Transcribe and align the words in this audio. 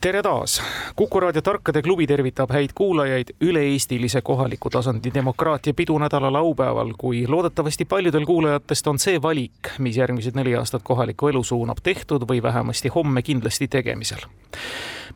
tere 0.00 0.22
taas! 0.22 0.62
kuku 0.96 1.20
raadio 1.20 1.42
Tarkade 1.42 1.82
klubi 1.82 2.06
tervitab 2.06 2.50
häid 2.52 2.74
kuulajaid 2.74 3.32
üle-eestilise 3.40 4.20
kohaliku 4.22 4.70
tasandi 4.70 5.10
demokraatia 5.14 5.74
pidunädala 5.74 6.32
laupäeval, 6.32 6.92
kui 6.98 7.26
loodetavasti 7.28 7.84
paljudel 7.84 8.26
kuulajatest 8.26 8.86
on 8.86 8.98
see 8.98 9.22
valik, 9.22 9.72
mis 9.78 9.96
järgmised 9.96 10.36
neli 10.36 10.56
aastat 10.56 10.82
kohalikku 10.84 11.28
elu 11.28 11.44
suunab, 11.44 11.80
tehtud 11.82 12.28
või 12.28 12.42
vähemasti 12.42 12.92
homme 12.94 13.22
kindlasti 13.22 13.68
tegemisel 13.68 14.28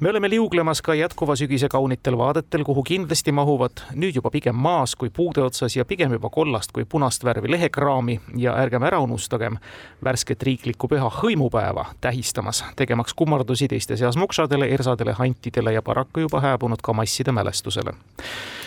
me 0.01 0.11
oleme 0.11 0.31
liuglemas 0.31 0.83
ka 0.83 0.95
jätkuva 0.95 1.37
sügise 1.37 1.69
kaunitel 1.69 2.19
vaadetel, 2.19 2.65
kuhu 2.65 2.83
kindlasti 2.83 3.33
mahuvad 3.33 3.83
nüüd 3.95 4.17
juba 4.17 4.31
pigem 4.31 4.57
maas 4.57 4.95
kui 4.97 5.11
puude 5.11 5.43
otsas 5.45 5.77
ja 5.77 5.85
pigem 5.85 6.13
juba 6.13 6.31
kollast 6.31 6.73
kui 6.73 6.85
punast 6.85 7.25
värvi 7.25 7.51
lehekraami 7.51 8.21
ja 8.37 8.55
ärgem 8.63 8.83
ära 8.83 9.01
unustagem 9.01 9.59
värsket 10.05 10.43
riiklikku 10.43 10.89
püha 10.89 11.11
hõimupäeva 11.21 11.85
tähistamas, 12.01 12.65
tegemaks 12.77 13.15
kummardusi 13.15 13.69
teiste 13.69 13.97
seas 13.97 14.17
muksadele, 14.17 14.69
ersadele, 14.69 15.13
hantidele 15.13 15.73
ja 15.73 15.83
paraku 15.83 16.25
juba 16.25 16.41
hääbunud 16.41 16.81
kamasside 16.83 17.33
mälestusele 17.33 17.93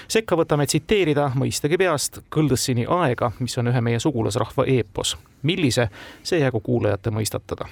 sekka 0.08 0.38
võtame 0.38 0.68
tsiteerida 0.68 1.32
mõistagi 1.36 1.80
peast 1.80 2.20
Kõldossini 2.30 2.86
Aega, 2.90 3.32
mis 3.40 3.58
on 3.58 3.72
ühe 3.72 3.82
meie 3.82 4.00
sugulasrahva 4.00 4.68
eepos. 4.68 5.18
millise, 5.44 5.90
see 6.24 6.40
jäägu 6.40 6.60
kuulajate 6.60 7.10
mõistatada. 7.10 7.68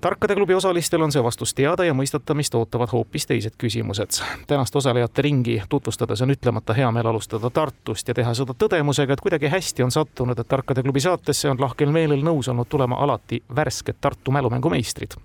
Tarkade 0.00 0.34
klubi 0.34 0.54
osalistel 0.54 1.02
on 1.02 1.12
see 1.12 1.22
vastus 1.22 1.54
teada 1.54 1.84
ja 1.84 1.94
mõistatamist 1.94 2.54
ootavad 2.54 2.92
hoopis 2.92 3.26
teised 3.26 3.56
küsimused. 3.58 4.20
tänast 4.46 4.76
osalejate 4.76 5.22
ringi 5.22 5.62
tutvustades 5.68 6.22
on 6.22 6.30
ütlemata 6.30 6.74
hea 6.74 6.90
meel 6.92 7.06
alustada 7.06 7.50
Tartust 7.50 8.08
ja 8.08 8.14
teha 8.14 8.34
seda 8.34 8.54
tõdemusega, 8.58 9.12
et 9.12 9.20
kuidagi 9.20 9.48
hästi 9.48 9.82
on 9.82 9.90
sattunud, 9.90 10.38
et 10.38 10.48
Tarkade 10.48 10.82
klubi 10.82 11.00
saatesse 11.00 11.50
on 11.50 11.60
lahkel 11.60 11.92
meelel 11.92 12.24
nõus 12.24 12.48
olnud 12.48 12.68
tulema 12.68 12.96
alati 12.96 13.42
värsked 13.56 14.00
Tartu 14.00 14.32
mälumängumeistrid 14.32 15.16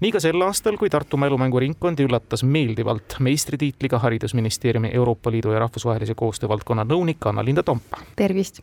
nii 0.00 0.12
ka 0.12 0.20
sel 0.20 0.42
aastal, 0.44 0.76
kui 0.76 0.90
Tartu 0.92 1.16
mälumänguringkond 1.20 2.00
üllatas 2.04 2.42
meeldivalt 2.44 3.16
meistritiitliga 3.20 3.98
Haridusministeeriumi 3.98 4.90
Euroopa 4.92 5.30
Liidu 5.30 5.52
ja 5.52 5.62
rahvusvahelise 5.64 6.14
koostöö 6.14 6.48
valdkonna 6.48 6.84
nõunik 6.84 7.28
Anna-Linda 7.28 7.62
Tomp. 7.62 7.96
tervist! 8.16 8.60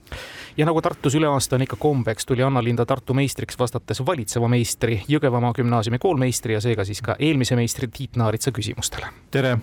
ja 0.58 0.66
nagu 0.66 0.82
Tartus 0.82 1.16
üle 1.16 1.28
aasta 1.28 1.56
on 1.56 1.66
ikka 1.66 1.80
kombeks, 1.80 2.26
tuli 2.26 2.44
Anna-Linda 2.44 2.86
Tartu 2.86 3.14
meistriks 3.14 3.60
vastates 3.60 4.06
valitseva 4.06 4.48
meistri, 4.48 5.02
Jõgevamaa 5.10 5.54
gümnaasiumi 5.58 6.00
koolmeistri 6.00 6.54
ja 6.54 6.62
seega 6.62 6.86
siis 6.86 7.02
ka 7.02 7.16
eelmise 7.20 7.56
meistri 7.56 7.88
Tiit 7.88 8.16
Naaritsa 8.16 8.52
küsimustele. 8.52 9.10
tere! 9.32 9.58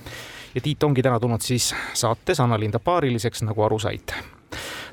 ja 0.55 0.61
Tiit 0.61 0.83
ongi 0.83 1.03
täna 1.03 1.21
tulnud 1.21 1.41
siis 1.41 1.75
saates 1.95 2.41
Anna-Linda 2.41 2.79
paariliseks, 2.79 3.43
nagu 3.47 3.63
aru 3.63 3.79
saite 3.79 4.15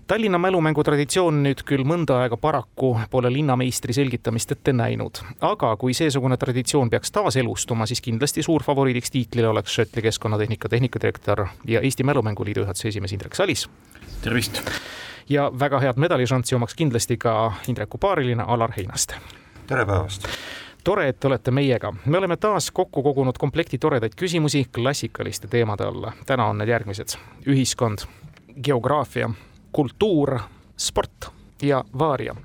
Tallinna 0.07 0.37
mälumängu 0.37 0.83
traditsioon 0.87 1.41
nüüd 1.43 1.65
küll 1.67 1.81
mõnda 1.83 2.21
aega 2.21 2.37
paraku 2.39 2.93
pole 3.11 3.27
linnameistri 3.27 3.91
selgitamist 3.91 4.53
ette 4.53 4.71
näinud, 4.71 5.19
aga 5.43 5.73
kui 5.75 5.91
seesugune 5.97 6.37
traditsioon 6.39 6.87
peaks 6.89 7.11
taaselustuma, 7.11 7.83
siis 7.85 7.99
kindlasti 8.05 8.39
suur 8.45 8.63
favoriidiks 8.63 9.11
tiitlile 9.11 9.49
oleks 9.51 9.73
Šotli 9.75 10.01
keskkonnatehnika 10.05 10.69
tehnikadirektor 10.71 11.41
ja 11.67 11.81
Eesti 11.81 12.05
Mälumänguliidu 12.07 12.63
juhatuse 12.63 12.87
esimees 12.87 13.11
Indrek 13.11 13.35
Salis. 13.35 13.67
tervist! 14.21 14.61
ja 15.29 15.51
väga 15.59 15.79
head 15.79 15.99
medališanssi 15.99 16.55
omaks 16.55 16.75
kindlasti 16.75 17.17
ka 17.17 17.51
Indreku 17.67 17.97
paariline 17.97 18.43
Alar 18.47 18.71
Heinaste. 18.77 19.15
tere 19.67 19.85
päevast! 19.85 20.27
tore, 20.83 21.09
et 21.09 21.19
te 21.19 21.27
olete 21.27 21.51
meiega. 21.51 21.93
me 22.05 22.17
oleme 22.17 22.37
taas 22.37 22.71
kokku 22.71 23.03
kogunud 23.03 23.35
komplekti 23.37 23.77
toredaid 23.77 24.15
küsimusi 24.15 24.69
klassikaliste 24.71 25.47
teemade 25.47 25.83
alla. 25.83 26.13
täna 26.25 26.45
on 26.45 26.57
need 26.57 26.69
järgmised. 26.69 27.17
ühiskond, 27.47 28.07
geograafia 28.63 29.29
kultuur, 29.71 30.39
sport 30.77 31.31
ja 31.61 31.83
vaaria. 31.99 32.35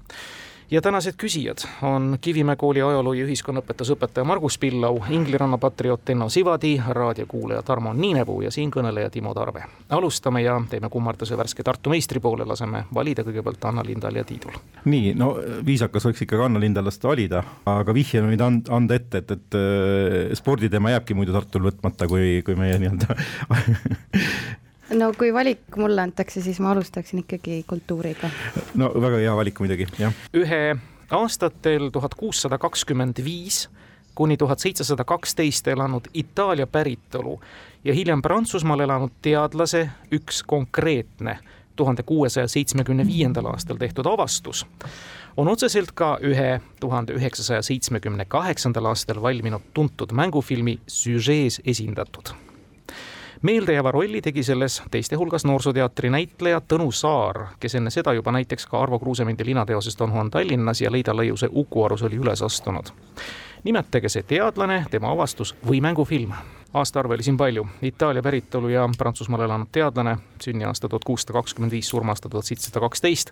ja 0.70 0.80
tänased 0.80 1.12
küsijad 1.20 1.58
on 1.82 2.16
Kivimäe 2.20 2.56
kooli 2.56 2.82
ajaloo 2.82 3.12
ja 3.12 3.26
ühiskonnaõpetuse 3.26 3.92
õpetaja 3.92 4.24
Margus 4.24 4.56
Pillau, 4.58 5.02
Ingliranna 5.10 5.58
patrioot 5.58 6.10
Enno 6.10 6.28
Sivadi, 6.32 6.80
raadiokuulaja 6.88 7.62
Tarmo 7.62 7.92
Niinepuu 7.92 8.40
ja 8.40 8.50
siinkõneleja 8.50 9.10
Timo 9.10 9.34
Tarve. 9.34 9.64
alustame 9.90 10.42
ja 10.42 10.62
teeme 10.70 10.88
kummarduse 10.88 11.36
värske 11.36 11.62
Tartu 11.62 11.90
meistri 11.90 12.20
poole, 12.20 12.44
laseme 12.44 12.84
valida 12.94 13.22
kõigepealt 13.22 13.68
Anna 13.68 13.84
Lindal 13.84 14.16
ja 14.16 14.24
Tiidul. 14.24 14.56
nii, 14.84 15.14
no 15.14 15.36
viisakas 15.66 16.06
oleks 16.06 16.22
ikkagi 16.22 16.42
Anna 16.42 16.60
Lindal 16.60 16.84
lasta 16.84 17.08
valida, 17.08 17.42
aga 17.66 17.94
vihje 17.94 18.22
võin 18.22 18.64
anda 18.70 18.94
ette, 18.94 19.18
et, 19.18 19.30
et 19.30 19.60
äh, 19.60 20.32
sporditeema 20.34 20.90
jääbki 20.96 21.14
muidu 21.14 21.32
Tartul 21.32 21.68
võtmata, 21.68 22.08
kui, 22.08 22.40
kui 22.46 22.56
meie 22.56 22.78
nii-öelda 22.78 23.12
no 24.92 25.12
kui 25.18 25.34
valik 25.34 25.76
mulle 25.76 26.02
antakse, 26.02 26.42
siis 26.42 26.60
ma 26.60 26.72
alustaksin 26.72 27.22
ikkagi 27.24 27.64
kultuuriga. 27.68 28.30
no 28.74 28.92
väga 28.94 29.22
hea 29.22 29.36
valik 29.36 29.60
muidugi, 29.60 29.86
jah. 29.98 30.14
ühe 30.34 30.76
aastatel 31.10 31.90
tuhat 31.92 32.14
kuussada 32.14 32.58
kakskümmend 32.58 33.24
viis 33.24 33.68
kuni 34.14 34.36
tuhat 34.36 34.58
seitsesada 34.58 35.04
kaksteist 35.04 35.68
elanud 35.68 36.08
Itaalia 36.14 36.66
päritolu 36.66 37.40
ja 37.84 37.94
hiljem 37.94 38.22
Prantsusmaal 38.22 38.80
elanud 38.80 39.12
teadlase 39.22 39.88
üks 40.12 40.42
konkreetne 40.46 41.38
tuhande 41.76 42.02
kuuesaja 42.02 42.48
seitsmekümne 42.48 43.06
viiendal 43.06 43.46
aastal 43.46 43.76
tehtud 43.76 44.06
avastus 44.06 44.66
on 45.36 45.48
otseselt 45.48 45.92
ka 45.92 46.18
ühe 46.22 46.60
tuhande 46.80 47.12
üheksasaja 47.16 47.62
seitsmekümne 47.62 48.24
kaheksandal 48.24 48.92
aastal 48.92 49.22
valminud 49.22 49.72
tuntud 49.74 50.12
mängufilmi 50.12 50.78
süžees 50.86 51.60
esindatud 51.64 52.34
meeldejääva 53.42 53.90
rolli 53.90 54.20
tegi 54.20 54.42
selles 54.42 54.82
teiste 54.90 55.16
hulgas 55.16 55.44
noorsooteatri 55.44 56.10
näitleja 56.10 56.60
Tõnu 56.68 56.92
Saar, 56.92 57.46
kes 57.60 57.74
enne 57.74 57.90
seda 57.90 58.12
juba 58.12 58.32
näiteks 58.32 58.66
ka 58.66 58.82
Arvo 58.82 58.98
Kruusemendi 58.98 59.44
linateoses 59.44 59.98
Don 59.98 60.12
Juan 60.14 60.30
Tallinnas 60.30 60.80
ja 60.80 60.92
Leida 60.92 61.12
Lõiuse 61.12 61.48
Uku 61.50 61.84
Arus 61.84 62.02
oli 62.02 62.16
üles 62.16 62.42
astunud. 62.42 62.92
nimetage 63.64 64.08
see 64.08 64.22
teadlane, 64.22 64.84
tema 64.90 65.12
avastus 65.12 65.54
või 65.66 65.80
mängufilm 65.80 66.32
aastaarve 66.74 67.14
oli 67.14 67.22
siin 67.22 67.36
palju, 67.36 67.66
Itaalia 67.82 68.22
päritolu 68.22 68.68
ja 68.68 68.88
Prantsusmaal 68.98 69.40
elanud 69.40 69.68
teadlane, 69.72 70.16
sünniaasta 70.42 70.88
tuhat 70.88 71.04
kuussada 71.04 71.32
kakskümmend 71.32 71.72
viis, 71.72 71.88
surmaasta 71.88 72.28
tuhat 72.28 72.44
seitsesada 72.44 72.80
kaksteist, 72.80 73.30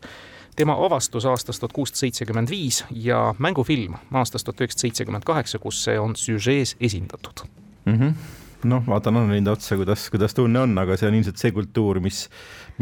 tema 0.57 0.77
avastus 0.87 1.27
aastast 1.27 1.61
tuhat 1.61 1.73
kuussada 1.73 1.99
seitsekümmend 1.99 2.51
viis 2.51 2.85
ja 2.91 3.35
mängufilm 3.39 3.95
aastast 4.13 4.45
tuhat 4.45 4.61
üheksasada 4.61 4.81
seitsekümmend 4.81 5.25
kaheksa, 5.25 5.59
kus 5.59 5.85
see 5.85 5.99
on 6.01 6.17
süžees 6.17 6.77
esindatud 6.81 7.47
mm. 7.85 7.99
-hmm 7.99 8.40
noh, 8.69 8.83
vaatan 8.87 9.23
Annelind 9.23 9.49
otsa, 9.53 9.79
kuidas, 9.81 10.09
kuidas 10.13 10.37
tunne 10.37 10.65
on, 10.65 10.77
aga 10.83 10.99
see 10.99 11.09
on 11.09 11.17
ilmselt 11.19 11.41
see 11.41 11.55
kultuur, 11.57 12.01
mis, 12.05 12.25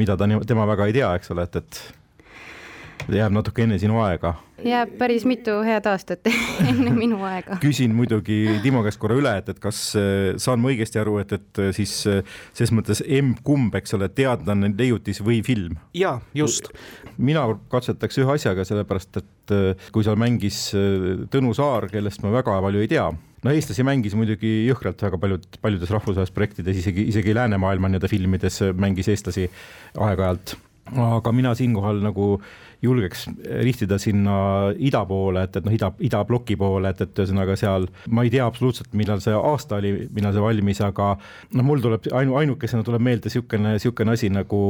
mida 0.00 0.16
ta, 0.18 0.28
tema 0.48 0.66
väga 0.68 0.88
ei 0.88 0.96
tea, 0.98 1.12
eks 1.18 1.34
ole, 1.34 1.46
et, 1.48 1.60
et 1.62 1.80
jääb 3.16 3.32
natuke 3.32 3.64
enne 3.64 3.78
sinu 3.80 4.00
aega. 4.04 4.34
jääb 4.64 4.96
päris 4.98 5.24
mitu 5.28 5.58
head 5.64 5.86
aastat 5.88 6.28
enne 6.70 6.92
minu 6.96 7.22
aega. 7.26 7.58
küsin 7.62 7.94
muidugi 7.96 8.58
Timo 8.62 8.82
käest 8.86 9.00
korra 9.00 9.16
üle, 9.18 9.34
et, 9.40 9.48
et 9.48 9.60
kas 9.62 9.80
äh, 9.98 10.34
saan 10.40 10.60
ma 10.62 10.72
õigesti 10.72 11.00
aru, 11.00 11.18
et, 11.22 11.32
et 11.38 11.62
äh, 11.62 11.70
siis 11.76 11.94
äh, 12.10 12.20
ses 12.56 12.72
mõttes 12.74 13.02
emb-kumb, 13.04 13.74
eks 13.78 13.96
ole, 13.96 14.10
teadlane, 14.12 14.72
leiutis 14.78 15.22
või 15.24 15.40
film? 15.46 15.78
jaa, 15.96 16.18
just. 16.36 16.72
mina 17.16 17.46
katsetaks 17.72 18.20
ühe 18.20 18.36
asjaga, 18.36 18.66
sellepärast 18.68 19.22
et 19.22 19.56
kui 19.94 20.04
seal 20.04 20.18
mängis 20.20 20.58
Tõnu 21.32 21.54
Saar, 21.56 21.86
kellest 21.88 22.20
ma 22.20 22.34
väga 22.34 22.58
palju 22.60 22.84
ei 22.84 22.90
tea 22.90 23.08
no 23.44 23.54
eestlasi 23.54 23.84
mängis 23.86 24.16
muidugi 24.18 24.50
jõhkralt 24.66 25.02
väga 25.06 25.20
paljud, 25.22 25.44
paljudes 25.62 25.92
rahvusvahelistes 25.94 26.34
projektides, 26.34 26.80
isegi, 26.82 27.06
isegi 27.12 27.34
läänemaailma 27.38 27.90
nii-öelda 27.90 28.10
filmides 28.10 28.60
mängis 28.76 29.08
eestlasi 29.12 29.46
aeg-ajalt. 29.94 30.56
aga 30.88 31.32
mina 31.32 31.54
siinkohal 31.54 32.02
nagu 32.02 32.38
julgeks 32.82 33.26
rihtida 33.64 33.98
sinna 33.98 34.36
ida 34.78 35.00
poole, 35.08 35.42
et, 35.48 35.56
et 35.58 35.66
noh, 35.66 35.74
ida, 35.74 35.90
idabloki 36.04 36.54
poole, 36.58 36.92
et, 36.92 37.00
et 37.02 37.22
ühesõnaga 37.22 37.56
seal 37.58 37.88
ma 38.14 38.22
ei 38.26 38.30
tea 38.32 38.46
absoluutselt, 38.46 38.92
millal 38.98 39.22
see 39.24 39.34
aasta 39.34 39.80
oli, 39.80 39.92
millal 40.14 40.34
see 40.36 40.44
valmis, 40.44 40.82
aga 40.86 41.08
noh, 41.18 41.66
mul 41.66 41.82
tuleb 41.82 42.06
ainu, 42.14 42.36
ainukesena 42.38 42.86
tuleb 42.86 43.02
meelde 43.04 43.26
niisugune, 43.28 43.74
niisugune 43.76 44.14
asi 44.14 44.30
nagu 44.32 44.60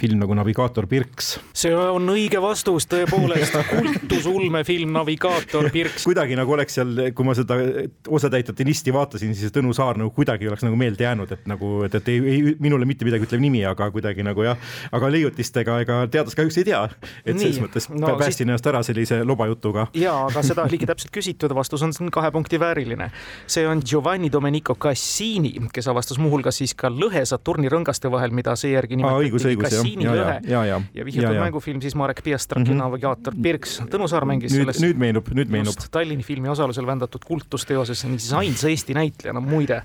film 0.00 0.22
nagu 0.22 0.36
Navigaator 0.38 0.88
Pirks. 0.90 1.34
see 1.56 1.74
on 1.76 2.08
õige 2.14 2.40
vastus 2.42 2.88
tõepoolest, 2.90 3.58
kultusulmefilm 3.74 4.96
Navigaator 4.96 5.68
Pirks. 5.74 6.08
kuidagi 6.08 6.38
nagu 6.40 6.56
oleks 6.56 6.80
seal, 6.80 7.04
kui 7.16 7.28
ma 7.28 7.36
seda 7.36 7.60
osatäitjate 8.08 8.66
listi 8.66 8.94
vaatasin, 8.96 9.36
siis 9.36 9.52
Tõnu 9.52 9.74
Saar 9.76 10.00
nagu 10.00 10.14
kuidagi 10.16 10.48
oleks 10.48 10.64
nagu 10.64 10.78
meelde 10.80 11.04
jäänud, 11.04 11.36
et 11.36 11.44
nagu, 11.50 11.74
et, 11.84 12.00
et 12.00 12.08
ei, 12.08 12.24
ei, 12.24 12.56
minule 12.62 12.88
mitte 12.88 13.04
midagi 13.04 13.28
ütlev 13.28 13.44
nimi, 13.44 13.60
aga 13.68 13.90
kuidagi 13.92 14.24
nagu 14.24 14.48
jah, 14.48 14.72
aga 14.96 15.12
leiutistega 15.12 15.80
ega 15.84 16.00
teadlast 16.08 16.38
kahjuks 16.38 16.60
ei 16.62 16.68
tea, 16.72 16.82
et 17.26 17.36
see 17.36 17.49
selles 17.52 17.66
mõttes 17.66 17.88
no, 17.92 18.12
päästsin 18.20 18.48
ennast 18.48 18.66
ära 18.70 18.82
sellise 18.86 19.20
lobajutuga. 19.26 19.86
ja, 20.04 20.14
aga 20.26 20.42
seda 20.46 20.64
oligi 20.68 20.88
täpselt 20.88 21.12
küsitud, 21.14 21.54
vastus 21.56 21.84
on 21.86 22.10
kahe 22.12 22.30
punkti 22.34 22.60
vääriline. 22.60 23.10
see 23.46 23.66
on 23.68 23.82
Giovanni 23.84 24.30
Domenico 24.32 24.74
Cassini, 24.74 25.54
kes 25.72 25.90
avastas 25.92 26.18
muuhulgas 26.22 26.60
siis 26.62 26.74
ka 26.74 26.90
lõhe 26.92 27.24
Saturni 27.28 27.70
rõngaste 27.72 28.10
vahel, 28.12 28.34
mida 28.36 28.56
seejärgi 28.56 29.00
nimetati 29.00 29.56
Cassini 29.60 30.08
ja, 30.08 30.16
lõhe 30.16 30.38
ja, 30.48 30.64
ja, 30.72 30.80
ja 30.94 31.06
vihjatud 31.06 31.40
mängufilm 31.40 31.82
siis 31.82 31.94
Marek 31.98 32.22
Piastraki 32.24 32.68
mm 32.68 32.74
-hmm. 32.74 32.84
navigaator 32.84 33.36
Pirks. 33.42 33.80
Tõnu 33.90 34.08
Saar 34.08 34.24
mängis 34.24 34.52
nüüd, 34.52 34.64
selles 34.66 34.82
nüüd 34.82 34.98
meenub, 34.98 35.28
nüüd 35.34 35.50
meenub. 35.50 35.86
Tallinni 35.90 36.22
filmi 36.26 36.48
osalusel 36.48 36.86
vändatud 36.86 37.24
kultusteoses, 37.26 38.04
niisiis 38.04 38.32
ainsa 38.32 38.68
Eesti 38.68 38.94
näitlejana 38.94 39.40
muide 39.40 39.82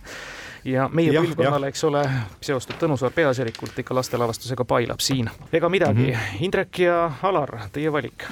ja 0.65 0.89
meie 0.93 1.13
põlvkonnale, 1.13 1.69
eks 1.71 1.83
ole, 1.87 2.01
seostub 2.41 2.79
Tõnusaar 2.81 3.13
peaasjalikult 3.15 3.79
ikka 3.79 3.95
lastelavastusega 3.95 4.65
Pailab 4.65 4.99
siin. 4.99 5.29
ega 5.53 5.69
midagi 5.69 6.11
mm, 6.11 6.13
-hmm. 6.13 6.43
Indrek 6.45 6.79
ja 6.79 7.11
Alar, 7.21 7.57
teie 7.71 7.91
valik. 7.91 8.27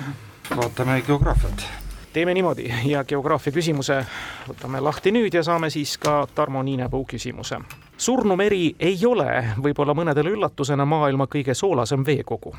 vaatame 0.56 1.01
geograafiat 1.07 1.65
teeme 2.13 2.33
niimoodi 2.33 2.74
ja 2.85 3.03
geograafia 3.03 3.53
küsimuse 3.53 4.06
võtame 4.50 4.81
lahti 4.81 5.12
nüüd 5.12 5.33
ja 5.33 5.44
saame 5.44 5.69
siis 5.69 5.97
ka 5.97 6.27
Tarmo 6.35 6.63
Niinepuu 6.63 7.06
küsimuse. 7.06 7.57
surnumeri 7.97 8.75
ei 8.79 9.06
ole 9.06 9.45
võib-olla 9.63 9.94
mõnedele 9.94 10.29
üllatusena 10.29 10.86
maailma 10.86 11.25
kõige 11.25 11.53
soolasem 11.53 12.06
veekogu 12.06 12.56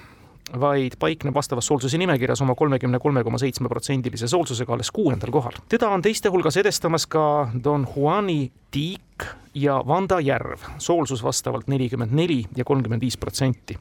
vaid 0.61 0.97
paikneb 0.99 1.35
vastavas 1.35 1.67
soolsuse 1.67 1.99
nimekirjas 1.99 2.43
oma 2.43 2.55
kolmekümne 2.55 2.99
kolme 2.99 3.25
koma 3.25 3.39
seitsme 3.39 3.69
protsendilise 3.69 4.29
soolsusega 4.29 4.73
alles 4.75 4.91
kuuendal 4.91 5.31
kohal. 5.31 5.53
teda 5.69 5.89
on 5.89 6.03
teiste 6.03 6.29
hulgas 6.29 6.57
edestamas 6.57 7.07
ka 7.07 7.49
Don 7.65 7.87
Juani 7.97 8.53
tiik 8.71 9.27
ja 9.55 9.83
Vanda 9.87 10.21
järv, 10.21 10.61
soolsus 10.79 11.23
vastavalt 11.23 11.69
nelikümmend 11.69 12.13
neli 12.13 12.45
ja 12.57 12.65
kolmkümmend 12.65 13.01
viis 13.01 13.17
protsenti. 13.17 13.79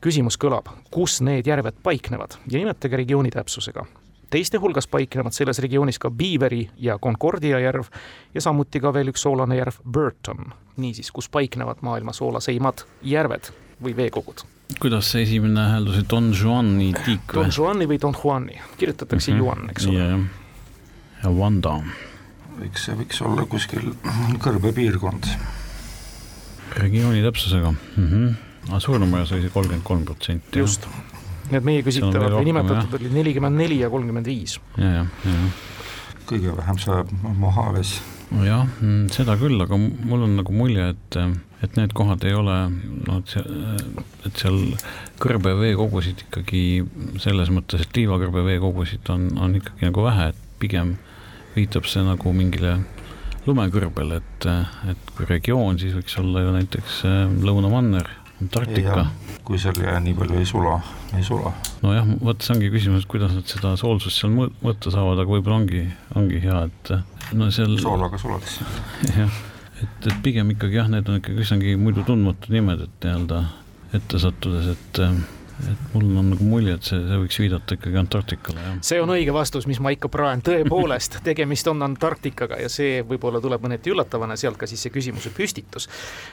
küsimus 0.00 0.38
kõlab, 0.38 0.68
kus 0.90 1.20
need 1.20 1.46
järved 1.46 1.74
paiknevad 1.82 2.36
ja 2.50 2.58
nimetage 2.58 2.96
regiooni 2.96 3.30
täpsusega 3.30 3.86
teiste 4.30 4.58
hulgas 4.58 4.88
paiknevad 4.90 5.32
selles 5.32 5.58
regioonis 5.62 5.98
ka 5.98 6.10
Beaveri 6.10 6.70
ja 6.76 6.98
Concordia 6.98 7.58
järv 7.58 7.86
ja 8.34 8.40
samuti 8.40 8.80
ka 8.80 8.92
veel 8.94 9.12
üks 9.12 9.22
soolane 9.22 9.56
järv 9.56 9.78
Burton. 9.92 10.50
niisiis, 10.76 11.12
kus 11.12 11.28
paiknevad 11.28 11.76
maailma 11.80 12.12
soolaseimad 12.12 12.82
järved 13.02 13.52
või 13.82 13.96
veekogud 13.96 14.44
kuidas 14.80 15.10
see 15.12 15.24
esimene 15.24 15.66
hääldus, 15.70 16.00
Don 16.10 16.32
Juani 16.32 16.92
tiik 17.04 17.28
või? 17.28 17.42
Don 17.42 17.52
Juani 17.56 17.88
või 17.90 18.00
Don 18.00 18.16
Juani, 18.16 18.60
kirjutatakse 18.80 19.32
mm 19.32 19.38
-hmm. 19.38 19.44
Juan, 19.44 19.70
eks 19.70 19.86
ole 19.90 19.98
yeah.. 19.98 20.20
ja 21.22 21.34
Vanda. 21.38 21.74
võiks, 22.60 22.86
see 22.86 22.96
võiks 22.98 23.22
olla 23.24 23.46
kuskil 23.46 23.92
kõrbepiirkond. 24.44 25.28
regiooni 26.76 27.22
täpsusega 27.22 27.70
mm. 27.70 28.08
-hmm. 28.08 28.34
aga 28.70 28.80
Suuremajas 28.80 29.32
oli 29.32 29.46
see 29.46 29.50
kolmkümmend 29.50 29.84
kolm 29.84 30.04
protsenti. 30.04 30.58
just, 30.58 30.88
need 31.50 31.64
meie 31.64 31.82
küsitavad 31.82 32.32
või 32.38 32.44
nimetatud 32.50 32.98
olid 33.00 33.12
nelikümmend 33.12 33.56
neli 33.56 33.80
ja 33.80 33.90
kolmkümmend 33.90 34.26
viis. 34.26 34.60
ja, 34.76 34.90
ja, 34.90 35.06
ja. 35.24 35.38
Kõige 36.28 36.54
vähem 36.56 36.78
saab 36.80 37.10
Mohaves. 37.38 37.98
jah, 38.44 38.66
mm, 38.80 39.08
seda 39.14 39.36
küll, 39.40 39.60
aga 39.62 39.78
mul 39.78 40.24
on 40.26 40.38
nagu 40.40 40.54
mulje, 40.56 40.94
et 40.94 41.18
et 41.64 41.76
need 41.78 41.94
kohad 41.96 42.24
ei 42.28 42.34
ole, 42.36 42.54
noh, 43.06 43.22
et 43.24 44.40
seal 44.40 44.58
kõrbeveekogusid 45.22 46.26
ikkagi 46.26 46.64
selles 47.22 47.52
mõttes, 47.54 47.86
et 47.86 47.96
liivakõrbeveekogusid 47.96 49.08
on, 49.14 49.30
on 49.40 49.56
ikkagi 49.60 49.88
nagu 49.88 50.04
vähe, 50.04 50.28
et 50.34 50.42
pigem 50.60 50.96
viitab 51.54 51.88
see 51.88 52.04
nagu 52.04 52.34
mingile 52.36 52.76
lumekõrbele, 53.46 54.20
et, 54.20 54.48
et 54.92 55.14
kui 55.16 55.28
regioon, 55.28 55.78
siis 55.80 55.96
võiks 55.96 56.18
olla 56.20 56.44
ju 56.44 56.52
näiteks 56.56 57.00
äh, 57.08 57.24
Lõunamanner, 57.44 58.08
Antarktika. 58.42 59.06
kui 59.44 59.58
seal 59.60 59.78
nii 60.02 60.14
palju 60.18 60.38
ei 60.40 60.46
sula, 60.48 60.78
ei 61.14 61.22
sula. 61.22 61.52
nojah, 61.84 62.08
vot 62.24 62.42
see 62.42 62.56
ongi 62.56 62.70
küsimus, 62.74 63.06
kuidas 63.06 63.34
nad 63.36 63.46
seda 63.48 63.74
soolsust 63.80 64.20
seal 64.20 64.34
mõõta 64.34 64.92
saavad, 64.94 65.22
aga 65.22 65.36
võib-olla 65.36 65.62
ongi, 65.62 65.86
ongi 66.18 66.40
hea, 66.42 66.62
et 66.68 67.34
no 67.38 67.50
seal. 67.54 67.76
soolaga 67.82 68.20
sulaks. 68.20 68.62
jah 69.18 69.42
et, 69.82 70.08
et 70.08 70.18
pigem 70.24 70.50
ikkagi 70.54 70.78
jah, 70.80 70.90
need 70.90 71.08
on 71.10 71.20
ikkagi 71.20 71.44
üsnagi 71.44 71.76
muidu 71.80 72.04
tundmatud 72.06 72.52
nimed, 72.54 72.84
et 72.86 73.06
nii-öelda 73.06 73.40
ette 73.94 74.20
sattudes, 74.22 74.70
et 74.74 75.00
et 75.70 75.94
mul 75.94 76.16
on 76.18 76.30
nagu 76.32 76.46
mulje, 76.46 76.74
et 76.78 76.86
see, 76.86 76.98
see 77.08 77.18
võiks 77.22 77.38
viidata 77.40 77.76
ikkagi 77.76 77.98
Antarktikale, 78.00 78.62
jah. 78.64 78.76
see 78.84 79.00
on 79.02 79.12
õige 79.14 79.34
vastus, 79.34 79.66
mis 79.70 79.80
ma 79.82 79.92
ikka 79.94 80.10
praen, 80.12 80.42
tõepoolest, 80.44 81.18
tegemist 81.28 81.68
on 81.70 81.82
Antarktikaga 81.86 82.58
ja 82.60 82.70
see 82.72 83.02
võib-olla 83.06 83.40
tuleb 83.44 83.64
mõneti 83.64 83.92
üllatavana, 83.94 84.36
sealt 84.40 84.58
ka 84.60 84.68
siis 84.70 84.84
see 84.84 84.94
küsimuse 84.94 85.32
püstitus. 85.34 85.88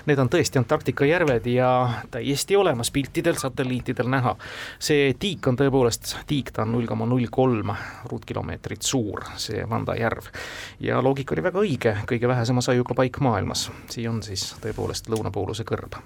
Need 0.09 0.21
on 0.21 0.31
tõesti 0.31 0.61
Antarktika 0.61 1.07
järved 1.07 1.47
ja 1.51 1.69
täiesti 2.13 2.57
olemas, 2.59 2.91
piltidel, 2.93 3.37
satelliitidel 3.41 4.09
näha. 4.11 4.35
see 4.79 5.13
tiik 5.19 5.47
on 5.47 5.59
tõepoolest, 5.59 6.15
tiik 6.29 6.51
ta 6.55 6.65
on 6.65 6.75
null 6.75 6.89
koma 6.89 7.07
null 7.09 7.29
kolm 7.31 7.73
ruutkilomeetrit 8.09 8.81
suur, 8.81 9.25
see 9.37 9.63
Vanda 9.69 9.95
järv. 9.99 10.31
ja 10.79 11.01
loogika 11.03 11.35
oli 11.35 11.43
väga 11.43 11.59
õige, 11.59 11.95
kõige 12.09 12.27
vähesema 12.27 12.61
saiuga 12.61 12.97
paik 12.97 13.21
maailmas, 13.23 13.69
siia 13.89 14.11
on 14.11 14.21
siis 14.25 14.51
tõepoolest 14.63 15.09
lõunapooluse 15.11 15.65
kõrb. 15.67 15.99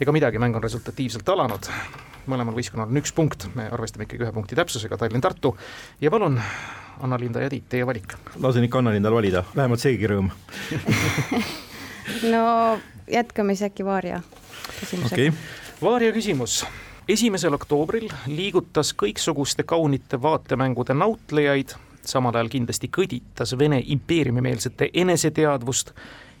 ega 0.00 0.12
midagi, 0.12 0.38
mäng 0.42 0.56
on 0.56 0.62
resultatiivselt 0.62 1.28
alanud 1.28 1.70
mõlemal 2.30 2.56
võistkonnal 2.64 2.88
on 2.88 3.00
üks 3.00 3.12
punkt, 3.12 3.48
me 3.54 3.68
arvestame 3.72 4.06
ikkagi 4.06 4.24
ühe 4.24 4.32
punkti 4.32 4.56
täpsusega, 4.56 4.96
Tallinn-Tartu. 4.96 5.52
Ja 6.00 6.10
palun, 6.10 6.40
Anna-Linda 7.04 7.42
ja 7.44 7.50
Tiit, 7.52 7.68
teie 7.68 7.86
valik. 7.86 8.16
lasen 8.40 8.64
ikka 8.64 8.80
Anna-Lindal 8.80 9.14
valida, 9.14 9.44
vähemalt 9.56 9.80
seegi 9.80 10.08
rõõm. 10.10 10.32
No 12.28 12.78
jätkame 13.08 13.54
siis 13.56 13.70
äkki 13.70 13.84
Vaarja 13.84 14.18
küsimusega. 14.76 15.14
Okay.. 15.14 15.30
Vaarja 15.80 16.12
küsimus. 16.12 16.58
Esimesel 17.08 17.56
oktoobril 17.56 18.10
liigutas 18.28 18.90
kõiksuguste 18.92 19.64
kaunite 19.64 20.20
vaatemängude 20.20 20.92
nautlejaid, 20.92 21.72
samal 22.04 22.36
ajal 22.36 22.52
kindlasti 22.52 22.90
kõditas 22.92 23.56
Vene 23.56 23.80
impeeriumimeelsete 23.96 24.90
eneseteadvust 25.00 25.94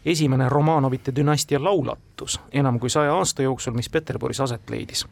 esimene 0.04 0.48
Romanovite 0.52 1.16
dünastia 1.16 1.64
laulatus 1.64 2.40
enam 2.52 2.78
kui 2.78 2.92
saja 2.92 3.16
aasta 3.16 3.42
jooksul, 3.42 3.72
mis 3.72 3.88
Peterburis 3.88 4.40
aset 4.44 4.70
leidis, 4.70 5.06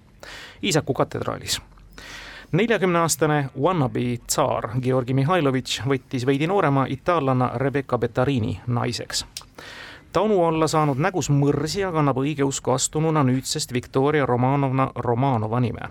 Iisaku 0.62 0.94
katedraalis 0.94 1.60
neljakümneaastane 2.52 3.50
wannabe 3.60 4.00
tsaar 4.26 4.68
Georgi 4.82 5.14
Mihhailovitš 5.14 5.80
võttis 5.88 6.26
veidi 6.26 6.46
noorema 6.46 6.84
itaallanna 6.88 7.50
Rebecca 7.54 7.98
Bettarini 7.98 8.60
naiseks. 8.66 9.26
tanu 10.12 10.44
alla 10.44 10.68
saanud 10.68 10.98
nägus 11.00 11.30
mõrsja 11.30 11.92
kannab 11.92 12.20
õigeusku 12.20 12.74
astununa 12.74 13.24
nüüdsest 13.24 13.72
Viktoria 13.72 14.26
Romanovna 14.26 14.90
Romanova 14.96 15.60
nime. 15.60 15.88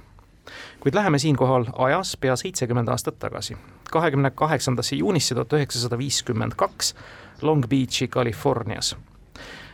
kuid 0.79 0.95
läheme 0.95 1.19
siinkohal 1.19 1.65
ajas 1.77 2.17
pea 2.17 2.35
seitsekümmend 2.35 2.87
aastat 2.87 3.19
tagasi, 3.19 3.57
kahekümne 3.91 4.31
kaheksandasse 4.31 4.95
juunisse 4.95 5.35
tuhat 5.35 5.53
üheksasada 5.53 5.97
viiskümmend 5.97 6.53
kaks 6.55 6.95
Long 7.41 7.67
Beachi, 7.67 8.07
Californias. 8.07 8.95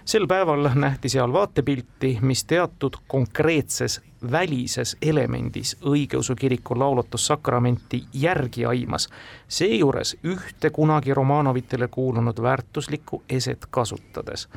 sel 0.06 0.28
päeval 0.28 0.70
nähti 0.76 1.10
seal 1.10 1.34
vaatepilti, 1.34 2.18
mis 2.22 2.46
teatud 2.46 2.96
konkreetses 3.08 4.02
välises 4.32 4.98
elemendis 5.02 5.78
õigeusu 5.86 6.36
kiriku 6.36 6.80
laulutussakramenti 6.80 8.04
järgi 8.14 8.66
aimas, 8.66 9.10
seejuures 9.48 10.18
ühte 10.24 10.70
kunagi 10.70 11.14
Romanovitele 11.14 11.88
kuulunud 11.88 12.42
väärtuslikku 12.42 13.24
eset 13.30 13.66
kasutades. 13.70 14.48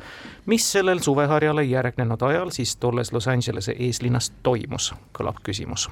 mis 0.45 0.71
sellel 0.71 0.99
suveharjale 0.99 1.63
järgnenud 1.63 2.21
ajal 2.21 2.49
siis 2.49 2.75
tolles 2.75 3.13
Los 3.13 3.27
Angelese 3.27 3.75
eeslinnas 3.79 4.33
toimus, 4.43 4.93
kõlab 5.13 5.35
küsimus. 5.43 5.89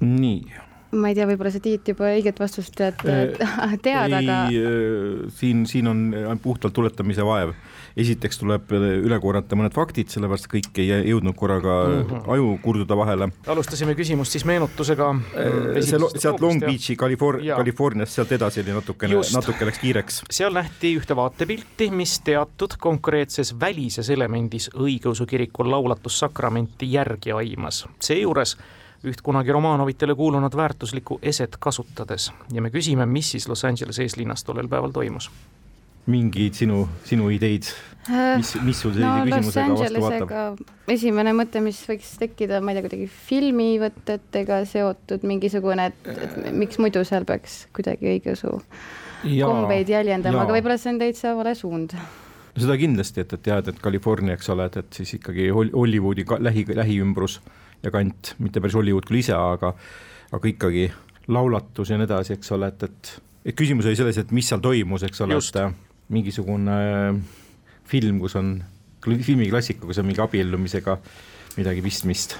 nii 0.00 0.71
ma 0.92 1.08
ei 1.08 1.16
tea, 1.16 1.26
võib-olla 1.28 1.52
sa 1.52 1.60
Tiit 1.62 1.88
juba 1.92 2.10
õiget 2.12 2.40
vastust 2.42 2.74
tead, 2.76 3.00
äh, 3.08 3.76
tead, 3.84 4.12
aga. 4.12 4.38
Äh, 4.48 5.28
siin, 5.36 5.64
siin 5.68 5.88
on 5.88 6.02
puhtalt 6.42 6.74
tuletamise 6.76 7.24
vaev. 7.26 7.54
esiteks 7.96 8.38
tuleb 8.40 8.70
üle 8.72 9.18
korrata 9.20 9.56
mõned 9.58 9.74
faktid, 9.76 10.08
sellepärast 10.12 10.48
kõik 10.48 10.78
ei 10.80 10.88
jõudnud 11.10 11.36
korraga 11.36 11.74
mm 11.84 12.06
-hmm. 12.08 12.30
aju 12.32 12.58
kurduda 12.62 12.96
vahele. 12.96 13.28
alustasime 13.46 13.94
küsimust 13.94 14.32
siis 14.32 14.44
meenutusega. 14.48 15.08
Äh, 15.36 15.80
see, 15.80 15.98
sealt 16.16 16.40
Long 16.40 16.60
Beachi, 16.60 16.96
Californ-, 16.96 17.44
Californiast 17.56 18.12
sealt 18.12 18.32
edasi 18.32 18.60
oli 18.60 18.72
natukene, 18.72 19.20
natuke 19.34 19.66
läks 19.66 19.78
kiireks. 19.78 20.22
seal 20.30 20.52
nähti 20.52 20.96
ühte 20.98 21.16
vaatepilti, 21.16 21.90
mis 21.90 22.20
teatud 22.20 22.76
konkreetses 22.78 23.60
välises 23.60 24.10
elemendis 24.10 24.70
õigeusu 24.74 25.26
kiriku 25.26 25.70
laulatussakramenti 25.70 26.92
järgi 26.92 27.32
aimas, 27.32 27.86
seejuures 28.00 28.56
üht 29.04 29.22
kunagi 29.24 29.52
Romanovitele 29.52 30.14
kuulunud 30.14 30.54
väärtuslikku 30.56 31.18
eset 31.22 31.56
kasutades. 31.60 32.30
Ja 32.52 32.62
me 32.62 32.70
küsime, 32.70 33.06
mis 33.06 33.32
siis 33.34 33.48
Los 33.48 33.64
Angelese 33.64 34.06
eeslinnas 34.06 34.44
tollel 34.44 34.68
päeval 34.70 34.94
toimus. 34.94 35.30
Mingeid 36.06 36.56
sinu, 36.58 36.88
sinu 37.06 37.28
ideid, 37.30 37.68
mis, 38.36 38.56
mis 38.66 38.80
sul 38.82 38.90
sellise 38.96 39.06
no, 39.06 39.26
küsimusega 39.28 39.76
vastu 39.78 40.00
vaatab? 40.02 40.62
esimene 40.90 41.30
mõte, 41.38 41.62
mis 41.62 41.78
võiks 41.86 42.08
tekkida, 42.18 42.58
ma 42.58 42.72
ei 42.72 42.78
tea, 42.78 42.88
kuidagi 42.88 43.06
filmivõtetega 43.28 44.58
seotud 44.66 45.22
mingisugune, 45.30 45.86
et, 45.92 46.10
et 46.26 46.50
miks 46.58 46.82
muidu 46.82 47.04
seal 47.06 47.26
peaks 47.28 47.68
kuidagi 47.76 48.10
õigeusu 48.16 48.56
kombeid 49.22 49.94
jäljendama, 49.94 50.42
aga 50.42 50.58
võib-olla 50.58 50.78
see 50.82 50.90
on 50.90 50.98
täitsa 51.04 51.36
vale 51.38 51.54
suund. 51.54 51.94
Seda 52.58 52.74
kindlasti, 52.76 53.22
et, 53.22 53.38
et 53.38 53.46
tead, 53.46 53.70
et 53.70 53.78
California, 53.86 54.34
eks 54.34 54.50
ole, 54.50 54.66
et, 54.68 54.82
et 54.82 54.98
siis 54.98 55.14
ikkagi 55.20 55.52
Hollywoodi 55.54 56.26
lähi, 56.42 56.66
lähiümbrus 56.82 57.38
ja 57.82 57.92
kant, 57.94 58.34
mitte 58.42 58.62
päris 58.62 58.76
Hollywood 58.78 59.06
küll 59.08 59.22
ise, 59.22 59.34
aga 59.36 59.74
aga 60.32 60.48
ikkagi 60.48 60.86
laulatus 61.32 61.92
ja 61.92 61.98
nii 61.98 62.08
edasi, 62.08 62.36
eks 62.36 62.54
ole, 62.56 62.70
et, 62.72 62.86
et, 62.88 63.10
et 63.50 63.58
küsimus 63.58 63.88
oli 63.88 63.98
selles, 63.98 64.18
et 64.22 64.32
mis 64.34 64.48
seal 64.48 64.62
toimus, 64.64 65.04
eks 65.06 65.24
ole, 65.26 65.38
et 65.38 65.58
äh, 65.60 65.74
mingisugune 66.12 66.78
äh, 66.78 67.20
film, 67.88 68.22
kus 68.22 68.38
on 68.40 68.56
filmiklassika, 69.02 69.84
kus 69.86 70.00
on 70.00 70.08
mingi 70.08 70.22
abiellumisega 70.22 70.96
midagi 71.58 71.84
pistmist 71.84 72.38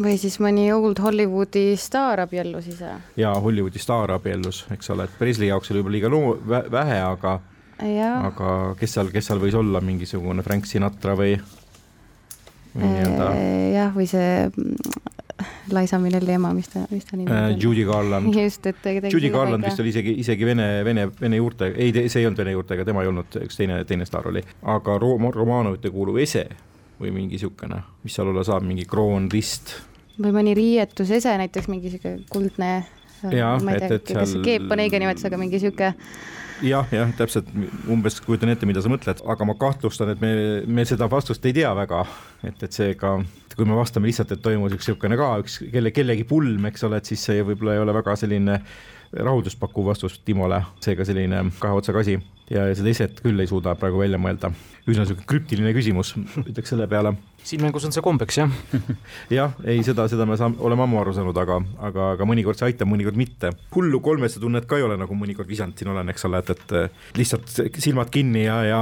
või 0.00 0.16
siis 0.16 0.38
mõni 0.40 0.70
old 0.72 1.00
Hollywoodi 1.02 1.74
staar 1.76 2.22
abiellus 2.24 2.68
ise. 2.72 2.94
jaa, 3.16 3.32
Hollywoodi 3.44 3.80
staar 3.82 4.14
abiellus, 4.14 4.64
eks 4.72 4.92
ole, 4.94 5.04
et 5.04 5.18
Presley 5.18 5.50
jaoks 5.50 5.70
oli 5.70 5.82
võib-olla 5.82 5.96
liiga 5.98 6.12
loo-, 6.12 6.70
vähe, 6.72 7.00
aga 7.04 7.34
ja. 7.84 8.12
aga 8.30 8.52
kes 8.80 8.96
seal, 8.96 9.10
kes 9.12 9.28
seal 9.30 9.42
võis 9.42 9.56
olla, 9.58 9.82
mingisugune 9.84 10.44
Frank 10.46 10.68
Sinatra 10.70 11.16
või? 11.18 11.36
Jah, 12.78 13.92
või 13.94 14.06
see 14.08 14.50
Liza 15.72 15.98
Minnelli 15.98 16.32
ema, 16.32 16.52
mis 16.54 16.68
ta, 16.72 16.84
mis 16.90 17.04
ta 17.04 17.16
nimi 17.16 17.30
äh, 17.30 17.52
on? 17.52 17.60
Judy 17.60 17.84
Garland. 17.84 18.34
just, 18.38 18.66
et 18.66 19.12
Judy 19.12 19.30
Garland 19.30 19.64
vist 19.66 19.80
oli 19.82 19.92
isegi, 19.92 20.14
isegi 20.22 20.46
vene, 20.46 20.66
vene, 20.86 21.08
vene 21.20 21.40
juurtega, 21.40 21.76
ei, 21.76 21.92
see 22.08 22.22
ei 22.22 22.28
olnud 22.28 22.42
vene 22.42 22.56
juurtega, 22.56 22.86
tema 22.88 23.04
ei 23.04 23.10
olnud, 23.10 23.38
üks 23.46 23.58
teine, 23.58 23.82
teine 23.88 24.06
staar 24.08 24.28
oli, 24.32 24.42
aga 24.74 24.98
Rom-, 25.02 25.30
Romanovite 25.34 25.92
kuuluv 25.94 26.20
ese 26.22 26.46
või 27.02 27.14
mingi 27.14 27.38
niisugune, 27.38 27.80
mis 28.04 28.16
seal 28.16 28.30
olla 28.30 28.44
saab, 28.46 28.66
mingi 28.66 28.86
kroon, 28.88 29.30
rist. 29.32 29.76
või 30.20 30.34
mõni 30.36 30.56
riietusese, 30.58 31.34
näiteks 31.40 31.70
mingi 31.72 31.90
niisugune 31.90 32.26
kuldne 32.30 32.74
ja, 33.32 33.56
ma 33.62 33.76
ei 33.76 33.88
tea, 33.88 33.98
kas 34.12 34.36
seal... 34.36 34.46
keep 34.46 34.70
on 34.70 34.84
õige 34.84 35.02
nimetus, 35.02 35.26
aga 35.28 35.40
mingi 35.40 35.58
niisugune 35.58 35.94
jah, 36.62 36.88
jah, 36.92 37.10
täpselt. 37.18 37.48
Umbes 37.90 38.20
kujutan 38.24 38.52
ette, 38.52 38.66
mida 38.68 38.82
sa 38.82 38.90
mõtled, 38.92 39.22
aga 39.34 39.46
ma 39.48 39.56
kahtlustan, 39.58 40.12
et 40.14 40.22
me, 40.22 40.32
me 40.66 40.86
seda 40.88 41.08
vastust 41.10 41.44
ei 41.48 41.54
tea 41.56 41.72
väga, 41.76 42.04
et, 42.46 42.62
et 42.62 42.72
seega 42.72 43.16
kui 43.56 43.68
me 43.68 43.76
vastame 43.76 44.08
lihtsalt, 44.08 44.32
et 44.32 44.42
toimus 44.42 44.72
üks 44.76 44.88
niisugune 44.88 45.18
ka 45.20 45.28
üks 45.42 45.58
kelle, 45.72 45.92
kellegi 45.94 46.24
pulm, 46.28 46.66
eks 46.70 46.86
ole, 46.88 47.00
et 47.02 47.10
siis 47.10 47.24
see 47.28 47.42
võib-olla 47.44 47.76
ei 47.76 47.82
ole 47.82 47.94
väga 47.96 48.16
selline 48.18 48.58
rahuldust 49.12 49.60
pakkuv 49.60 49.90
vastus 49.92 50.20
Timole, 50.24 50.62
seega 50.80 51.04
selline 51.04 51.44
kahe 51.60 51.76
otsaga 51.76 52.00
asi 52.00 52.16
ja 52.50 52.66
seda 52.76 52.90
eset 52.90 53.20
küll 53.22 53.40
ei 53.42 53.50
suuda 53.50 53.74
praegu 53.78 54.00
välja 54.02 54.18
mõelda. 54.20 54.52
üsna 54.82 55.04
niisugune 55.04 55.28
krüptiline 55.30 55.70
küsimus, 55.76 56.16
ütleks 56.42 56.72
selle 56.72 56.88
peale. 56.90 57.12
siin 57.46 57.62
mängus 57.62 57.84
on 57.86 57.92
see 57.94 58.02
kombeks, 58.02 58.38
jah 58.40 58.50
jah, 59.38 59.54
ei, 59.64 59.82
seda, 59.86 60.08
seda 60.10 60.26
me 60.26 60.36
saame, 60.38 60.58
oleme 60.58 60.82
ammu 60.82 61.00
aru 61.00 61.14
saanud, 61.14 61.38
aga, 61.38 61.60
aga, 61.88 62.08
aga 62.16 62.26
mõnikord 62.26 62.58
see 62.58 62.70
aitab, 62.70 62.90
mõnikord 62.90 63.18
mitte. 63.18 63.52
hullu 63.74 64.00
kolmese 64.00 64.42
tunnet 64.42 64.66
ka 64.66 64.78
ei 64.80 64.86
ole, 64.86 64.96
nagu 65.00 65.18
mõnikord 65.18 65.48
visanud 65.48 65.78
siin 65.78 65.92
olen, 65.94 66.10
eks 66.10 66.26
ole, 66.26 66.42
et, 66.42 66.50
et 66.56 67.18
lihtsalt 67.18 67.52
silmad 67.78 68.10
kinni 68.10 68.46
ja, 68.46 68.58
ja 68.66 68.80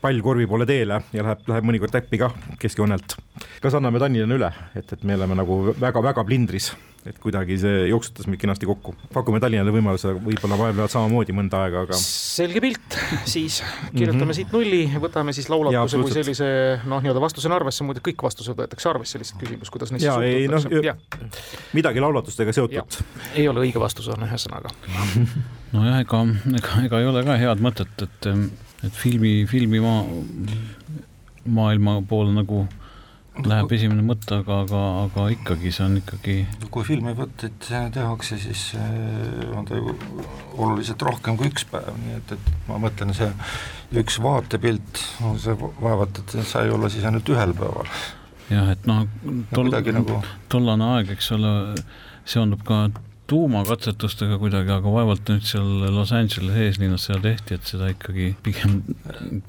pall 0.00 0.22
korvi 0.24 0.46
poole 0.50 0.68
teele 0.68 1.02
ja 1.12 1.26
läheb, 1.26 1.42
läheb 1.50 1.66
mõnikord 1.66 1.96
täppi 1.96 2.20
kah 2.22 2.36
keskjoonelt. 2.62 3.18
kas 3.60 3.74
anname 3.74 3.98
Tallinnale 4.02 4.38
üle, 4.38 4.54
et, 4.74 4.86
et 4.86 5.02
me 5.04 5.18
oleme 5.18 5.42
nagu 5.42 5.62
väga-väga 5.80 6.24
plindris 6.28 6.70
et 7.08 7.16
kuidagi 7.20 7.56
see 7.60 7.86
jooksutas 7.88 8.28
meid 8.28 8.40
kenasti 8.42 8.68
kokku. 8.68 8.94
pakume 9.14 9.40
Tallinnale 9.40 9.72
võimaluse 9.72 10.12
võib-olla 10.18 10.58
vahepeal 10.60 10.90
samamoodi 10.92 11.36
mõnda 11.36 11.64
aega, 11.64 11.84
aga. 11.86 12.00
selge 12.00 12.60
pilt, 12.64 12.99
siis 13.24 13.62
kirjutame 13.94 14.24
mm 14.24 14.30
-hmm. 14.30 14.34
siit 14.34 14.52
nulli, 14.52 14.80
võtame 15.02 15.32
siis 15.32 15.48
laulatuse 15.50 15.98
kui 15.98 16.12
sellise 16.12 16.48
noh, 16.84 17.02
nii-öelda 17.02 17.20
vastusena 17.20 17.56
arvesse, 17.56 17.84
muidu 17.84 18.02
kõik 18.08 18.22
vastused 18.22 18.56
võetakse 18.56 18.90
arvesse, 18.90 19.18
lihtsalt 19.18 19.40
küsimus, 19.42 19.70
kuidas 19.70 19.92
neisse 19.92 20.10
suhtutakse. 20.10 20.94
No, 21.20 21.30
midagi 21.72 22.00
laulatustega 22.00 22.52
seotud. 22.52 23.00
ei 23.34 23.48
ole 23.48 23.60
õige 23.66 23.80
vastus, 23.80 24.08
on 24.08 24.26
ühesõnaga. 24.26 24.70
nojah, 25.76 26.00
ega, 26.00 26.26
ega, 26.56 26.82
ega 26.84 27.00
ei 27.00 27.06
ole 27.06 27.24
ka 27.24 27.36
head 27.36 27.62
mõtet, 27.62 28.02
et, 28.02 28.26
et 28.84 28.92
filmi, 28.92 29.46
filmi 29.50 29.80
maa, 29.80 30.04
maailma 31.44 32.02
poole 32.08 32.34
nagu 32.34 32.66
läheb 33.38 33.72
esimene 33.72 34.02
mõte, 34.04 34.40
aga, 34.40 34.60
aga, 34.64 34.80
aga 35.06 35.26
ikkagi 35.34 35.72
see 35.74 35.84
on 35.86 35.98
ikkagi 36.00 36.36
kui 36.74 36.86
filmivõtteid 36.86 37.68
tehakse, 37.94 38.38
siis 38.42 38.64
äh, 38.78 39.52
on 39.56 39.68
ta 39.68 39.78
ju 39.78 39.94
oluliselt 40.58 41.02
rohkem 41.06 41.38
kui 41.40 41.50
üks 41.50 41.66
päev, 41.70 41.92
nii 42.04 42.16
et, 42.18 42.34
et 42.36 42.50
ma 42.68 42.80
mõtlen, 42.82 43.14
see 43.16 43.30
üks 44.00 44.20
vaatepilt, 44.22 45.04
see 45.42 45.56
vaevalt, 45.60 46.22
et 46.22 46.36
sai 46.48 46.72
olla 46.74 46.90
siis 46.92 47.06
ainult 47.08 47.30
ühel 47.32 47.54
päeval. 47.58 47.92
jah, 48.50 48.72
et 48.74 48.90
noh, 48.90 49.06
tol, 49.54 49.70
nagu... 49.70 50.20
tollane 50.52 50.90
aeg, 50.96 51.14
eks 51.16 51.30
ole, 51.38 51.54
seondub 52.28 52.66
ka 52.66 52.88
tuumakatsetustega 53.30 54.38
kuidagi, 54.40 54.72
aga 54.74 54.92
vaevalt 54.92 55.30
nüüd 55.30 55.46
seal 55.46 55.86
Los 55.94 56.12
Angelese 56.16 56.66
eeslinnas 56.66 57.06
seda 57.08 57.20
tehti, 57.28 57.58
et 57.58 57.70
seda 57.70 57.90
ikkagi 57.92 58.32
pigem 58.44 58.80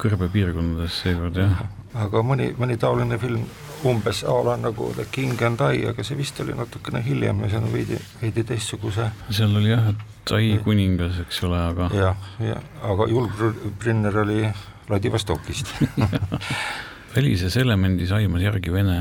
kõrbepiirkondades 0.02 1.00
seekord 1.02 1.40
jah. 1.40 1.64
aga 2.04 2.22
mõni, 2.26 2.52
mõni 2.58 2.78
taoline 2.80 3.18
film 3.22 3.42
umbes 3.88 4.22
a 4.28 4.36
la 4.46 4.54
nagu 4.60 4.92
The 4.96 5.08
King 5.10 5.42
and 5.42 5.64
I, 5.66 5.82
aga 5.90 6.06
see 6.06 6.18
vist 6.18 6.38
oli 6.44 6.54
natukene 6.58 7.02
hiljem 7.02 7.42
ja 7.42 7.50
see 7.50 7.62
on 7.62 7.68
veidi, 7.72 7.98
veidi 8.22 8.46
teistsuguse. 8.46 9.10
seal 9.30 9.58
oli 9.58 9.74
jah, 9.74 9.90
et 9.90 10.36
ai 10.36 10.54
kuningas, 10.62 11.18
eks 11.26 11.42
ole, 11.48 11.58
aga. 11.72 11.90
jah, 11.96 12.30
ja 12.44 12.62
aga 12.86 13.10
Julg-Brünner 13.10 14.22
oli 14.22 14.46
Vladivostokist 14.88 15.74
välises 17.16 17.56
elemendis 17.60 18.12
aimas 18.16 18.44
järgi 18.44 18.72
Vene 18.72 18.98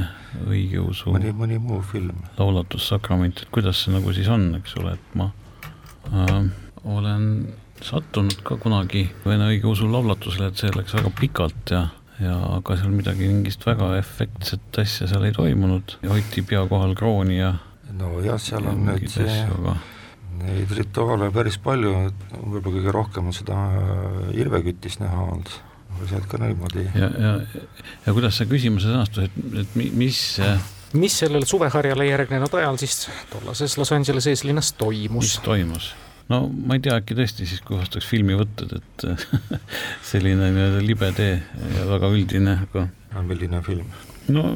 õigeusu 0.48 1.14
mõni, 1.14 1.32
mõni 1.36 1.60
muu 1.62 1.82
film. 1.86 2.24
laulatussakrament, 2.40 3.44
et 3.44 3.54
kuidas 3.54 3.84
see 3.84 3.96
nagu 3.96 4.14
siis 4.16 4.30
on, 4.32 4.50
eks 4.60 4.76
ole, 4.82 4.96
et 4.98 5.16
ma 5.20 5.32
äh, 6.12 6.38
olen 6.84 7.26
sattunud 7.82 8.44
ka 8.46 8.60
kunagi 8.62 9.08
Vene 9.26 9.50
õigeusu 9.54 9.90
laulatusele, 9.92 10.52
et 10.52 10.62
see 10.62 10.74
läks 10.76 10.96
väga 11.00 11.14
pikalt 11.20 11.76
ja 11.76 11.88
ja 12.22 12.36
aga 12.58 12.76
seal 12.78 12.94
midagi, 12.94 13.26
mingist 13.26 13.64
väga 13.66 13.96
efektset 13.98 14.78
asja 14.82 15.08
seal 15.10 15.26
ei 15.26 15.34
toimunud, 15.34 15.98
hoiti 16.06 16.44
pea 16.46 16.62
kohal 16.70 16.94
krooni 16.98 17.40
ja 17.40 17.56
nojah, 17.98 18.38
seal 18.42 18.68
on 18.70 18.86
nüüd 18.86 19.08
see, 19.12 19.40
aga... 19.56 19.76
neid 20.42 20.72
rituaale 20.78 21.32
päris 21.34 21.58
palju, 21.62 21.96
võib-olla 22.36 22.76
kõige 22.78 22.96
rohkem 22.96 23.32
on 23.32 23.36
seda 23.36 23.58
äh, 23.58 24.32
Irve-kütis 24.42 25.00
näha 25.02 25.26
olnud, 25.32 25.52
aga 26.02 26.12
sealt 26.12 26.30
ka 26.32 26.42
niimoodi. 26.42 26.86
ja, 26.98 27.10
ja, 27.22 27.34
ja 28.06 28.14
kuidas 28.18 28.38
see 28.42 28.50
küsimuse 28.50 28.90
sõnastus, 28.90 29.30
et, 29.30 29.58
et 29.64 29.76
mis 29.78 30.22
mis 30.98 31.18
sellel 31.24 31.46
suveharjale 31.48 32.08
järgnenud 32.10 32.54
ajal 32.60 32.80
siis 32.82 33.06
tollases 33.32 33.78
Los 33.80 33.94
Angelese 33.96 34.34
eeslinnas 34.34 34.74
toimus? 34.80 35.24
mis 35.24 35.38
toimus? 35.46 35.92
no 36.32 36.44
ma 36.50 36.78
ei 36.78 36.84
tea, 36.84 36.98
äkki 37.00 37.16
tõesti 37.18 37.48
siis, 37.48 37.62
kui 37.66 37.80
ostaks 37.80 38.08
filmivõtted, 38.10 38.78
et 38.80 39.06
selline 40.12 40.52
nii-öelda 40.52 40.86
libe 40.86 41.12
tee 41.18 41.36
ja 41.78 41.88
väga 41.90 42.12
üldine, 42.12 42.58
aga. 42.68 42.88
milline 43.28 43.62
film? 43.66 43.92
no 44.32 44.48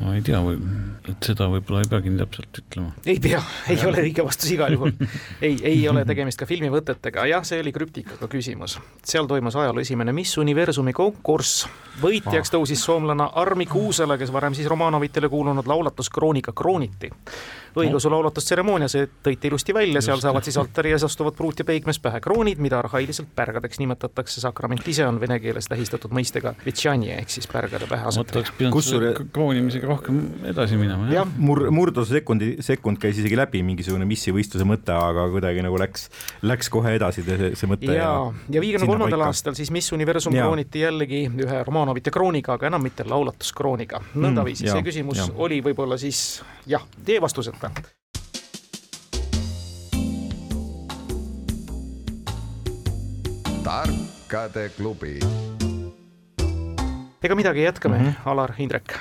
ma 0.00 0.14
ei 0.16 0.22
tea, 0.24 0.40
et 1.10 1.28
seda 1.28 1.46
võib-olla 1.52 1.82
ei 1.84 1.90
peagi 1.90 2.12
nii 2.12 2.20
täpselt 2.22 2.60
ütlema. 2.62 2.92
ei 3.04 3.18
pea, 3.22 3.40
ei 3.68 3.76
ja. 3.76 3.86
ole 3.90 4.04
õige 4.06 4.24
vastus 4.24 4.52
igal 4.54 4.74
juhul. 4.76 4.94
ei, 5.46 5.58
ei 5.72 5.82
ole 5.90 6.04
tegemist 6.08 6.40
ka 6.40 6.48
filmivõtetega, 6.48 7.26
jah, 7.30 7.44
see 7.46 7.60
oli 7.60 7.72
krüptikaga 7.76 8.28
küsimus. 8.32 8.78
seal 9.04 9.28
toimus 9.30 9.58
ajaloo 9.60 9.84
esimene 9.84 10.14
Miss 10.16 10.40
Universumi 10.40 10.94
konkurss. 10.96 11.66
võitjaks 12.00 12.48
ah. 12.48 12.56
tõusis 12.56 12.84
soomlane 12.88 13.28
Armi 13.42 13.68
Kuusela, 13.70 14.18
kes 14.20 14.32
varem 14.32 14.56
siis 14.56 14.70
Romanovitele 14.70 15.28
kuulunud 15.28 15.68
laulatuskrooniga 15.68 16.56
krooniti 16.56 17.12
õigeusu 17.78 18.10
laulutustseremoonia, 18.12 18.88
see 18.90 19.08
tõite 19.24 19.50
ilusti 19.50 19.74
välja, 19.74 20.02
seal 20.04 20.20
saavad 20.22 20.46
siis 20.46 20.58
altari 20.60 20.94
ees 20.94 21.04
astuvad 21.06 21.36
pruut 21.38 21.62
ja 21.62 21.66
peigmees 21.68 22.00
pähe 22.02 22.20
kroonid, 22.24 22.60
mida 22.62 22.78
arhailiselt 22.80 23.30
pärgadeks 23.36 23.80
nimetatakse, 23.82 24.40
sakrament 24.42 24.86
ise 24.88 25.06
on 25.06 25.20
vene 25.22 25.38
keeles 25.42 25.68
tähistatud 25.70 26.14
mõistega 26.16 26.54
vitsjanje 26.64 27.14
ehk 27.20 27.34
siis 27.36 27.48
pärgade 27.50 27.88
pähe 27.90 28.08
asetamine. 28.10 28.82
selle 28.90 29.12
kroonimisega 29.32 29.90
rohkem 29.90 30.20
edasi 30.50 30.78
minema, 30.80 31.08
jah? 31.14 31.28
mur-, 31.38 31.68
murdlase 31.74 32.18
sekundi, 32.18 32.56
sekund 32.64 33.00
käis 33.02 33.18
isegi 33.20 33.38
läbi 33.38 33.62
mingisugune 33.66 34.08
missivõistluse 34.08 34.66
mõte, 34.68 34.94
aga 34.94 35.28
kuidagi 35.32 35.64
nagu 35.64 35.78
läks, 35.80 36.08
läks 36.42 36.70
kohe 36.72 36.94
edasi 36.98 37.24
see, 37.26 37.52
see 37.58 37.70
mõte 37.70 37.94
ja, 37.94 38.12
ja, 38.50 38.62
viiekümne 38.62 38.88
kolmandal 38.90 39.26
aastal 39.28 39.56
siis 39.58 39.70
Miss 39.74 39.92
Universum 39.96 40.34
ja. 40.36 40.46
krooniti 40.46 40.84
jällegi 40.84 41.24
ühe 41.44 41.62
Romanovite 41.66 42.12
krooniga, 42.14 42.56
aga 42.58 42.70
enam 42.70 42.84
mitte 42.84 43.06
laulatuskrooniga. 43.08 44.02
nõndaviisi 44.14 44.66
mm,, 44.66 44.72
see 44.74 44.86
küsimus 44.90 45.22
ja. 45.22 45.28
oli 45.36 45.60
võib-olla 45.64 45.98
siis 46.00 46.40
jah, 46.70 46.84
teie 47.04 47.20
vastused 47.22 47.56
võtta. 47.60 47.88
tarkade 53.64 54.68
klubi. 54.76 55.18
ega 57.22 57.34
midagi, 57.34 57.62
jätkame 57.62 57.98
mm, 57.98 58.04
-hmm. 58.04 58.30
Alar, 58.30 58.54
Indrek. 58.58 58.98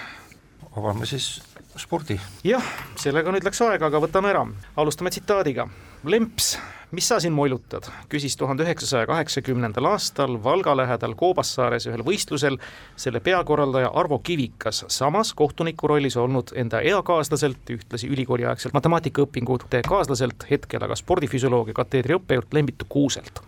avame 0.77 1.05
siis 1.05 1.41
spordi. 1.77 2.19
jah, 2.43 2.63
sellega 2.95 3.31
nüüd 3.31 3.43
läks 3.43 3.61
aega, 3.61 3.85
aga 3.85 3.99
võtame 3.99 4.29
ära. 4.29 4.47
alustame 4.75 5.09
tsitaadiga. 5.09 5.67
Lemps 6.03 6.53
mis 6.91 7.07
sa 7.07 7.19
siin 7.19 7.33
moilutad, 7.33 7.83
küsis 8.09 8.37
tuhande 8.37 8.63
üheksasaja 8.63 9.07
kaheksakümnendal 9.07 9.85
aastal 9.91 10.37
Valga 10.43 10.77
lähedal 10.77 11.13
Koobassaares 11.19 11.89
ühel 11.91 12.05
võistlusel 12.07 12.55
selle 12.95 13.19
peakorraldaja 13.19 13.91
Arvo 13.93 14.19
Kivikas, 14.23 14.85
samas 14.87 15.33
kohtuniku 15.33 15.91
rollis 15.91 16.17
olnud 16.17 16.55
enda 16.55 16.81
eakaaslaselt, 16.81 17.61
ühtlasi 17.75 18.07
ülikooliaegselt 18.09 18.73
matemaatikaõpingute 18.73 19.83
kaaslaselt, 19.87 20.47
hetkel 20.49 20.87
aga 20.87 20.95
spordifüsioloogia 20.95 21.77
kateedri 21.77 22.17
õppejõult 22.17 22.57
Lembitu 22.57 22.87
Kuuselt 22.89 23.43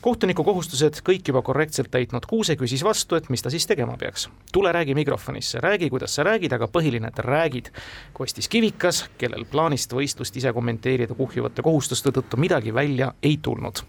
kohtuniku 0.00 0.44
kohustused 0.44 1.00
kõik 1.04 1.28
juba 1.28 1.42
korrektselt 1.42 1.90
täitnud 1.90 2.26
Kuuse 2.28 2.56
küsis 2.56 2.84
vastu, 2.84 3.16
et 3.16 3.28
mis 3.28 3.42
ta 3.42 3.50
siis 3.50 3.66
tegema 3.66 3.96
peaks. 4.00 4.28
tule 4.52 4.72
räägi 4.72 4.94
mikrofonisse, 4.94 5.60
räägi, 5.60 5.90
kuidas 5.90 6.14
sa 6.14 6.24
räägid, 6.24 6.52
aga 6.52 6.68
põhiline, 6.68 7.08
et 7.08 7.18
räägid. 7.18 7.70
kostis 8.12 8.48
Kivikas, 8.48 9.04
kellel 9.18 9.44
plaanist 9.44 9.92
võistlust 9.92 10.36
ise 10.36 10.52
kommenteerida 10.52 11.14
kuhjuvate 11.14 11.62
kohustuste 11.62 12.10
tõttu 12.10 12.36
midagi 12.36 12.74
välja 12.74 13.14
ei 13.22 13.38
tulnud 13.42 13.84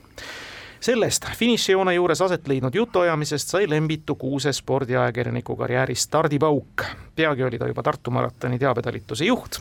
sellest 0.82 1.26
finišijoone 1.38 1.94
juures 1.94 2.22
aset 2.22 2.48
leidnud 2.48 2.76
jutuajamisest 2.76 3.48
sai 3.48 3.70
Lembitu 3.70 4.16
Kuuse 4.16 4.54
spordiajakirjaniku 4.54 5.56
karjääri 5.56 5.96
stardipauk. 5.96 6.86
peagi 7.16 7.44
oli 7.44 7.60
ta 7.60 7.68
juba 7.68 7.84
Tartu 7.84 8.12
maratoni 8.12 8.60
teabetalituse 8.60 9.26
juht 9.26 9.60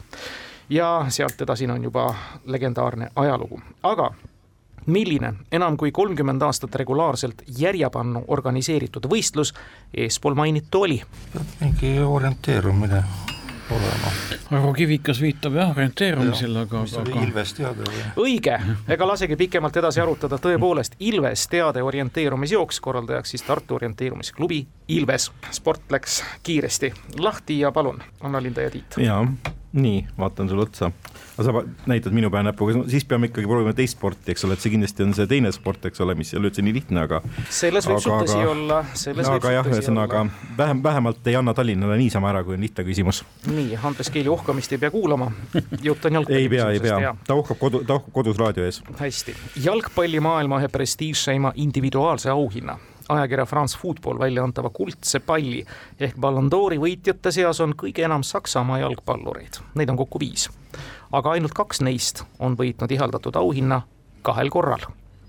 ja 0.71 1.05
sealt 1.09 1.41
edasi 1.41 1.67
on 1.71 1.83
juba 1.85 2.15
legendaarne 2.47 3.11
ajalugu, 3.17 3.61
aga 3.83 4.15
milline 4.87 5.35
enam 5.53 5.77
kui 5.77 5.93
kolmkümmend 5.93 6.43
aastat 6.43 6.75
regulaarselt 6.83 7.43
järjepannu 7.59 8.25
organiseeritud 8.29 9.09
võistlus 9.11 9.55
eespool 9.95 10.39
mainitu 10.39 10.87
oli? 10.87 11.03
mingi 11.61 11.99
orienteerumine 12.01 13.05
olema. 13.71 14.13
aga 14.51 14.73
Kivikas 14.75 15.21
viitab 15.23 15.55
jah 15.55 15.71
orienteerumisele, 15.71 16.65
aga. 16.67 16.83
mis 16.83 16.95
oli 16.99 17.13
aga... 17.15 17.25
Ilves 17.27 17.55
teade 17.55 17.87
või? 17.87 18.03
õige, 18.25 18.57
ega 18.89 19.09
lasegi 19.09 19.39
pikemalt 19.39 19.77
edasi 19.83 20.03
arutada, 20.03 20.39
tõepoolest 20.43 20.97
Ilves 21.07 21.47
teade 21.51 21.83
orienteerumisjooks, 21.87 22.81
korraldajaks 22.81 23.37
siis 23.37 23.47
Tartu 23.47 23.79
orienteerumisklubi 23.79 24.65
Ilves. 24.91 25.31
sport 25.51 25.91
läks 25.91 26.23
kiiresti 26.43 26.93
lahti 27.19 27.61
ja 27.61 27.73
palun, 27.73 28.03
Anna-Linda 28.21 28.67
ja 28.67 28.71
Tiit. 28.71 28.99
jaa, 28.99 29.27
nii, 29.73 30.07
vaatan 30.19 30.49
sulle 30.49 30.63
otsa 30.63 30.93
aga 31.41 31.63
sa 31.63 31.87
näitad 31.89 32.13
minu 32.13 32.31
pähe 32.31 32.45
näpuga, 32.45 32.83
siis 32.91 33.05
peame 33.09 33.31
ikkagi 33.31 33.49
proovima 33.49 33.73
teist 33.77 33.97
sporti, 33.97 34.35
eks 34.35 34.45
ole, 34.45 34.57
et 34.57 34.65
see 34.65 34.73
kindlasti 34.75 35.05
on 35.07 35.15
see 35.17 35.29
teine 35.31 35.53
sport, 35.55 35.87
eks 35.89 36.03
ole, 36.05 36.15
mis 36.19 36.33
ei 36.35 36.41
ole 36.41 36.51
üldse 36.51 36.65
nii 36.65 36.75
lihtne, 36.77 37.05
aga. 37.07 37.21
selles 37.49 37.89
võib 37.89 38.03
sul 38.05 38.17
tõsi 38.21 38.39
olla, 38.45 38.83
selles 38.93 39.29
võib 39.29 39.41
sul 39.41 39.57
tõsi 39.65 39.73
ühesõnaga, 39.79 40.25
olla. 40.27 40.53
vähem, 40.59 40.83
vähemalt 40.85 41.33
ei 41.33 41.39
anna 41.41 41.55
Tallinnale 41.57 41.97
niisama 42.01 42.33
ära, 42.33 42.45
kui 42.45 42.59
on 42.59 42.67
lihtne 42.67 42.85
küsimus. 42.87 43.23
nii, 43.49 43.79
Andres 43.81 44.13
Keili 44.13 44.33
ohkamist 44.33 44.77
ei 44.77 44.83
pea 44.83 44.93
kuulama, 44.93 45.31
jutt 45.89 46.05
on 46.11 46.21
jalgpalli. 46.21 46.43
ei 46.45 46.53
pea, 46.53 46.71
ei 46.77 46.85
pea, 46.85 47.17
ta 47.27 47.39
ohkab 47.39 47.61
kodu, 47.61 47.85
ta 47.89 47.97
ohkab 47.97 48.13
kodus 48.21 48.41
raadio 48.41 48.69
ees. 48.69 48.83
hästi, 49.01 49.37
jalgpallimaailma 49.65 50.61
ühe 50.61 50.73
prestiižseima 50.73 51.57
individuaalse 51.65 52.33
auhinna 52.35 52.77
ajakirja 53.11 53.47
France 53.47 53.79
Football 53.79 54.19
välja 54.19 54.45
antava 54.45 54.71
kuldse 54.71 55.21
palli 55.21 55.65
ehk 56.01 56.17
Ballon 56.21 56.51
d'Ori 56.51 56.79
võitjate 56.79 57.33
seas 57.35 57.61
on 57.61 57.75
kõige 57.79 58.07
enam 58.07 58.23
Saksamaa 58.27 58.81
jalgpallureid, 58.85 59.61
neid 59.75 59.91
on 59.91 60.01
kokku 60.01 60.23
viis 60.23 60.49
aga 61.13 61.35
ainult 61.35 61.55
kaks 61.57 61.83
neist 61.85 62.25
on 62.39 62.57
võitnud 62.59 62.93
ihaldatud 62.95 63.37
auhinna 63.37 63.83
kahel 64.23 64.51
korral. 64.51 64.85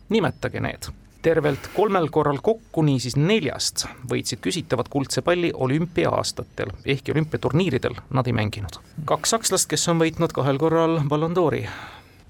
nimetage 0.09 0.59
need 0.59 0.91
tervelt 1.21 1.69
kolmel 1.75 2.07
korral 2.09 2.39
kokku, 2.41 2.81
niisiis 2.81 3.13
neljast, 3.15 3.85
võitsid 4.09 4.41
küsitavat 4.41 4.87
kuldse 4.89 5.21
palli 5.21 5.51
olümpia-aastatel, 5.53 6.71
ehkki 6.85 7.13
olümpiaturniiridel 7.13 7.95
nad 8.09 8.27
ei 8.27 8.33
mänginud. 8.33 8.79
kaks 9.05 9.35
sakslast, 9.35 9.69
kes 9.69 9.87
on 9.87 10.01
võitnud 10.01 10.33
kahel 10.33 10.57
korral 10.57 11.01
Ballon 11.07 11.35
d'Ori 11.37 11.67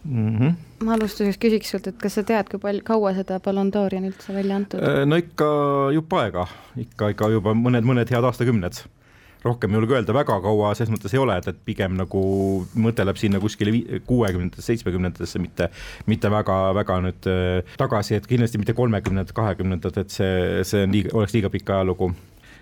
mm. 0.03 0.37
-hmm. 0.37 0.55
ma 0.85 0.93
alustuseks 0.93 1.37
küsiks 1.41 1.73
sult, 1.73 1.87
et 1.87 1.99
kas 2.01 2.17
sa 2.19 2.23
tead, 2.23 2.49
kui 2.49 2.59
palju, 2.59 2.83
kaua 2.85 3.13
seda 3.17 3.39
Ballon 3.39 3.71
d'Ori 3.73 4.01
on 4.01 4.09
üldse 4.11 4.33
välja 4.33 4.55
antud? 4.55 4.81
Äh, 4.81 5.05
no 5.05 5.19
ikka 5.19 5.51
jupp 5.93 6.13
aega, 6.13 6.47
ikka, 6.77 7.13
ikka 7.15 7.29
juba 7.35 7.53
mõned, 7.53 7.85
mõned 7.87 8.09
head 8.11 8.23
aastakümned 8.23 8.83
rohkem 9.43 9.71
ei 9.71 9.79
julge 9.79 9.95
öelda, 9.97 10.13
väga 10.13 10.37
kaua 10.43 10.73
selles 10.77 10.91
mõttes 10.93 11.13
ei 11.15 11.19
ole, 11.21 11.35
et, 11.41 11.47
et 11.49 11.61
pigem 11.65 11.95
nagu 11.97 12.21
mõte 12.77 13.05
läheb 13.05 13.17
sinna 13.17 13.39
kuskile 13.41 13.73
kuuekümnendatesse, 14.05 14.67
seitsmekümnendatesse, 14.69 15.41
mitte, 15.41 15.69
mitte 16.05 16.31
väga-väga 16.31 16.99
nüüd 17.07 17.29
äh, 17.31 17.77
tagasi, 17.81 18.19
et 18.19 18.27
kindlasti 18.29 18.61
mitte 18.61 18.77
kolmekümnendad, 18.77 19.33
kahekümnendad, 19.37 19.97
et 20.03 20.13
see, 20.13 20.61
see 20.67 20.85
on 20.85 20.93
liiga, 20.93 21.15
oleks 21.17 21.33
liiga 21.37 21.49
pikk 21.53 21.73
ajalugu 21.73 22.11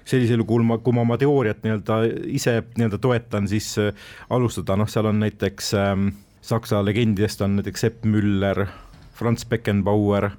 sellisel 0.09 0.41
juhul 0.41 0.63
ma, 0.65 0.79
kui 0.81 0.95
ma 0.95 1.03
oma 1.03 1.19
teooriat 1.21 1.59
nii-öelda 1.65 1.99
ise 2.31 2.55
nii-öelda 2.77 2.97
toetan, 3.03 3.51
siis 3.51 3.73
äh, 3.81 4.09
alustada, 4.31 4.79
noh, 4.79 4.89
seal 4.89 5.11
on 5.11 5.19
näiteks 5.25 5.73
ähm, 5.77 6.09
Saksa 6.49 6.83
legendidest 6.85 7.41
on 7.45 7.59
näiteks 7.59 7.85
Sepp 7.85 8.05
Müller, 8.09 8.65
Franz 9.13 9.45
Beckenbauer 9.45 10.31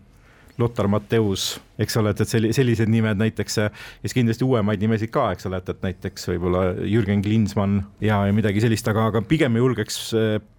Lotar 0.61 0.88
Matteus, 0.93 1.55
eks 1.81 1.97
ole, 1.97 2.12
et, 2.12 2.21
et 2.21 2.55
sellised 2.57 2.90
nimed 2.93 3.21
näiteks, 3.21 3.57
kes 4.02 4.14
kindlasti 4.17 4.45
uuemaid 4.45 4.83
nimesid 4.83 5.12
ka, 5.14 5.31
eks 5.35 5.49
ole, 5.49 5.61
et, 5.62 5.71
et 5.73 5.87
näiteks 5.87 6.29
võib-olla 6.33 6.64
Jürgen 6.85 7.23
Klinsmann 7.25 7.81
ja, 8.05 8.21
ja 8.29 8.35
midagi 8.37 8.61
sellist, 8.61 8.88
aga, 8.90 9.07
aga 9.12 9.23
pigem 9.25 9.57
julgeks, 9.57 10.00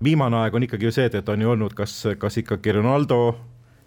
viimane 0.03 0.41
aeg 0.41 0.57
on 0.57 0.65
ikkagi 0.65 0.89
ju 0.89 0.95
see, 0.95 1.09
et 1.11 1.29
on 1.29 1.45
ju 1.45 1.53
olnud 1.53 1.75
kas, 1.77 1.93
kas 2.21 2.39
ikkagi 2.41 2.73
Ronaldo, 2.79 3.21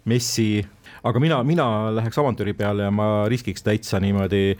Messi 0.07 0.63
aga 1.05 1.21
mina, 1.21 1.37
mina 1.45 1.65
läheks 1.93 2.17
avantüüri 2.21 2.55
peale 2.57 2.87
ja 2.87 2.93
ma 2.93 3.07
riskiks 3.31 3.63
täitsa 3.65 3.99
niimoodi 4.01 4.55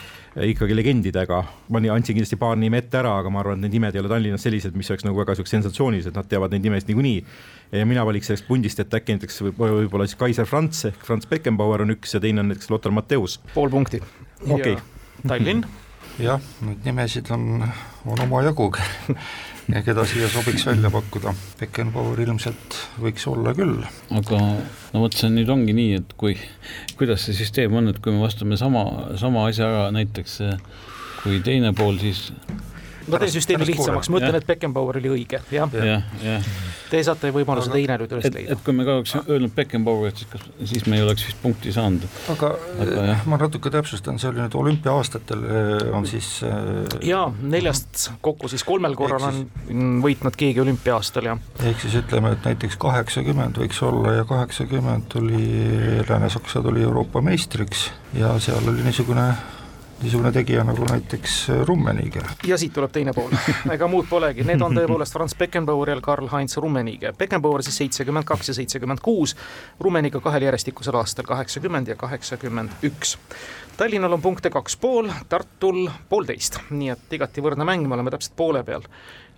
ikkagi 0.52 0.78
legendidega. 0.78 1.42
ma 1.74 1.82
andsin 1.94 2.16
kindlasti 2.16 2.38
paar 2.42 2.58
nime 2.62 2.84
ette 2.84 3.00
ära, 3.02 3.16
aga 3.22 3.32
ma 3.34 3.42
arvan, 3.42 3.60
et 3.60 3.66
need 3.66 3.80
nimed 3.80 3.96
ei 3.96 4.04
ole 4.04 4.12
Tallinnas 4.12 4.46
sellised, 4.46 4.76
mis 4.78 4.92
oleks 4.92 5.08
nagu 5.08 5.18
väga 5.18 5.38
siuksed 5.38 5.58
sensatsioonilised, 5.58 6.16
nad 6.16 6.30
teavad 6.30 6.54
neid 6.54 6.68
nimesid 6.68 6.92
niikuinii. 6.92 7.24
ja 7.72 7.86
mina 7.90 8.06
valiks 8.06 8.30
sellest 8.32 8.48
pundist, 8.48 8.80
et 8.80 8.94
äkki 8.94 9.18
näiteks 9.18 9.42
võib-olla 9.48 9.80
võib 9.82 10.06
siis 10.06 10.20
Kaiser 10.22 10.50
Franz 10.50 10.86
ehk 10.92 11.08
Franz 11.08 11.26
Beckenbauer 11.32 11.86
on 11.86 11.96
üks 11.98 12.14
ja 12.14 12.22
teine 12.22 12.44
on 12.44 12.54
näiteks 12.54 12.70
Lothar 12.70 12.94
Matthäus. 12.94 13.40
pool 13.54 13.74
punkti. 13.74 14.02
okei 14.46 14.78
okay.. 14.78 14.84
Tallinn 15.26 15.66
jah, 16.22 16.42
neid 16.62 16.86
nimesid 16.86 17.32
on, 17.34 17.66
on 18.06 18.26
omajagu 18.28 18.70
ja 19.74 19.82
keda 19.86 20.06
siia 20.10 20.28
sobiks 20.30 20.66
välja 20.68 20.92
pakkuda. 20.94 21.34
Beckenbauer 21.60 22.22
ilmselt 22.26 22.78
võiks 23.02 23.26
olla 23.32 23.56
küll. 23.58 23.80
aga 24.14 24.42
no 24.94 25.04
vot, 25.06 25.16
see 25.18 25.32
nüüd 25.34 25.50
ongi 25.50 25.76
nii, 25.78 26.02
et 26.02 26.14
kui, 26.20 26.38
kuidas 27.00 27.26
see 27.26 27.38
süsteem 27.38 27.74
on, 27.80 27.90
et 27.92 28.02
kui 28.04 28.14
me 28.14 28.24
vastame 28.24 28.60
sama, 28.62 28.86
sama 29.22 29.48
asja 29.50 29.70
ära 29.70 29.90
näiteks 29.96 30.40
kui 31.24 31.42
teine 31.46 31.74
pool, 31.74 31.98
siis 32.02 32.28
ma 33.10 33.20
teen 33.22 33.34
süsteemi 33.34 33.68
lihtsamaks, 33.70 34.10
ma 34.12 34.22
ütlen, 34.22 34.40
et 34.40 34.48
Beckenbauer 34.48 35.00
oli 35.02 35.12
õige, 35.18 35.42
jah 35.54 35.72
ja, 35.76 35.86
ja. 35.86 36.00
ja.. 36.24 36.40
Te 36.86 37.00
saate 37.04 37.32
võimaluse 37.34 37.72
teine 37.74 37.98
nüüd 37.98 38.12
üles 38.14 38.28
leida. 38.30 38.54
et 38.54 38.62
kui 38.66 38.76
me 38.78 38.86
ka 38.88 38.98
oleks 39.00 39.16
öelnud 39.24 39.54
Beckenbauerit, 39.56 40.22
siis 40.22 40.30
kas, 40.32 40.44
siis 40.72 40.86
me 40.90 41.00
ei 41.00 41.06
oleks 41.06 41.26
vist 41.28 41.40
punkti 41.42 41.74
saanud. 41.76 42.06
aga, 42.34 42.52
aga 42.86 43.08
jah. 43.12 43.26
ma 43.30 43.40
natuke 43.42 43.72
täpsustan, 43.74 44.20
see 44.22 44.30
oli 44.32 44.44
nüüd 44.44 44.58
olümpia-aastatel 44.62 45.46
eh, 45.46 45.88
on 45.98 46.08
siis 46.10 46.30
äh... 46.46 47.00
jaa, 47.10 47.26
neljast 47.42 48.10
kokku 48.26 48.50
siis 48.52 48.66
kolmel 48.68 48.98
korral 48.98 49.26
siis... 49.28 49.46
on 49.74 50.00
võitnud 50.06 50.38
keegi 50.40 50.64
olümpia-aastal, 50.66 51.32
jah. 51.34 51.44
ehk 51.66 51.84
siis 51.86 51.98
ütleme, 52.04 52.36
et 52.38 52.48
näiteks 52.48 52.80
kaheksakümmend 52.82 53.60
võiks 53.66 53.82
olla 53.86 54.20
ja 54.20 54.30
kaheksakümmend 54.30 55.10
tuli, 55.14 55.44
Lääne-Saksa 56.10 56.64
tuli 56.66 56.86
Euroopa 56.86 57.22
meistriks 57.26 57.90
ja 58.16 58.36
seal 58.44 58.72
oli 58.72 58.86
niisugune 58.86 59.34
niisugune 60.04 60.32
tegija 60.32 60.64
nagu 60.64 60.86
näiteks 60.90 61.50
äh, 61.50 61.62
Rummenigge. 61.68 62.22
ja 62.48 62.58
siit 62.58 62.74
tuleb 62.74 62.92
teine 62.92 63.14
pool, 63.14 63.32
ega 63.76 63.88
muud 63.88 64.10
polegi, 64.10 64.44
need 64.48 64.62
on 64.62 64.76
tõepoolest 64.76 65.16
Franz 65.16 65.36
Beckenbauer 65.40 65.94
ja 65.94 66.00
Karl-Heinz 66.04 66.58
Rummenigge. 66.58 67.14
Beckenbauer 67.20 67.64
siis 67.64 67.78
seitsekümmend 67.84 68.28
kaks 68.28 68.52
ja 68.52 68.58
seitsekümmend 68.60 69.04
kuus, 69.04 69.36
Rummenigge 69.80 70.22
kahel 70.24 70.50
järjestikusel 70.50 71.00
aastal 71.00 71.28
kaheksakümmend 71.28 71.88
ja 71.88 71.96
kaheksakümmend 71.96 72.86
üks. 72.90 73.18
Tallinnal 73.78 74.14
on 74.16 74.22
punkte 74.22 74.48
kaks 74.50 74.78
pool, 74.80 75.10
Tartul 75.28 75.90
poolteist, 76.08 76.62
nii 76.72 76.94
et 76.94 77.14
igati 77.18 77.42
võrdne 77.44 77.66
mäng, 77.68 77.84
me 77.84 77.98
oleme 77.98 78.12
täpselt 78.14 78.32
poole 78.40 78.62
peal. 78.64 78.86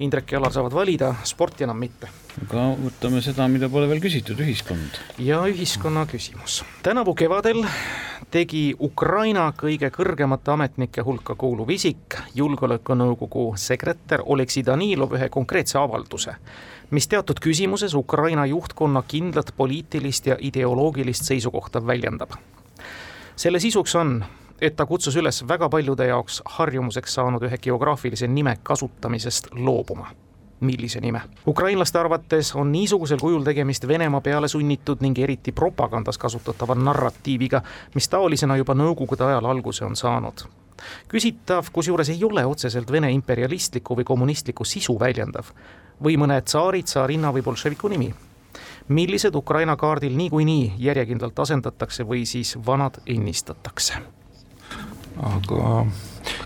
Indrek 0.05 0.29
ja 0.29 0.37
Alar 0.37 0.53
saavad 0.53 0.75
valida, 0.77 1.07
sporti 1.25 1.65
enam 1.65 1.79
mitte. 1.81 2.09
aga 2.43 2.65
võtame 2.77 3.17
seda, 3.25 3.47
mida 3.49 3.65
pole 3.73 3.87
veel 3.89 4.01
küsitud, 4.03 4.37
ühiskond. 4.37 4.99
ja 5.17 5.39
ühiskonna 5.49 6.05
küsimus. 6.05 6.63
tänavu 6.85 7.15
kevadel 7.17 7.65
tegi 8.29 8.75
Ukraina 8.79 9.47
kõige 9.57 9.89
kõrgemate 9.89 10.53
ametnike 10.53 11.01
hulka 11.01 11.35
kuuluv 11.35 11.69
isik, 11.73 12.19
julgeolekunõukogu 12.35 13.55
sekretär 13.57 14.21
Oleksii 14.25 14.65
Danilov 14.65 15.15
ühe 15.17 15.29
konkreetse 15.29 15.79
avalduse, 15.81 16.35
mis 16.91 17.07
teatud 17.07 17.39
küsimuses 17.39 17.93
Ukraina 17.93 18.45
juhtkonna 18.45 19.01
kindlat 19.07 19.49
poliitilist 19.57 20.27
ja 20.27 20.37
ideoloogilist 20.39 21.25
seisukohta 21.25 21.81
väljendab. 21.87 22.37
Selle 23.37 23.59
sisuks 23.59 23.95
on, 23.95 24.25
et 24.61 24.75
ta 24.75 24.85
kutsus 24.85 25.15
üles 25.15 25.43
väga 25.47 25.69
paljude 25.69 26.07
jaoks 26.09 26.41
harjumuseks 26.57 27.13
saanud 27.19 27.43
ühe 27.45 27.57
geograafilise 27.61 28.27
nime 28.27 28.57
kasutamisest 28.63 29.53
loobuma 29.53 30.09
millise 30.59 30.99
nime. 31.01 31.21
ukrainlaste 31.47 31.99
arvates 31.99 32.55
on 32.55 32.71
niisugusel 32.71 33.19
kujul 33.21 33.43
tegemist 33.43 33.87
Venemaa 33.87 34.21
peale 34.21 34.47
sunnitud 34.47 35.01
ning 35.05 35.19
eriti 35.19 35.51
propagandas 35.51 36.17
kasutatava 36.17 36.75
narratiiviga, 36.75 37.61
mis 37.95 38.09
taolisena 38.09 38.57
juba 38.57 38.73
nõukogude 38.73 39.23
ajal 39.23 39.45
alguse 39.45 39.85
on 39.85 39.95
saanud. 39.95 40.47
küsitav, 41.07 41.69
kusjuures 41.73 42.09
ei 42.09 42.23
ole 42.23 42.45
otseselt 42.45 42.91
Vene 42.91 43.11
imperialistliku 43.11 43.95
või 43.95 44.03
kommunistliku 44.03 44.65
sisu 44.65 44.99
väljendav 44.99 45.53
või 46.03 46.17
mõne 46.17 46.41
tsaari, 46.41 46.83
tsaarinna 46.83 47.33
või 47.33 47.41
bolševiku 47.41 47.87
nimi 47.87 48.13
millised 48.87 49.35
Ukraina 49.35 49.75
kaardil 49.75 50.15
niikuinii 50.17 50.73
järjekindlalt 50.77 51.39
asendatakse 51.39 52.03
või 52.07 52.25
siis 52.25 52.57
vanad 52.65 53.01
ennistatakse? 53.05 54.03
aga 55.17 55.85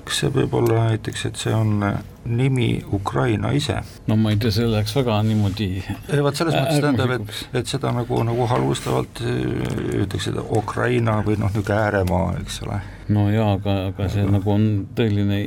kas 0.05 0.21
see 0.21 0.31
võib 0.31 0.53
olla 0.55 0.85
näiteks, 0.89 1.25
et 1.27 1.39
see 1.39 1.53
on 1.55 1.81
nimi 2.25 2.83
Ukraina 2.93 3.51
ise? 3.57 3.75
no 4.07 4.15
ma 4.19 4.31
ei 4.31 4.39
tea, 4.41 4.53
see 4.55 4.67
läheks 4.69 4.93
väga 4.95 5.17
niimoodi 5.27 5.67
ei 5.81 6.23
vot 6.23 6.37
selles 6.37 6.55
mõttes 6.55 6.81
tähendab, 6.83 7.13
et, 7.17 7.41
et 7.61 7.71
seda 7.71 7.91
nagu, 7.95 8.21
nagu 8.27 8.47
halvustavalt 8.51 9.23
ütleks, 9.25 10.29
et 10.31 10.41
Ukraina 10.43 11.19
või 11.25 11.39
noh, 11.41 11.51
niisugune 11.51 11.79
ääremaa, 11.79 12.35
eks 12.43 12.61
ole. 12.67 12.81
no 13.15 13.27
jaa, 13.33 13.55
aga, 13.57 13.77
aga 13.91 14.09
see 14.13 14.25
aga... 14.25 14.35
nagu 14.37 14.53
on 14.55 14.67
tõeline 14.97 15.41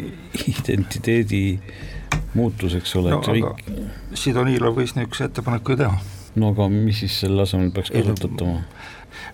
identiteedi 0.57 1.45
muutus, 2.35 2.75
eks 2.81 2.97
ole 3.01 3.15
no,, 3.15 3.23
et 3.23 3.33
riik 3.39 4.19
Sidonilov 4.19 4.77
võis 4.81 4.97
niisuguse 4.99 5.31
ettepaneku 5.31 5.75
ju 5.75 5.85
teha. 5.85 6.03
No 6.41 6.51
aga 6.55 6.69
mis 6.73 7.05
siis 7.05 7.21
selle 7.25 7.43
asemel 7.47 7.71
peaks 7.75 7.93
kasutatama? 7.95 8.63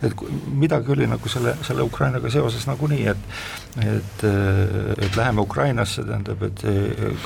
et 0.04 0.22
midagi 0.60 0.92
oli 0.92 1.08
nagu 1.08 1.28
selle, 1.32 1.54
selle 1.66 1.82
Ukrainaga 1.82 2.30
seoses 2.32 2.66
nagunii, 2.68 3.06
et 3.08 3.84
et, 3.86 4.24
et 5.06 5.16
läheme 5.16 5.44
Ukrainasse, 5.44 6.04
tähendab, 6.04 6.42
et 6.42 6.64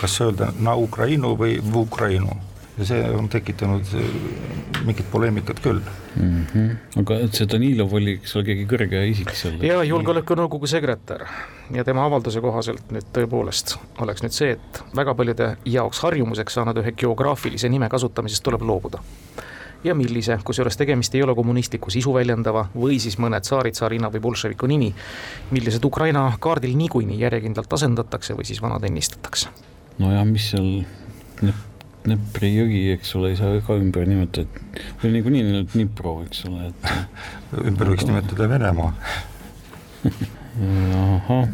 kas 0.01 0.19
öelda 0.23 0.53
na 0.59 0.77
Ukrainu 0.79 1.35
või 1.39 1.59
v 1.63 1.87
Ukrainu 1.87 2.37
ja 2.79 2.87
see 2.89 3.03
on 3.15 3.29
tekitanud 3.31 3.87
mingit 4.85 5.07
poleemikat 5.11 5.61
küll 5.63 5.79
mm. 5.81 6.47
-hmm. 6.53 7.01
aga 7.01 7.19
et 7.27 7.35
see 7.39 7.47
Danilov 7.51 7.95
oli, 7.95 8.17
eks 8.19 8.37
ole, 8.37 8.45
keegi 8.49 8.67
kõrge 8.71 9.03
isik 9.11 9.31
seal? 9.39 9.61
jaa, 9.63 9.85
julgeolekunõukogu 9.87 10.67
sekretär 10.71 11.23
ja 11.75 11.85
tema 11.85 12.07
avalduse 12.09 12.43
kohaselt 12.43 12.91
nüüd 12.95 13.07
tõepoolest 13.15 13.77
oleks 14.03 14.27
nüüd 14.27 14.35
see, 14.35 14.57
et 14.59 14.83
väga 14.97 15.15
paljude 15.15 15.55
jaoks 15.65 16.03
harjumuseks 16.03 16.59
saanud 16.59 16.83
ühe 16.83 16.93
geograafilise 17.05 17.71
nime 17.71 17.89
kasutamisest 17.89 18.43
tuleb 18.43 18.63
loobuda 18.63 19.03
ja 19.85 19.95
millise, 19.95 20.39
kusjuures 20.45 20.77
tegemist 20.81 21.15
ei 21.15 21.23
ole 21.23 21.35
kommunistlikku 21.37 21.93
sisu 21.93 22.15
väljendava 22.15 22.67
või 22.75 22.99
siis 23.03 23.19
mõne 23.21 23.41
tsaari, 23.45 23.73
tsaarina 23.77 24.11
või 24.13 24.23
bolševiku 24.25 24.69
nimi, 24.71 24.91
millised 25.53 25.85
Ukraina 25.85 26.27
kaardil 26.41 26.77
niikuinii 26.79 27.21
järjekindlalt 27.21 27.73
asendatakse 27.79 28.37
või 28.39 28.49
siis 28.49 28.63
vanad 28.65 28.85
ennistatakse. 28.89 29.53
nojah, 29.99 30.25
mis 30.27 30.51
seal 30.51 30.85
Dnepri 32.05 32.51
jõgi, 32.53 32.81
eks 32.93 33.15
ole, 33.17 33.31
ei 33.33 33.37
saa 33.39 33.61
ka 33.65 33.79
ümber 33.81 34.05
nimetada, 34.05 34.61
või 35.01 35.15
niikuinii 35.15 35.45
neil 35.47 35.63
on 35.63 35.69
Dnipro, 35.73 36.19
eks 36.27 36.43
ole, 36.51 36.67
et 36.69 36.89
ümber 37.71 37.95
võiks 37.95 38.05
nimetada 38.05 38.49
Venemaa. 38.51 38.91
Ahah, 41.01 41.49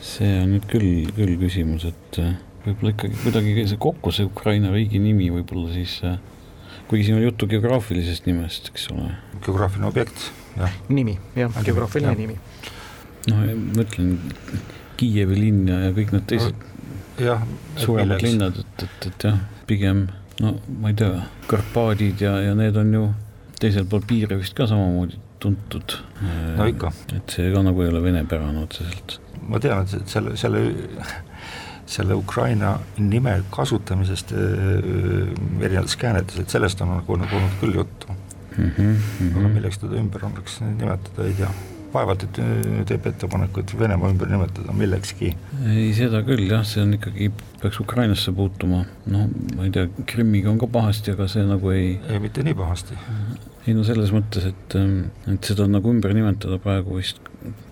see 0.00 0.30
on 0.40 0.54
nüüd 0.54 0.64
küll, 0.70 1.10
küll 1.12 1.36
küsimus, 1.42 1.84
et 1.90 2.20
äh, 2.22 2.32
võib-olla 2.64 2.94
ikkagi 2.94 3.20
kuidagi 3.20 3.66
see 3.68 3.82
kokku, 3.84 4.14
see 4.16 4.24
Ukraina 4.30 4.72
riigi 4.72 5.02
nimi 5.02 5.28
võib-olla 5.34 5.74
siis 5.76 5.98
äh, 6.08 6.16
kuigi 6.88 7.08
siin 7.08 7.18
on 7.18 7.24
juttu 7.24 7.48
geograafilisest 7.50 8.26
nimest, 8.26 8.70
eks 8.72 8.88
ole. 8.94 9.10
geograafiline 9.40 9.88
objekt, 9.88 10.28
jah. 10.56 10.76
nimi, 10.88 11.18
jah, 11.36 11.62
geograafiline 11.64 12.12
ja. 12.12 12.18
nimi. 12.18 12.38
noh, 13.30 13.44
ma 13.76 13.86
ütlen 13.86 14.16
Kiievi 14.94 15.38
linn 15.40 15.68
ja, 15.68 15.90
kõik 15.96 16.12
need 16.14 16.26
teised 16.30 16.66
no, 17.18 17.38
suuremad 17.80 18.22
linnad, 18.22 18.60
et, 18.62 18.86
et, 18.86 19.08
et 19.10 19.28
jah, 19.30 19.40
pigem 19.66 20.06
no 20.40 20.56
ma 20.80 20.92
ei 20.92 20.98
tea, 20.98 21.26
Karpaadid 21.50 22.22
ja, 22.24 22.36
ja 22.42 22.54
need 22.58 22.76
on 22.78 22.92
ju 22.94 23.04
teisel 23.60 23.86
pool 23.90 24.02
piire 24.06 24.38
vist 24.38 24.56
ka 24.56 24.66
samamoodi 24.70 25.20
tuntud. 25.44 25.96
no 26.56 26.66
ikka. 26.70 26.92
et 27.16 27.36
see 27.36 27.52
ka 27.52 27.62
nagu 27.64 27.84
ei 27.84 27.92
ole 27.92 28.02
venepärane 28.04 28.64
otseselt. 28.64 29.18
ma 29.48 29.60
tean, 29.60 29.84
et 29.84 30.08
selle, 30.10 30.36
selle 30.40 30.64
selle 31.86 32.14
Ukraina 32.14 32.78
nime 32.98 33.36
kasutamisest 33.52 34.32
erinevates 34.34 35.96
käänetes, 36.00 36.40
et 36.40 36.50
sellest 36.50 36.80
on 36.80 36.94
nagu, 36.96 37.18
nagu 37.20 37.36
olnud 37.36 37.60
küll 37.60 37.76
juttu 37.80 38.16
mm. 38.56 38.70
-hmm. 38.70 39.38
aga 39.38 39.48
milleks 39.48 39.78
teda 39.78 40.00
ümber 40.00 40.26
oleks 40.26 40.60
nimetada, 40.60 41.26
ei 41.26 41.34
tea 41.38 41.50
vaevalt, 41.94 42.24
et 42.26 42.40
teeb 42.88 43.06
ettepaneku, 43.06 43.62
et 43.62 43.74
Venemaa 43.78 44.10
ümber 44.10 44.30
nimetada 44.30 44.72
millekski. 44.72 45.34
ei, 45.66 45.92
seda 45.94 46.22
küll 46.26 46.48
jah, 46.50 46.64
see 46.66 46.82
on 46.82 46.96
ikkagi, 46.96 47.30
peaks 47.62 47.80
Ukrainasse 47.80 48.32
puutuma, 48.32 48.84
noh, 49.06 49.28
ma 49.54 49.68
ei 49.68 49.74
tea, 49.74 49.86
Krimmiga 50.10 50.50
on 50.50 50.58
ka 50.62 50.66
pahasti, 50.66 51.14
aga 51.14 51.28
see 51.30 51.46
nagu 51.46 51.70
ei 51.74 52.00
ei, 52.08 52.20
mitte 52.22 52.42
nii 52.46 52.56
pahasti. 52.58 52.98
ei 53.66 53.76
no 53.76 53.86
selles 53.86 54.12
mõttes, 54.14 54.48
et, 54.50 54.78
ähm, 54.80 54.98
et 55.30 55.52
seda 55.52 55.68
nagu 55.70 55.94
ümber 55.94 56.14
nimetada 56.16 56.58
praegu 56.58 56.98
vist 56.98 57.22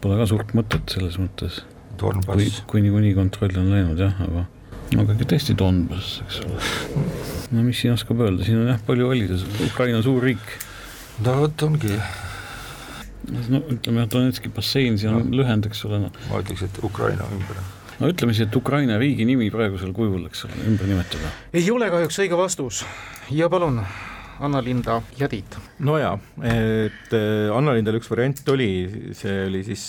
pole 0.01 0.21
ka 0.21 0.29
suurt 0.31 0.55
mõtet 0.57 0.95
selles 0.95 1.19
mõttes 1.21 1.63
Donbass. 2.01 2.33
kui, 2.33 2.51
kui 2.71 2.85
niikuinii 2.87 3.15
kontroll 3.17 3.63
on 3.63 3.71
läinud 3.73 4.01
jah, 4.01 4.19
aga 4.27 4.47
aga 5.01 5.17
ikka 5.17 5.29
tõesti 5.33 5.57
Donbass, 5.59 6.21
eks 6.25 6.41
ole. 6.45 6.71
no 7.55 7.65
mis 7.67 7.81
siin 7.81 7.95
oskab 7.97 8.21
öelda, 8.25 8.45
siin 8.47 8.63
on 8.63 8.73
jah 8.73 8.83
palju 8.87 9.09
valida, 9.13 9.39
Ukraina 9.67 10.01
on 10.01 10.07
suur 10.07 10.25
riik. 10.25 10.57
no 11.25 11.37
vot 11.43 11.67
ongi. 11.69 11.99
no 13.49 13.63
ütleme 13.73 14.09
Donetski 14.11 14.53
bassein, 14.53 14.99
siin 15.01 15.15
on 15.15 15.31
no. 15.31 15.39
lühend, 15.43 15.69
eks 15.71 15.85
ole 15.89 16.03
no.. 16.07 16.13
ma 16.31 16.43
ütleks, 16.45 16.67
et 16.69 16.83
Ukraina 16.85 17.29
ümber 17.33 17.63
no 18.01 18.11
ütleme 18.11 18.35
siis, 18.35 18.49
et 18.49 18.57
Ukraina 18.57 18.99
riigi 19.01 19.27
nimi 19.29 19.51
praegusel 19.55 19.95
kujul, 19.97 20.25
eks 20.31 20.47
ole, 20.49 20.63
ümber 20.69 20.91
nimetada. 20.91 21.35
ei 21.55 21.69
ole 21.71 21.91
kahjuks 21.93 22.23
õige 22.25 22.41
vastus 22.41 22.85
ja 23.31 23.49
palun 23.53 23.83
Anna-Linda 24.41 24.99
ja 25.21 25.29
Tiit. 25.31 25.59
no 25.87 25.99
jaa, 26.01 26.17
et 26.49 27.15
äh, 27.17 27.53
Anna-Lindal 27.55 28.01
üks 28.01 28.11
variant 28.11 28.43
oli, 28.55 28.71
see 29.19 29.47
oli 29.47 29.63
siis 29.67 29.87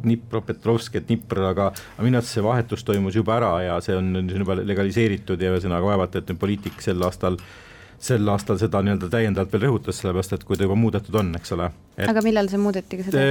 Dnipropetrovsk 0.00 0.98
ja 0.98 1.04
Dnipro, 1.06 1.46
aga 1.52 1.70
minu 2.02 2.18
arvates 2.18 2.36
see 2.36 2.44
vahetus 2.44 2.84
toimus 2.86 3.16
juba 3.16 3.38
ära 3.38 3.54
ja 3.64 3.80
see 3.84 3.96
on 3.96 4.12
nüüd 4.18 4.36
juba 4.42 4.58
legaliseeritud 4.60 5.40
ja 5.40 5.54
ühesõnaga 5.54 5.92
vaevalt, 5.92 6.20
et 6.20 6.38
poliitik 6.40 6.82
sel 6.84 7.02
aastal 7.06 7.38
äh, 7.38 7.69
sel 8.00 8.28
aastal 8.32 8.56
seda 8.60 8.80
nii-öelda 8.84 9.10
täiendavalt 9.12 9.52
veel 9.52 9.66
rõhutas, 9.66 9.98
sellepärast 10.00 10.32
et 10.32 10.44
kui 10.48 10.56
ta 10.56 10.64
juba 10.64 10.76
muudetud 10.80 11.16
on, 11.20 11.34
eks 11.36 11.52
ole. 11.52 11.66
aga 12.00 12.22
millal 12.24 12.48
see 12.48 12.60
muudeti, 12.60 12.96
kas 13.00 13.10
seda? 13.10 13.24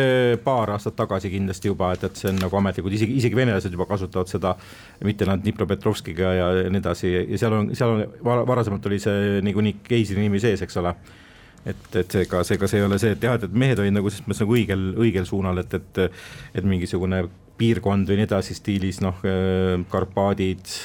paar 0.46 0.76
aastat 0.76 0.94
tagasi 1.00 1.32
kindlasti 1.34 1.72
juba, 1.72 1.90
et, 1.96 2.04
et 2.06 2.20
see 2.22 2.30
on 2.30 2.38
nagu 2.44 2.60
ametlikud, 2.60 2.94
isegi, 2.94 3.16
isegi 3.18 3.40
venelased 3.40 3.74
juba 3.74 3.88
kasutavad 3.90 4.30
seda, 4.30 4.54
mitte 5.08 5.26
nad 5.26 5.42
Dnipropetrovskiga 5.42 6.34
ja 6.38 6.50
nii 6.70 6.82
edasi 6.84 7.14
ja 7.16 7.40
seal 7.42 7.56
on, 7.58 7.72
seal 7.78 7.96
on 7.96 8.04
varasemalt 8.50 8.86
oli 8.92 9.00
see 9.02 9.40
niikuinii 9.48 9.80
keisri 9.88 10.22
nimi 10.22 10.42
sees, 10.44 10.62
eks 10.66 10.78
ole 10.84 10.94
et, 11.66 11.88
et 12.04 12.18
seega, 12.20 12.44
seega 12.46 12.70
see 12.70 12.82
ei 12.82 12.86
ole 12.86 13.00
see, 13.02 13.16
et 13.18 13.26
jah, 13.26 13.40
et, 13.40 13.48
et 13.50 13.56
mehed 13.64 13.82
olid 13.82 13.96
nagu 13.96 14.12
selles 14.14 14.28
mõttes 14.28 14.44
nagu 14.46 14.58
õigel, 14.58 14.86
õigel 15.02 15.26
suunal, 15.30 15.64
et, 15.64 15.74
et 15.80 16.04
et 16.60 16.68
mingisugune 16.68 17.24
piirkond 17.60 18.08
või 18.08 18.22
nii 18.22 18.30
edasi 18.30 18.56
stiilis 18.56 19.02
noh, 19.04 19.18
Karpaadid, 19.90 20.78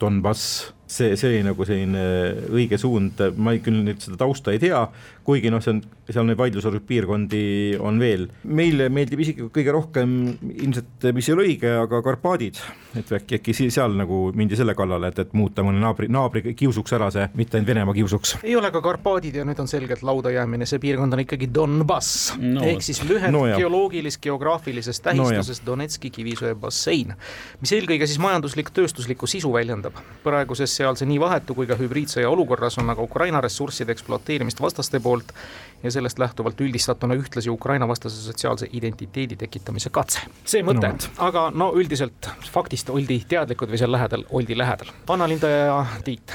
Donbass 0.00 0.68
see, 0.90 1.16
see 1.18 1.30
oli 1.30 1.42
nagu 1.46 1.66
selline 1.66 2.04
õige 2.50 2.78
suund, 2.80 3.20
ma 3.38 3.54
küll 3.62 3.82
nüüd 3.86 4.02
seda 4.02 4.18
tausta 4.20 4.54
ei 4.54 4.60
tea, 4.62 4.82
kuigi 5.26 5.52
noh, 5.52 5.62
see 5.62 5.76
on, 5.76 5.82
seal 6.14 6.26
neid 6.28 6.38
vaidlusaluseid 6.40 6.86
piirkondi 6.86 7.42
on 7.80 8.00
veel. 8.00 8.26
meile 8.44 8.88
meeldib 8.92 9.22
isegi 9.24 9.48
kõige 9.52 9.74
rohkem 9.74 10.16
ilmselt, 10.50 11.08
mis 11.16 11.28
ei 11.28 11.34
ole 11.34 11.46
õige, 11.48 11.72
aga 11.84 12.02
Karpaadid, 12.04 12.60
et 12.98 13.12
äkki, 13.20 13.40
äkki 13.40 13.54
seal 13.60 13.94
nagu 13.98 14.22
mindi 14.36 14.58
selle 14.58 14.74
kallale, 14.78 15.10
et, 15.12 15.20
et 15.22 15.34
muuta 15.36 15.64
mõne 15.66 15.80
naabri, 15.82 16.08
naabri 16.12 16.54
kiusuks 16.58 16.96
ära 16.96 17.10
see, 17.14 17.26
mitte 17.38 17.58
ainult 17.58 17.70
Venemaa 17.70 17.94
kiusuks. 17.96 18.36
ei 18.42 18.56
ole 18.58 18.70
ka 18.74 18.82
Karpaadid 18.84 19.40
ja 19.40 19.46
nüüd 19.46 19.60
on 19.62 19.70
selgelt 19.70 20.02
lauda 20.06 20.32
jäämine, 20.34 20.66
see 20.68 20.82
piirkond 20.82 21.16
on 21.16 21.24
ikkagi 21.24 21.50
Donbass 21.54 22.34
no, 22.40 22.64
ehk 22.66 22.84
siis 22.84 23.02
lühend 23.06 23.36
no, 23.36 23.44
geoloogilis-geograafilisest 23.54 25.04
tähistusest 25.06 25.64
no, 25.64 25.72
Donetski 25.72 26.10
kivisöe 26.14 26.54
bassein, 26.58 27.14
mis 27.60 27.74
eelkõige 27.76 28.08
siis 28.10 28.20
majanduslik-tööstuslikku 28.22 29.28
sisu 29.30 29.52
väljendab. 29.54 30.00
praeguses 30.24 30.74
seal 30.76 30.98
see 30.98 31.08
nii 31.10 31.20
vahetu 31.22 31.56
kui 31.58 31.68
ka 31.70 31.78
hübriidsõja 31.78 32.30
olukorras 32.30 32.78
on 32.82 32.90
aga 32.90 33.02
Ukraina 33.02 33.40
ressursside 33.44 33.92
ekspluateerimist 33.94 34.60
vastaste 34.60 35.00
poolt 35.00 35.34
ja 35.82 35.90
sellest 36.00 36.18
lähtuvalt 36.18 36.60
üldistatuna 36.60 37.16
ühtlasi 37.20 37.52
Ukraina 37.52 37.88
vastase 37.88 38.22
sotsiaalse 38.24 38.70
identiteedi 38.72 39.36
tekitamise 39.36 39.92
katse. 39.92 40.24
see 40.44 40.64
mõte 40.66 40.94
no., 40.94 41.10
aga 41.28 41.48
no 41.54 41.72
üldiselt 41.76 42.32
faktist 42.52 42.90
oldi 42.90 43.20
teadlikud 43.28 43.70
või 43.70 43.82
seal 43.82 43.92
lähedal 43.92 44.24
oldi 44.30 44.58
lähedal. 44.58 44.90
Anna-Linda 45.08 45.52
ja 45.52 45.84
Tiit 46.04 46.34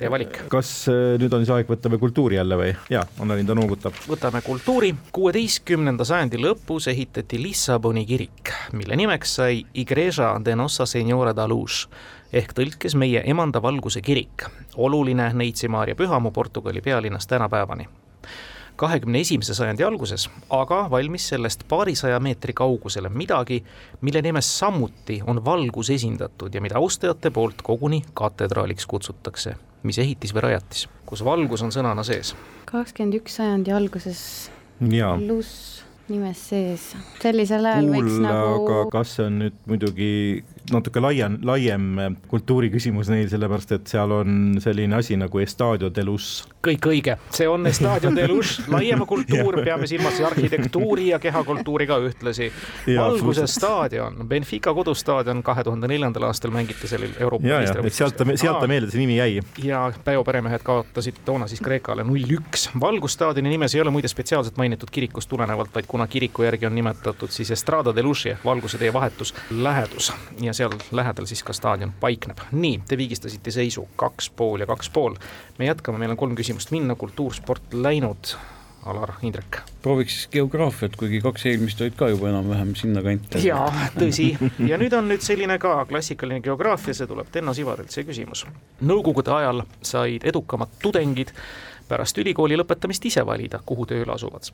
teie 0.00 0.10
valik. 0.12 0.38
kas 0.52 0.70
äh, 0.88 1.16
nüüd 1.20 1.32
on 1.36 1.44
siis 1.44 1.52
aeg 1.54 1.68
võtta 1.70 1.90
või 1.92 2.00
kultuuri 2.02 2.38
jälle 2.38 2.56
või? 2.58 2.70
jaa, 2.92 3.04
Anna-Linda 3.20 3.56
noogutab. 3.58 3.96
võtame 4.08 4.42
kultuuri. 4.44 4.94
kuueteistkümnenda 5.12 6.06
sajandi 6.08 6.40
lõpus 6.40 6.88
ehitati 6.92 7.40
Lissaboni 7.42 8.06
kirik, 8.08 8.54
mille 8.72 8.96
nimeks 8.96 9.36
sai 9.40 9.62
Igreja 9.74 10.32
de 10.44 10.56
Nossa 10.56 10.86
Senora 10.86 11.34
da 11.36 11.48
Luz 11.48 11.86
ehk 12.32 12.54
tõlkes 12.56 12.96
meie 12.96 13.22
Emanda 13.26 13.62
valguse 13.62 14.00
kirik, 14.00 14.46
oluline 14.76 15.32
Neitsi 15.34 15.68
Maarja 15.68 15.98
pühamu 15.98 16.30
Portugali 16.30 16.80
pealinnas 16.80 17.26
tänapäevani 17.26 17.88
kahekümne 18.80 19.20
esimese 19.20 19.54
sajandi 19.56 19.84
alguses 19.84 20.26
aga 20.56 20.80
valmis 20.90 21.28
sellest 21.32 21.66
paarisaja 21.68 22.20
meetri 22.20 22.54
kaugusele 22.56 23.10
midagi, 23.12 23.60
mille 24.00 24.22
nimes 24.24 24.48
samuti 24.58 25.20
on 25.26 25.42
valgus 25.44 25.90
esindatud 25.96 26.54
ja 26.54 26.62
mida 26.64 26.78
austajate 26.80 27.30
poolt 27.30 27.62
koguni 27.62 28.02
katedraaliks 28.14 28.86
kutsutakse. 28.86 29.56
mis 29.82 29.98
ehitis 29.98 30.34
või 30.36 30.42
rajatis, 30.44 30.88
kus 31.08 31.24
valgus 31.24 31.62
on 31.64 31.72
sõnana 31.72 32.04
sees? 32.04 32.34
kakskümmend 32.68 33.16
üks 33.20 33.38
sajandi 33.40 33.72
alguses. 33.72 34.50
Lus 35.26 35.52
nimes 36.10 36.40
sees, 36.50 36.90
sellisel 37.22 37.66
ajal 37.70 37.88
võiks 37.92 38.16
nagu 38.24 38.66
aga 38.66 38.78
kas 38.92 39.14
see 39.16 39.26
on 39.28 39.38
nüüd 39.44 39.58
muidugi 39.70 40.10
natuke 40.72 41.00
laiem, 41.00 41.38
laiem 41.46 42.16
kultuuriküsimus 42.30 43.10
neil, 43.12 43.28
sellepärast 43.30 43.74
et 43.76 43.90
seal 43.90 44.12
on 44.14 44.38
selline 44.62 44.96
asi 44.98 45.16
nagu 45.18 45.40
Estadio 45.42 45.90
de 45.94 46.04
Luz. 46.04 46.44
kõik 46.64 46.86
õige, 46.90 47.16
see 47.34 47.48
on 47.48 47.66
Estadio 47.66 48.12
de 48.14 48.26
Luz, 48.28 48.58
laiem 48.74 49.04
kultuur, 49.08 49.60
peame 49.64 49.88
silmas 49.90 50.20
arhitektuuri 50.30 51.08
ja 51.10 51.18
kehakultuuri 51.22 51.86
ka 51.90 51.98
ühtlasi. 52.04 52.50
valguse 52.86 53.46
staadion, 53.50 54.20
Benfica 54.28 54.74
kodustaadion, 54.74 55.42
kahe 55.42 55.64
tuhande 55.64 55.88
neljandal 55.90 56.28
aastal 56.28 56.52
mängiti 56.54 56.90
sellel 56.90 57.16
Euroopa 57.18 57.46
meistrivõistlustel. 57.46 57.96
sealt 57.96 58.18
ta, 58.20 58.38
sealt 58.44 58.60
ta 58.60 58.70
meelde 58.70 58.92
see 58.92 59.02
nimi 59.02 59.16
jäi. 59.16 59.40
ja 59.64 59.86
Päo 60.04 60.24
peremehed 60.24 60.62
kaotasid 60.64 61.22
toona 61.24 61.48
siis 61.50 61.60
Kreekale 61.64 62.04
null-üks. 62.06 62.68
valgusstaadioni 62.80 63.56
nimes 63.56 63.74
ei 63.74 63.82
ole 63.84 63.90
muide 63.94 64.08
spetsiaalselt 64.08 64.56
mainitud 64.60 64.90
kirikust 64.92 65.28
tulenevalt, 65.30 65.74
vaid 65.74 65.88
kuna 65.88 66.06
kiriku 66.06 66.44
järgi 66.46 66.66
on 66.66 66.74
nimetatud 66.74 67.30
siis 67.30 67.50
Estrada 67.50 67.94
de 67.96 68.02
Luci 68.02 68.30
ehk 68.34 68.44
valguse 68.44 68.78
tee 68.78 68.92
vahetus 68.92 69.34
lähedus 69.50 70.12
ja 70.40 70.49
seal 70.56 70.74
lähedal 70.92 71.26
siis 71.26 71.42
ka 71.46 71.52
staadion 71.56 71.92
paikneb. 72.00 72.38
nii, 72.52 72.82
te 72.88 72.96
viigistasite 72.96 73.50
seisu 73.50 73.88
kaks 73.96 74.30
pool 74.30 74.60
ja 74.60 74.66
kaks 74.66 74.90
pool. 74.90 75.14
me 75.58 75.66
jätkame, 75.66 75.98
meil 75.98 76.14
on 76.14 76.16
kolm 76.16 76.36
küsimust 76.38 76.70
minna, 76.70 76.94
kultuur, 76.94 77.34
sport 77.34 77.74
läinud. 77.74 78.34
Alar, 78.88 79.12
Indrek. 79.22 79.58
prooviks 79.82 80.28
geograafiat, 80.32 80.94
kuigi 80.96 81.18
kaks 81.20 81.42
eelmist 81.46 81.80
olid 81.84 81.98
ka 82.00 82.08
juba 82.08 82.30
enam-vähem 82.30 82.70
sinnakanti. 82.74 83.42
jaa, 83.44 83.68
tõsi. 83.98 84.30
ja 84.70 84.78
nüüd 84.80 84.96
on 84.96 85.10
nüüd 85.10 85.20
selline 85.20 85.58
ka 85.60 85.74
klassikaline 85.88 86.40
geograafia, 86.40 86.94
see 86.96 87.08
tuleb 87.10 87.28
Tenno 87.32 87.52
Sivadelt, 87.54 87.92
see 87.92 88.06
küsimus. 88.08 88.46
Nõukogude 88.80 89.34
ajal 89.36 89.66
said 89.82 90.24
edukamad 90.24 90.72
tudengid 90.80 91.34
pärast 91.88 92.18
ülikooli 92.22 92.56
lõpetamist 92.56 93.04
ise 93.04 93.26
valida, 93.26 93.60
kuhu 93.66 93.84
tööle 93.90 94.16
asuvad. 94.16 94.48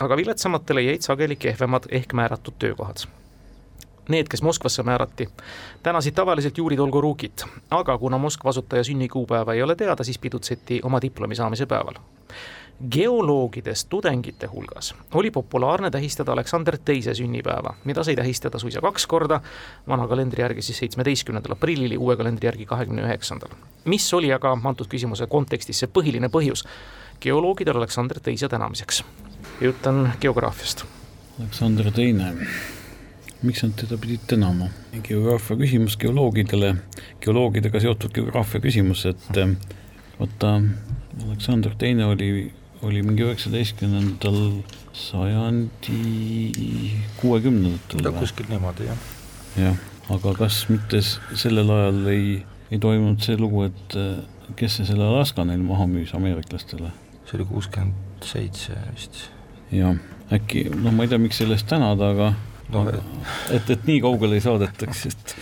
aga 0.00 0.16
viletsamatele 0.16 0.82
jäid 0.82 1.02
sageli 1.04 1.36
kehvemad 1.36 1.88
ehk 1.88 2.12
määratud 2.12 2.54
töökohad 2.58 3.06
Need, 4.10 4.26
kes 4.30 4.42
Moskvasse 4.42 4.82
määrati, 4.82 5.28
tänasid 5.82 6.14
tavaliselt 6.14 6.58
Juri 6.58 6.76
Dolgorukit, 6.76 7.44
aga 7.70 7.98
kuna 7.98 8.18
Moskva 8.18 8.50
asutaja 8.50 8.84
sünnikuupäeva 8.84 9.54
ei 9.54 9.62
ole 9.62 9.76
teada, 9.76 10.04
siis 10.04 10.18
pidutseti 10.18 10.80
oma 10.82 11.00
diplomi 11.02 11.34
saamise 11.34 11.66
päeval. 11.66 11.94
geoloogidest 12.90 13.88
tudengite 13.88 14.46
hulgas 14.46 14.94
oli 15.14 15.30
populaarne 15.30 15.90
tähistada 15.90 16.32
Aleksander 16.32 16.78
Teise 16.84 17.14
sünnipäeva, 17.14 17.74
mida 17.84 18.04
sai 18.04 18.16
tähistada 18.16 18.58
suisa 18.58 18.80
kaks 18.80 19.06
korda, 19.06 19.40
vana 19.88 20.08
kalendri 20.08 20.42
järgi 20.42 20.62
siis 20.62 20.78
seitsmeteistkümnendal 20.78 21.52
aprillil 21.52 21.92
ja 21.92 22.00
uue 22.00 22.16
kalendri 22.16 22.46
järgi 22.46 22.66
kahekümne 22.66 23.02
üheksandal. 23.02 23.48
mis 23.84 24.14
oli 24.14 24.32
aga 24.32 24.56
antud 24.64 24.88
küsimuse 24.88 25.26
kontekstis 25.26 25.78
see 25.78 25.92
põhiline 25.92 26.28
põhjus 26.28 26.64
geoloogidel 27.20 27.76
Aleksander 27.76 28.20
Teise 28.20 28.48
tänamiseks? 28.48 29.04
jutt 29.60 29.86
on 29.86 30.10
geograafiast. 30.20 30.84
Aleksander 31.38 31.92
Teine 31.92 32.34
miks 33.42 33.62
nad 33.62 33.72
teda 33.76 33.96
pidid 34.00 34.24
tänama? 34.28 34.68
geograafia 35.02 35.56
küsimus 35.56 35.96
geoloogidele, 36.00 36.74
geoloogidega 37.24 37.80
seotud 37.80 38.12
geograafia 38.14 38.60
küsimus, 38.60 39.06
et 39.08 39.36
eh, 39.40 39.54
vaata, 40.18 40.60
Aleksander 41.24 41.74
Teine 41.78 42.04
oli, 42.06 42.50
oli 42.82 43.02
mingi 43.02 43.24
üheksateistkümnendal 43.24 44.60
sajandi 44.96 46.02
kuuekümnendatel. 47.20 48.12
kuskil 48.18 48.50
niimoodi, 48.52 48.90
jah. 48.90 49.08
jah, 49.56 49.80
aga 50.12 50.34
kas 50.42 50.62
mitte 50.68 51.00
sellel 51.00 51.72
ajal 51.76 52.12
ei, 52.12 52.36
ei 52.70 52.78
toimunud 52.82 53.24
see 53.24 53.40
lugu, 53.40 53.64
et 53.70 53.96
eh, 53.96 54.20
kes 54.56 54.80
see 54.80 54.92
selle 54.92 55.08
Alaska 55.08 55.46
neil 55.48 55.64
maha 55.64 55.88
müüs 55.88 56.12
ameeriklastele? 56.16 56.92
see 57.24 57.38
oli 57.38 57.48
kuuskümmend 57.54 58.24
seitse 58.26 58.76
vist. 58.92 59.26
jah, 59.72 59.96
äkki, 60.34 60.68
noh, 60.76 60.92
ma 60.92 61.06
ei 61.06 61.12
tea, 61.12 61.22
miks 61.22 61.40
selle 61.40 61.56
eest 61.56 61.70
tänada, 61.70 62.12
aga 62.12 62.32
no, 62.72 62.84
et, 63.50 63.70
et 63.70 63.86
nii 63.88 64.00
kaugele 64.04 64.38
ei 64.38 64.44
saadetaks, 64.44 65.02
et, 65.10 65.34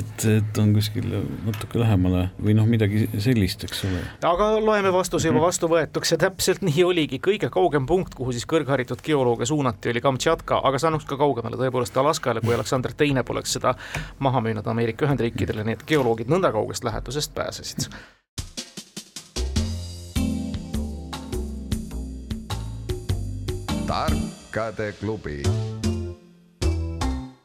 et, 0.00 0.24
et 0.36 0.60
on 0.62 0.72
kuskil 0.74 1.08
natuke 1.46 1.80
lähemale 1.80 2.24
või 2.42 2.54
noh, 2.58 2.68
midagi 2.68 3.04
sellist, 3.22 3.64
eks 3.66 3.84
ole. 3.88 4.02
aga 4.28 4.48
loeme 4.62 4.92
vastuse 4.94 5.30
juba 5.30 5.44
vastuvõetuks 5.46 6.14
ja 6.14 6.20
täpselt 6.26 6.64
nii 6.66 6.86
oligi, 6.86 7.20
kõige 7.22 7.50
kaugem 7.52 7.86
punkt, 7.88 8.16
kuhu 8.18 8.34
siis 8.34 8.46
kõrgharitud 8.50 9.02
geolooge 9.04 9.48
suunati, 9.48 9.92
oli 9.92 10.04
Kamtšatka, 10.04 10.62
aga 10.68 10.80
saanuks 10.82 11.06
ka 11.08 11.18
kaugemale 11.20 11.60
tõepoolest 11.60 11.98
Alaskale, 12.02 12.42
kui 12.44 12.56
Aleksander 12.56 12.96
Teine 12.96 13.26
poleks 13.26 13.58
seda 13.58 13.76
maha 14.22 14.42
müünud 14.44 14.66
Ameerika 14.72 15.06
Ühendriikidele, 15.06 15.66
nii 15.66 15.78
et 15.78 15.86
geoloogid 15.88 16.32
nõnda 16.32 16.52
kaugest 16.54 16.84
lähedusest 16.88 17.34
pääsesid. 17.36 17.88
Tarkade 23.92 24.94
klubi 24.96 25.42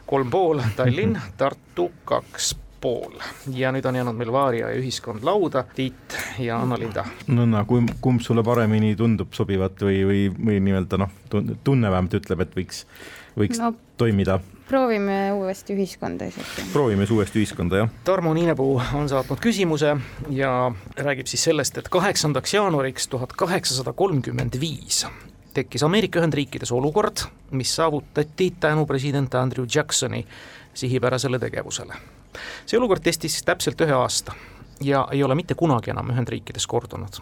kolm 0.08 0.32
pool 0.32 0.62
Tallinn, 0.76 1.20
Tartu 1.38 1.92
kaks 2.08 2.56
pool 2.82 3.18
ja 3.54 3.72
nüüd 3.74 3.86
on 3.90 3.96
jäänud 3.98 4.18
meil 4.18 4.32
Vaaria 4.32 4.72
ja 4.72 4.80
ühiskond 4.80 5.26
lauda, 5.26 5.64
Tiit 5.76 6.18
ja 6.40 6.60
Anna-Linda. 6.62 7.06
Nõnna, 7.28 7.64
kumb, 7.68 7.92
kumb 8.02 8.24
sulle 8.24 8.44
paremini 8.46 8.96
tundub 8.96 9.34
sobivat 9.38 9.82
või, 9.84 10.04
või, 10.08 10.22
või 10.38 10.60
nii-öelda 10.64 11.02
noh, 11.02 11.16
tunne 11.64 11.92
vähemalt 11.92 12.20
ütleb, 12.20 12.46
et 12.46 12.56
võiks, 12.58 12.86
võiks 13.38 13.62
no, 13.64 13.74
toimida? 13.98 14.40
proovime 14.68 15.32
uuesti 15.32 15.76
ühiskonda 15.78 16.28
isegi. 16.28 16.68
proovime 16.74 17.06
siis 17.06 17.16
uuesti 17.16 17.40
ühiskonda, 17.40 17.84
jah. 17.84 17.94
Tarmo 18.04 18.34
Niinepuu 18.36 18.82
on 19.00 19.08
saatnud 19.10 19.40
küsimuse 19.44 19.96
ja 20.36 20.52
räägib 20.98 21.32
siis 21.32 21.48
sellest, 21.48 21.80
et 21.80 21.88
kaheksandaks 21.90 22.58
jaanuariks 22.58 23.08
tuhat 23.08 23.34
kaheksasada 23.40 23.96
kolmkümmend 23.96 24.60
viis 24.60 25.06
tekkis 25.54 25.84
Ameerika 25.84 26.20
Ühendriikides 26.20 26.72
olukord, 26.72 27.18
mis 27.52 27.76
saavutati 27.76 28.54
tänu 28.60 28.86
president 28.86 29.36
Andrew 29.36 29.66
Jacksoni 29.76 30.28
sihipärasele 30.74 31.40
tegevusele. 31.40 31.94
see 32.66 32.78
olukord 32.78 33.02
kestis 33.02 33.44
täpselt 33.44 33.82
ühe 33.82 33.94
aasta 33.94 34.34
ja 34.82 35.08
ei 35.12 35.24
ole 35.24 35.36
mitte 35.36 35.56
kunagi 35.56 35.92
enam 35.92 36.10
Ühendriikides 36.10 36.68
kordunud. 36.68 37.22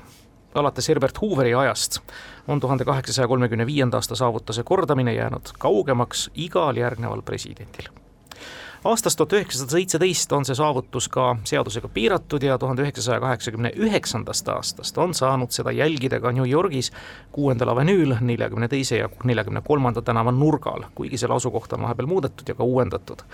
alates 0.54 0.90
Herbert 0.90 1.22
Hooveri 1.22 1.54
ajast 1.54 2.00
on 2.48 2.60
tuhande 2.60 2.86
kaheksasaja 2.86 3.28
kolmekümne 3.28 3.66
viienda 3.66 3.98
aasta 3.98 4.16
saavutuse 4.16 4.64
kordamine 4.64 5.14
jäänud 5.14 5.54
kaugemaks 5.60 6.30
igal 6.36 6.76
järgneval 6.78 7.22
presidendil 7.22 8.05
aastast 8.86 9.18
tuhat 9.18 9.34
üheksasada 9.34 9.74
seitseteist 9.74 10.34
on 10.36 10.46
see 10.46 10.56
saavutus 10.58 11.08
ka 11.10 11.32
seadusega 11.48 11.90
piiratud 11.94 12.44
ja 12.46 12.58
tuhande 12.62 12.84
üheksasaja 12.86 13.20
kaheksakümne 13.24 13.72
üheksandast 13.82 14.50
aastast 14.54 14.98
on 15.02 15.14
saanud 15.18 15.54
seda 15.56 15.74
jälgida 15.74 16.20
ka 16.22 16.32
New 16.32 16.46
Yorgis 16.50 16.92
kuuendal 17.34 17.74
avenüül, 17.74 18.16
neljakümne 18.22 18.70
teise 18.70 19.02
ja 19.02 19.10
neljakümne 19.24 19.62
kolmanda 19.66 20.02
tänava 20.06 20.32
nurgal, 20.32 20.86
kuigi 20.96 21.18
selle 21.18 21.36
asukohta 21.36 21.80
on 21.80 21.88
vahepeal 21.88 22.10
muudetud 22.14 22.48
ja 22.48 22.56
ka 22.56 22.64
uuendatud. 22.64 23.26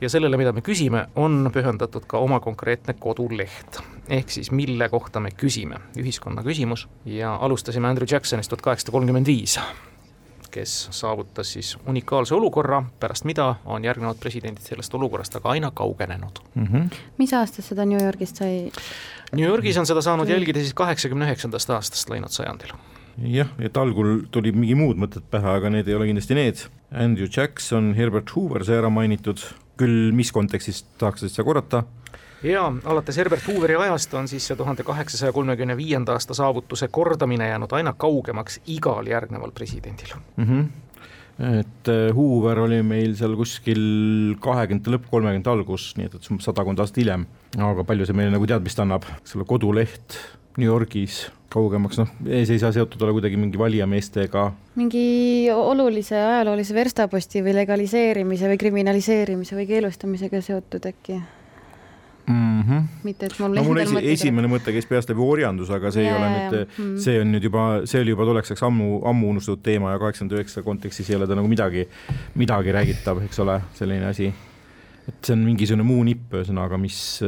ja 0.00 0.08
sellele, 0.08 0.36
mida 0.36 0.52
me 0.52 0.60
küsime, 0.60 1.06
on 1.16 1.50
pühendatud 1.52 2.08
ka 2.08 2.18
oma 2.18 2.40
konkreetne 2.40 2.94
koduleht. 2.94 3.80
ehk 4.08 4.30
siis 4.30 4.50
mille 4.50 4.88
kohta 4.88 5.20
me 5.20 5.30
küsime, 5.36 5.80
ühiskonna 5.98 6.42
küsimus 6.42 6.88
ja 7.04 7.36
alustasime 7.36 7.88
Andrew 7.88 8.08
Jacksonist 8.10 8.48
tuhat 8.48 8.62
kaheksasada 8.62 8.92
kolmkümmend 8.92 9.26
viis 9.26 9.60
kes 10.54 10.74
saavutas 10.94 11.52
siis 11.56 11.74
unikaalse 11.90 12.34
olukorra, 12.34 12.82
pärast 13.00 13.26
mida 13.28 13.54
on 13.64 13.84
järgnevad 13.84 14.20
presidendid 14.22 14.62
sellest 14.66 14.94
olukorrast 14.94 15.36
aga 15.40 15.54
aina 15.54 15.70
kaugenenud 15.74 16.40
mm. 16.54 16.66
-hmm. 16.66 16.98
mis 17.18 17.32
aastast 17.34 17.74
seda 17.74 17.84
New 17.84 18.00
Yorgist 18.00 18.42
sai? 18.42 18.70
New 19.32 19.46
Yorgis 19.46 19.78
on 19.78 19.86
seda 19.86 20.02
saanud 20.02 20.28
jälgida 20.28 20.60
siis 20.60 20.74
kaheksakümne 20.74 21.26
üheksandast 21.30 21.70
aastast 21.70 22.10
läinud 22.10 22.30
sajandil 22.30 22.74
jah, 23.18 23.50
et 23.58 23.76
algul 23.76 24.24
tuli 24.30 24.52
mingi 24.52 24.74
muud 24.78 24.98
mõtted 24.98 25.26
pähe, 25.30 25.58
aga 25.58 25.70
need 25.70 25.88
ei 25.88 25.94
ole 25.94 26.06
kindlasti 26.06 26.34
need. 26.34 26.64
Andrew 26.90 27.28
Jackson, 27.36 27.94
Herbert 27.94 28.30
Hoover 28.34 28.64
sai 28.64 28.80
ära 28.80 28.90
mainitud, 28.90 29.42
küll 29.78 30.10
mis 30.12 30.32
kontekstis 30.32 30.84
tahaks 30.98 31.26
seda 31.26 31.46
korrata 31.46 31.84
jaa, 32.44 32.68
alates 32.84 33.16
Herbert 33.16 33.46
Hooveri 33.48 33.76
ajast 33.86 34.14
on 34.14 34.28
siis 34.28 34.46
see 34.46 34.56
tuhande 34.56 34.84
kaheksasaja 34.86 35.32
kolmekümne 35.32 35.76
viienda 35.76 36.12
aasta 36.12 36.34
saavutuse 36.34 36.88
kordamine 36.88 37.48
jäänud 37.48 37.72
aina 37.72 37.92
kaugemaks 37.92 38.60
igal 38.66 39.06
järgneval 39.06 39.52
presidendil 39.52 40.16
mm. 40.36 40.44
-hmm 40.44 40.64
et 41.58 41.88
äh, 41.88 42.14
Hoover 42.14 42.58
oli 42.58 42.82
meil 42.86 43.16
seal 43.18 43.32
kuskil 43.36 43.80
kahekümnendate 44.40 44.92
lõpp, 44.94 45.08
kolmekümnendate 45.10 45.50
algus, 45.50 45.88
nii 45.98 46.06
et, 46.06 46.14
et 46.14 46.28
sadakond 46.44 46.78
aastat 46.78 47.00
hiljem, 47.02 47.26
aga 47.58 47.84
palju 47.84 48.06
see 48.06 48.14
meile 48.14 48.30
nagu 48.30 48.46
teadmist 48.46 48.78
annab, 48.78 49.08
selle 49.26 49.42
koduleht 49.48 50.14
New 50.56 50.68
Yorgis 50.68 51.24
kaugemaks, 51.50 51.98
noh, 51.98 52.10
ees 52.30 52.50
ei 52.54 52.60
saa 52.62 52.70
seotud 52.74 53.02
olla 53.02 53.16
kuidagi 53.16 53.38
mingi 53.38 53.58
valijameestega. 53.58 54.52
mingi 54.78 55.50
olulise 55.50 56.14
ajaloolise 56.22 56.74
verstaposti 56.74 57.42
või 57.42 57.54
legaliseerimise 57.58 58.50
või 58.52 58.60
kriminaliseerimise 58.62 59.58
või 59.58 59.66
keelustamisega 59.70 60.40
seotud 60.52 60.86
äkki 60.90 61.18
mm. 62.26 62.62
-hmm. 62.62 62.82
mitte, 63.02 63.26
et 63.26 63.38
mul 63.38 63.56
no 63.56 63.64
mul 63.64 63.80
esi, 63.82 64.00
esimene 64.12 64.48
mõte 64.50 64.72
käis 64.74 64.88
peast 64.88 65.10
läbi 65.12 65.24
orjandus, 65.24 65.70
aga 65.74 65.90
see 65.94 66.06
ja, 66.06 66.14
ei 66.14 66.16
ole 66.16 66.30
nüüd, 66.32 66.56
mm 66.62 66.72
-hmm. 66.78 66.96
see 67.04 67.20
on 67.20 67.32
nüüd 67.34 67.48
juba, 67.48 67.66
see 67.90 68.00
oli 68.04 68.14
juba 68.14 68.26
tolleks 68.30 68.52
ajaks 68.52 68.64
ammu, 68.68 68.88
ammu 69.10 69.30
unustatud 69.34 69.62
teema 69.62 69.92
ja 69.92 70.00
kaheksakümmend 70.02 70.38
üheksa 70.38 70.62
kontekstis 70.62 71.10
ei 71.10 71.16
ole 71.16 71.26
ta 71.26 71.34
nagu 71.38 71.48
midagi, 71.48 71.88
midagi 72.34 72.72
räägitav, 72.72 73.22
eks 73.24 73.38
ole, 73.44 73.60
selline 73.74 74.06
asi. 74.06 74.32
et 75.08 75.26
see 75.26 75.34
on 75.36 75.42
mingisugune 75.44 75.84
muu 75.84 76.02
nipp, 76.04 76.32
ühesõnaga, 76.32 76.78
mis, 76.80 77.20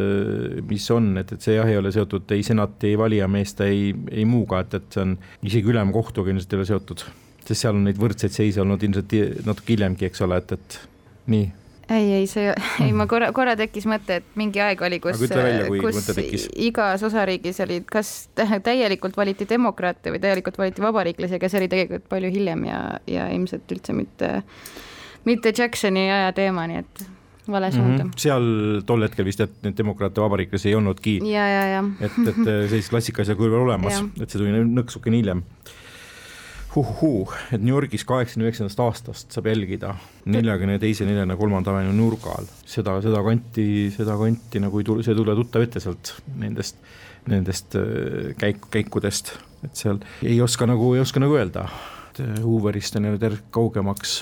mis 0.68 0.90
on, 0.90 1.11
et, 1.20 1.32
et 1.32 1.40
see 1.40 1.59
jah, 1.59 1.68
ei 1.68 1.76
ole 1.76 1.92
seotud 1.92 2.30
ei 2.32 2.42
senati, 2.42 2.87
ei 2.87 2.98
valijameeste, 2.98 3.64
ei, 3.68 3.94
ei 4.11 4.24
muuga, 4.24 4.61
et, 4.64 4.74
et 4.74 4.88
see 4.90 5.02
on 5.02 5.18
isegi 5.42 5.68
ülemkohtuga 5.74 6.32
ilmselt 6.32 6.52
ei 6.52 6.62
ole 6.62 6.66
seotud, 6.72 7.04
sest 7.44 7.61
seal 7.61 7.76
on 7.76 7.85
neid 7.85 8.00
võrdseid 8.00 8.32
seise 8.32 8.64
olnud 8.64 8.82
ilmselt 8.82 9.12
natuke 9.44 9.74
hiljemgi, 9.74 10.09
eks 10.09 10.24
ole, 10.24 10.40
et, 10.40 10.56
et 10.56 10.80
nii 11.26 11.52
ei, 11.90 12.12
ei 12.12 12.27
see, 12.27 12.55
ei 12.83 12.92
ma 12.96 13.07
korra, 13.11 13.31
korra 13.37 13.55
tekkis 13.59 13.87
mõte, 13.90 14.20
et 14.20 14.38
mingi 14.38 14.61
aeg 14.62 14.81
oli, 14.87 14.99
kus, 15.03 15.20
kus 15.22 16.46
igas 16.66 17.05
osariigis 17.07 17.61
olid, 17.62 17.87
kas 17.90 18.29
täielikult 18.37 19.16
valiti 19.18 19.46
demokraate 19.49 20.14
või 20.14 20.22
täielikult 20.22 20.59
valiti 20.59 20.85
vabariiklasi, 20.85 21.38
aga 21.38 21.51
see 21.51 21.62
oli 21.62 21.70
tegelikult 21.72 22.09
palju 22.11 22.33
hiljem 22.35 22.66
ja, 22.68 22.81
ja 23.11 23.29
ilmselt 23.35 23.77
üldse 23.77 23.94
mitte, 23.96 24.33
mitte 25.29 25.55
Jacksoni 25.57 26.09
aja 26.11 26.35
teema, 26.37 26.66
nii 26.70 26.83
et 26.83 27.07
vale 27.46 27.70
suunda 27.70 28.05
mm. 28.05 28.11
-hmm. 28.11 28.18
seal 28.18 28.83
tol 28.87 29.07
hetkel 29.07 29.25
vist, 29.29 29.40
et 29.40 29.62
neid 29.62 29.79
demokraate 29.79 30.20
vabariiklasi 30.20 30.68
ei 30.68 30.75
olnudki. 30.75 31.18
et, 32.01 32.18
et 32.29 32.42
sellist 32.42 32.90
klassikalisel 32.90 33.38
kujul 33.38 33.61
olemas, 33.62 34.03
et 34.20 34.31
see 34.31 34.40
tuli 34.40 34.64
nõksukene 34.75 35.22
hiljem 35.22 35.44
huhuhuu, 36.77 37.25
et 37.53 37.62
New 37.62 37.75
Yorgis 37.75 38.05
kaheksakümne 38.09 38.51
üheksandast 38.51 38.81
aastast 38.85 39.35
saab 39.35 39.49
jälgida 39.51 39.95
neljakümne 40.29 40.79
teise, 40.83 41.07
neljakümne 41.09 41.37
kolmanda 41.41 41.73
avenue 41.73 41.95
nurgal. 41.97 42.49
Seda, 42.69 42.99
seda 43.05 43.23
kanti, 43.25 43.67
seda 43.95 44.17
kanti 44.21 44.62
nagu 44.62 44.83
ei 44.83 44.89
tule, 44.89 45.05
see 45.07 45.15
ei 45.15 45.21
tule 45.21 45.37
tuttav 45.39 45.65
ette 45.65 45.83
sealt 45.83 46.12
nendest, 46.37 46.81
nendest 47.31 47.79
äh, 47.81 48.33
käik-, 48.41 48.69
käikudest, 48.75 49.33
et 49.67 49.81
seal 49.81 50.03
ei 50.25 50.39
oska 50.45 50.69
nagu, 50.69 50.93
ei 50.97 51.05
oska 51.05 51.23
nagu 51.23 51.39
öelda, 51.39 51.67
et 52.11 52.23
äh, 52.25 52.37
Hooverist 52.45 53.01
on 53.01 53.09
jäänud 53.09 53.27
järg 53.29 53.51
kaugemaks. 53.57 54.21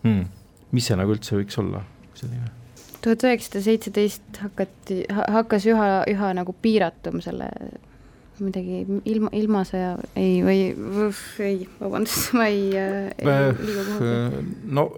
Hmm.. 0.00 0.30
mis 0.72 0.86
see 0.88 0.96
nagu 0.96 1.12
üldse 1.12 1.36
võiks 1.36 1.58
olla, 1.60 1.82
selline? 2.16 2.48
tuhat 3.04 3.24
üheksasada 3.24 3.60
seitseteist 3.64 4.40
hakati, 4.44 5.02
hakkas 5.10 5.66
üha, 5.68 5.88
üha 6.08 6.32
nagu 6.36 6.54
piiratum 6.62 7.20
selle 7.24 7.48
midagi 8.44 8.82
ilma, 9.10 9.30
ilmasõja, 9.36 9.94
ei, 10.18 10.40
või 10.46 10.58
ei, 11.46 11.68
vabandust, 11.80 12.32
ma 12.38 12.50
ei, 12.50 12.68
ei 12.74 13.30
liiga 13.60 13.86
kuhugi. 13.88 14.44
no 14.76 14.90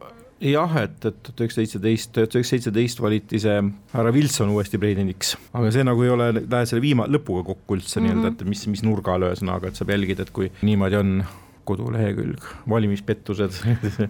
jah, 0.43 0.75
et, 0.83 0.97
et 1.07 1.21
tuhat 1.23 1.45
üheksasada 1.45 1.63
seitseteist, 1.63 2.13
tuhat 2.17 2.35
üheksasada 2.35 2.57
seitseteist 2.57 3.03
valiti 3.03 3.41
see 3.43 3.59
härra 3.93 4.15
Wilson 4.15 4.51
uuesti 4.55 4.81
presidendiks, 4.83 5.37
aga 5.53 5.71
see 5.75 5.87
nagu 5.87 6.03
ei 6.07 6.13
ole, 6.15 6.31
lähe 6.41 6.67
selle 6.69 6.83
viima-, 6.85 7.09
lõpuga 7.11 7.45
kokku 7.53 7.79
üldse 7.79 8.01
mm 8.01 8.07
-hmm. 8.07 8.19
nii-öelda, 8.23 8.35
et 8.35 8.51
mis, 8.55 8.67
mis 8.75 8.83
nurgal 8.87 9.29
ühesõnaga, 9.29 9.71
et 9.71 9.79
saab 9.79 9.95
jälgida, 9.95 10.27
et 10.27 10.35
kui 10.35 10.51
niimoodi 10.63 10.99
on 10.99 11.23
kodulehekülg, 11.69 12.43
valimispettused 12.69 13.61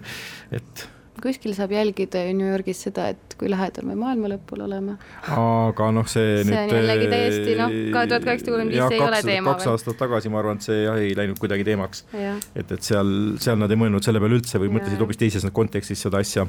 et 0.57 0.87
kuskil 1.23 1.53
saab 1.55 1.71
jälgida 1.73 2.21
ju 2.27 2.33
New 2.37 2.49
Yorgis 2.49 2.83
seda, 2.85 3.07
et 3.13 3.35
kui 3.39 3.49
lähedal 3.51 3.87
me 3.87 3.95
maailma 3.99 4.31
lõpul 4.33 4.63
oleme. 4.65 4.95
aga 5.31 5.89
noh, 5.95 6.07
see, 6.09 6.41
see 6.41 6.47
nüüd. 6.49 6.53
see 6.53 6.63
on 6.63 6.79
jällegi 6.79 7.09
täiesti 7.13 7.55
noh, 7.59 7.75
kahe 7.95 8.09
tuhat 8.11 8.27
kaheksasada 8.27 8.55
kolmkümmend 8.55 8.75
viis 8.75 8.97
ei 8.97 9.03
ole 9.07 9.21
teema. 9.27 9.53
kaks 9.53 9.69
aastat 9.73 9.99
tagasi 10.01 10.33
ma 10.33 10.41
arvan, 10.41 10.59
et 10.59 10.67
see 10.67 10.79
jah 10.83 10.99
ei 11.01 11.13
läinud 11.17 11.39
kuidagi 11.41 11.67
teemaks. 11.67 12.05
et, 12.13 12.63
et 12.65 12.89
seal, 12.89 13.13
seal 13.43 13.59
nad 13.61 13.71
ei 13.71 13.79
mõelnud 13.79 14.05
selle 14.05 14.21
peale 14.23 14.39
üldse 14.39 14.61
või 14.61 14.73
mõtlesid 14.77 15.03
hoopis 15.03 15.21
teises 15.21 15.47
kontekstis 15.53 16.03
seda 16.07 16.21
asja. 16.23 16.47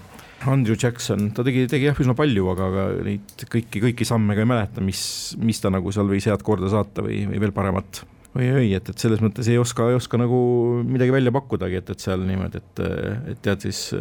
Andrew 0.50 0.76
Jackson, 0.76 1.30
ta 1.36 1.44
tegi, 1.46 1.64
tegi 1.70 1.88
jah 1.88 2.00
üsna 2.00 2.16
palju, 2.18 2.48
aga, 2.52 2.70
aga 2.72 2.88
neid 3.06 3.46
kõiki, 3.50 3.80
kõiki 3.88 4.08
samme 4.08 4.36
ka 4.36 4.44
ei 4.44 4.50
mäleta, 4.50 4.84
mis, 4.84 5.04
mis 5.40 5.62
ta 5.62 5.72
nagu 5.72 5.92
seal 5.94 6.10
võis 6.10 6.26
head 6.28 6.44
korda 6.44 6.72
saata 6.72 7.04
või, 7.06 7.22
või 7.30 7.40
veel 7.46 7.54
paremat 7.56 8.04
oi-oi, 8.34 8.72
et, 8.74 8.88
et 8.90 8.98
selles 8.98 9.20
mõttes 9.22 9.46
ei 9.50 9.58
oska, 9.60 9.86
ei 9.92 9.98
oska 9.98 10.18
nagu 10.18 10.38
midagi 10.82 11.14
välja 11.14 11.32
pakkudagi, 11.34 11.78
et, 11.80 11.92
et 11.94 12.02
seal 12.02 12.24
niimoodi, 12.26 12.60
et, 12.60 12.82
et 13.30 13.44
tead 13.44 13.62
siis 13.68 13.92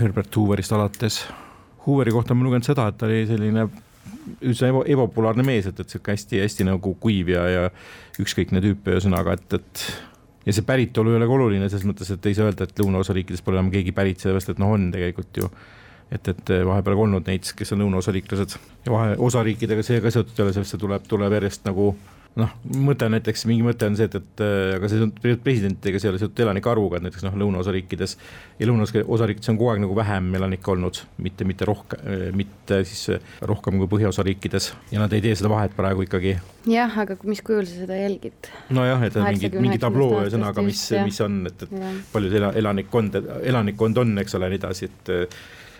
Herbert 0.00 0.36
Hooverist 0.36 0.72
alates. 0.76 1.22
Hooveri 1.86 2.12
kohta 2.12 2.36
ma 2.36 2.44
lugenud 2.44 2.66
seda, 2.66 2.88
et 2.90 2.98
ta 3.00 3.08
oli 3.08 3.24
selline 3.28 3.66
üldse 4.44 4.68
eba, 4.68 4.84
ebapopulaarne 4.88 5.44
mees, 5.46 5.68
et, 5.70 5.80
et 5.80 5.92
sihuke 5.92 6.14
hästi-hästi 6.14 6.66
nagu 6.68 6.94
kuiv 7.00 7.32
ja, 7.32 7.46
ja 7.48 7.66
ükskõikne 8.20 8.62
tüüp, 8.64 8.88
ühesõnaga, 8.92 9.36
et, 9.38 9.58
et 9.60 9.84
ja 10.46 10.54
see 10.56 10.66
päritolu 10.66 11.12
ei 11.12 11.20
ole 11.20 11.28
ka 11.28 11.36
oluline 11.36 11.68
selles 11.68 11.86
mõttes, 11.88 12.12
et 12.12 12.28
ei 12.28 12.36
saa 12.36 12.48
öelda, 12.50 12.68
et 12.68 12.80
lõunaosa 12.82 13.16
riikides 13.16 13.44
pole 13.44 13.60
enam 13.60 13.70
keegi 13.72 13.94
pärit, 13.96 14.20
sellepärast 14.22 14.54
et 14.54 14.62
noh, 14.62 14.72
on 14.76 14.88
tegelikult 14.94 15.42
ju 15.42 15.50
et, 16.10 16.28
et 16.32 16.52
vahepeal 16.66 16.96
ka 16.96 17.04
olnud 17.06 17.28
neid, 17.30 17.50
kes 17.56 17.74
on 17.74 17.84
lõunaosariiklased 17.84 18.56
ja 18.86 18.92
vahe, 18.92 19.18
osariikidega 19.28 19.84
see 19.86 20.00
ka 20.02 20.12
seotud 20.12 20.38
ei 20.38 20.46
ole, 20.46 20.54
sest 20.56 20.74
see 20.74 20.82
tuleb, 20.82 21.06
tuleb 21.10 21.36
järjest 21.38 21.68
nagu 21.68 21.92
noh, 22.38 22.50
mõte 22.86 23.06
on 23.08 23.14
näiteks, 23.16 23.42
mingi 23.50 23.64
mõte 23.66 23.88
on 23.90 23.96
see, 23.98 24.06
et, 24.06 24.14
et 24.20 24.42
äh, 24.44 24.76
aga 24.76 24.90
see 24.90 25.02
on 25.02 25.10
presidentidega, 25.42 26.00
see 26.00 26.08
ei 26.08 26.12
ole 26.12 26.20
seotud 26.22 26.42
elanike 26.44 26.70
arvuga, 26.70 27.00
et 27.00 27.06
näiteks 27.06 27.24
noh, 27.26 27.34
lõunaosariikides 27.42 28.14
ja 28.60 28.68
lõunaosariikides 28.70 29.50
on 29.52 29.58
kogu 29.58 29.72
aeg 29.72 29.82
nagu 29.82 29.96
vähem 29.98 30.30
elanikke 30.38 30.72
olnud, 30.74 31.02
mitte, 31.24 31.46
mitte 31.48 31.68
rohkem, 31.68 32.02
äh, 32.06 32.24
mitte 32.36 32.82
siis 32.88 33.16
äh, 33.16 33.36
rohkem 33.50 33.80
kui 33.82 33.90
põhjaosa 33.90 34.24
riikides 34.26 34.70
ja 34.94 35.02
nad 35.02 35.14
ei 35.16 35.24
tee 35.24 35.34
seda 35.38 35.50
vahet 35.52 35.74
praegu 35.76 36.06
ikkagi. 36.06 36.36
jah, 36.70 36.98
aga 37.04 37.18
mis 37.26 37.42
kujul 37.46 37.66
sa 37.68 37.82
seda 37.82 37.98
jälgid? 37.98 38.50
nojah, 38.78 39.06
et 39.08 39.18
on 39.18 39.26
mingi, 39.30 39.52
mingi 39.58 39.80
tabloo 39.82 40.22
ühesõnaga, 40.22 40.64
mis, 40.66 40.86
mis 41.02 41.22
on, 41.26 41.42
et, 41.50 41.66
et 41.66 41.78
ja. 41.82 41.94
palju 42.14 42.30
see 42.30 42.52
elanikkond, 42.62 43.22
elanikkond 43.42 44.04
on, 44.04 44.14
eks 44.22 44.38
ole, 44.38 44.54
nii 44.54 44.62
edasi, 44.62 44.90
et 44.90 45.16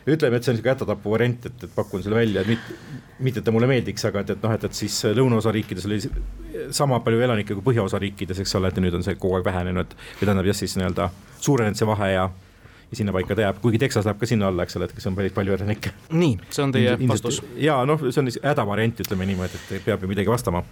ütleme, 0.07 0.37
et 0.37 0.45
see 0.45 0.53
on 0.53 0.57
niisugune 0.57 0.75
hädatapu 0.75 1.15
variant, 1.15 1.47
et, 1.51 1.65
et 1.67 1.73
pakun 1.75 2.05
selle 2.05 2.17
välja, 2.21 2.45
et 2.45 2.51
mitte, 2.51 2.77
mitte 3.21 3.43
ta 3.45 3.55
mulle 3.55 3.69
meeldiks, 3.71 4.05
aga 4.09 4.25
et, 4.25 4.35
et 4.37 4.45
noh, 4.47 4.55
et, 4.57 4.69
et 4.69 4.77
siis 4.77 4.99
lõunaosa 5.17 5.53
riikides 5.55 5.89
oli 5.89 6.01
sama 6.77 7.01
palju 7.05 7.21
elanikke 7.27 7.57
kui 7.57 7.67
põhjaosa 7.71 8.01
riikides, 8.03 8.41
eks 8.43 8.55
ole, 8.59 8.71
et 8.71 8.81
nüüd 8.83 8.97
on 8.97 9.05
see 9.07 9.19
kogu 9.21 9.39
aeg 9.39 9.49
vähenenud. 9.49 9.97
või 10.21 10.29
tähendab 10.29 10.49
jah, 10.49 10.61
siis 10.63 10.77
nii-öelda 10.79 11.11
suurenenud 11.41 11.81
see 11.81 11.89
vahe 11.89 12.13
ja 12.15 12.31
ja 12.91 12.97
sinnapaika 12.97 13.35
ta 13.35 13.47
jääb, 13.47 13.59
kuigi 13.63 13.79
Texas 13.79 14.07
läheb 14.07 14.19
ka 14.21 14.27
sinna 14.27 14.49
alla, 14.51 14.67
eks 14.67 14.77
ole, 14.77 14.89
et 14.89 14.95
kes 14.95 15.07
on 15.07 15.17
päris 15.19 15.33
palju 15.33 15.55
elanikke. 15.55 15.93
nii, 16.13 16.39
see 16.51 16.65
on 16.65 16.73
teie 16.75 16.93
Ilmselt, 16.93 17.11
vastus? 17.11 17.43
ja 17.57 17.79
noh, 17.87 18.03
see 18.09 18.23
on 18.23 18.31
hädavariant, 18.45 19.03
ütleme 19.05 19.29
niimoodi, 19.31 19.61
et 19.61 19.85
peab 19.85 20.03
ju 20.03 20.11
midagi 20.11 20.31
vastama. 20.31 20.65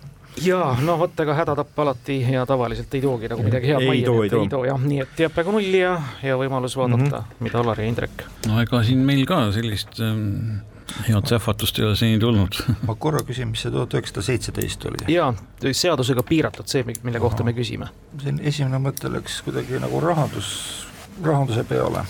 ja 0.45 0.63
no 0.85 0.99
vot, 0.99 1.21
ega 1.21 1.37
hädatapp 1.39 1.85
alati 1.85 2.21
ja 2.33 2.47
tavaliselt 2.47 2.95
ei 2.95 3.05
toogi 3.05 3.31
nagu 3.31 3.45
midagi 3.47 3.71
head 3.73 3.85
majja, 3.85 4.01
ei 4.01 4.07
too, 4.07 4.25
ei 4.43 4.49
too 4.55 4.65
jah, 4.67 4.81
nii 4.83 5.05
et 5.07 5.23
jääb 5.25 5.37
praegu 5.37 5.55
nulli 5.55 5.85
ja 5.85 5.95
hea 6.23 6.39
võimalus 6.41 6.77
vaadata 6.79 7.05
mm, 7.05 7.13
-hmm. 7.13 7.45
mida 7.47 7.63
Allar 7.63 7.81
ja 7.81 7.87
Indrek. 7.87 8.27
no 8.49 8.61
ega 8.63 8.83
siin 8.83 9.07
meil 9.07 9.27
ka 9.27 9.47
sellist 9.53 10.01
ähm 10.01 10.67
head 11.09 11.27
sähvatust 11.29 11.79
ei 11.79 11.85
ole 11.85 11.97
seni 11.97 12.19
tulnud 12.19 12.61
ma 12.89 12.95
korra 12.95 13.21
küsin, 13.23 13.51
mis 13.53 13.63
see 13.63 13.73
tuhat 13.73 13.95
üheksasada 13.95 14.25
seitseteist 14.25 14.87
oli? 14.89 15.05
jaa, 15.13 15.33
seadusega 15.73 16.23
piiratud 16.23 16.67
see, 16.71 16.85
mille 17.03 17.21
kohta 17.21 17.45
Aha. 17.45 17.51
me 17.51 17.57
küsime. 17.57 17.91
siin 18.23 18.41
esimene 18.43 18.81
mõte 18.83 19.13
läks 19.13 19.43
kuidagi 19.47 19.81
nagu 19.83 20.01
rahandus 20.01 20.88
rahanduse 21.25 21.65
peale, 21.65 22.05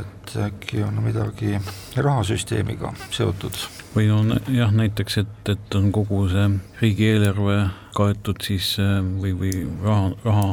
et 0.00 0.36
äkki 0.46 0.82
on 0.84 1.00
midagi 1.04 1.60
rahasüsteemiga 1.96 2.92
seotud. 3.10 3.58
või 3.96 4.10
on 4.12 4.34
jah, 4.52 4.72
näiteks, 4.72 5.18
et, 5.18 5.48
et 5.48 5.74
on 5.74 5.92
kogu 5.92 6.26
see 6.28 6.48
riigieelarve 6.80 7.58
kaetud 7.96 8.42
siis 8.44 8.74
või, 9.22 9.32
või 9.38 9.52
raha, 9.84 10.10
raha, 10.24 10.48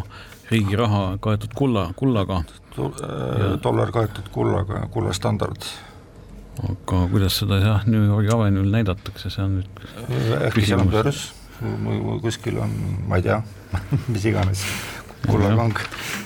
riigi 0.52 0.76
raha 0.80 1.18
kaetud 1.20 1.56
kulla, 1.56 1.90
kullaga 1.96 2.44
to,. 2.76 2.92
Äh, 3.04 3.58
dollar 3.64 3.92
kaetud 3.92 4.30
kullaga, 4.32 4.86
kullastandard 4.92 5.68
aga 6.62 7.06
kuidas 7.12 7.38
seda 7.42 7.60
jah, 7.62 7.86
New 7.90 8.04
Yorgi 8.06 8.34
Avenue'l 8.34 8.70
näidatakse, 8.74 9.32
see 9.34 9.44
on 9.44 9.60
nüüd 9.60 10.44
äkki 10.50 10.68
seal 10.68 10.84
on 10.84 10.92
börs, 10.94 11.26
kuskil 12.22 12.60
on, 12.62 12.76
ma 13.10 13.20
ei 13.20 13.26
tea 13.26 13.40
mis 14.14 14.28
iganes, 14.30 14.66
kullakang. 15.28 15.80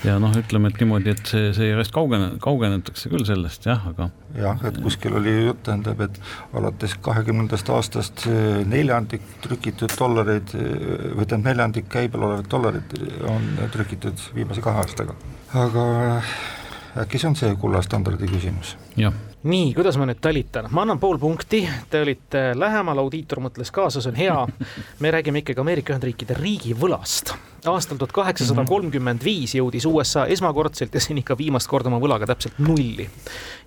ja 0.06 0.16
noh, 0.22 0.34
ütleme, 0.38 0.72
et 0.72 0.82
niimoodi, 0.82 1.14
et 1.14 1.30
see, 1.30 1.52
see 1.56 1.70
järjest 1.70 1.94
kaugene, 1.94 2.30
kaugenetakse 2.42 3.12
küll 3.12 3.26
sellest 3.28 3.68
jah, 3.68 3.86
aga. 3.90 4.10
jah, 4.38 4.60
et 4.68 4.80
kuskil 4.84 5.16
oli 5.20 5.34
jutt, 5.48 5.62
tähendab, 5.68 6.02
et 6.08 6.20
alates 6.58 6.96
kahekümnendast 7.04 7.72
aastast 7.74 8.26
neljandik 8.68 9.24
trükitud 9.44 9.94
dollareid 9.98 10.54
või 10.54 11.24
tähendab 11.24 11.46
neljandik 11.52 11.88
käibel 11.92 12.26
olevad 12.28 12.50
dollarid 12.50 12.98
on 13.28 13.48
trükitud 13.74 14.28
viimase 14.36 14.64
kahe 14.64 14.84
aastaga. 14.84 15.16
aga 15.54 15.88
äkki 16.98 17.20
see 17.20 17.32
on 17.32 17.38
see 17.38 17.56
kullastandardi 17.60 18.30
küsimus? 18.30 18.76
jah 18.98 19.14
nii, 19.48 19.72
kuidas 19.74 19.98
ma 20.00 20.06
nüüd 20.08 20.18
talitan, 20.22 20.66
ma 20.74 20.82
annan 20.82 20.98
pool 20.98 21.18
punkti, 21.20 21.62
te 21.90 22.02
olite 22.02 22.40
lähemal, 22.58 22.98
audiitor 23.04 23.42
mõtles 23.44 23.70
kaasa, 23.74 24.02
see 24.02 24.12
on 24.12 24.18
hea. 24.18 24.38
me 25.00 25.12
räägime 25.14 25.44
ikkagi 25.44 25.62
Ameerika 25.62 25.94
Ühendriikide 25.94 26.36
riigivõlast 26.38 27.36
aastal 27.66 27.98
tuhat 27.98 28.12
kaheksasada 28.14 28.62
kolmkümmend 28.68 29.24
viis 29.24 29.54
jõudis 29.58 29.86
USA 29.88 30.26
esmakordselt 30.30 30.94
ja 30.94 31.00
seni 31.02 31.24
ka 31.26 31.34
viimast 31.38 31.68
korda 31.70 31.90
oma 31.90 31.98
võlaga 32.02 32.28
täpselt 32.30 32.58
nulli. 32.62 33.08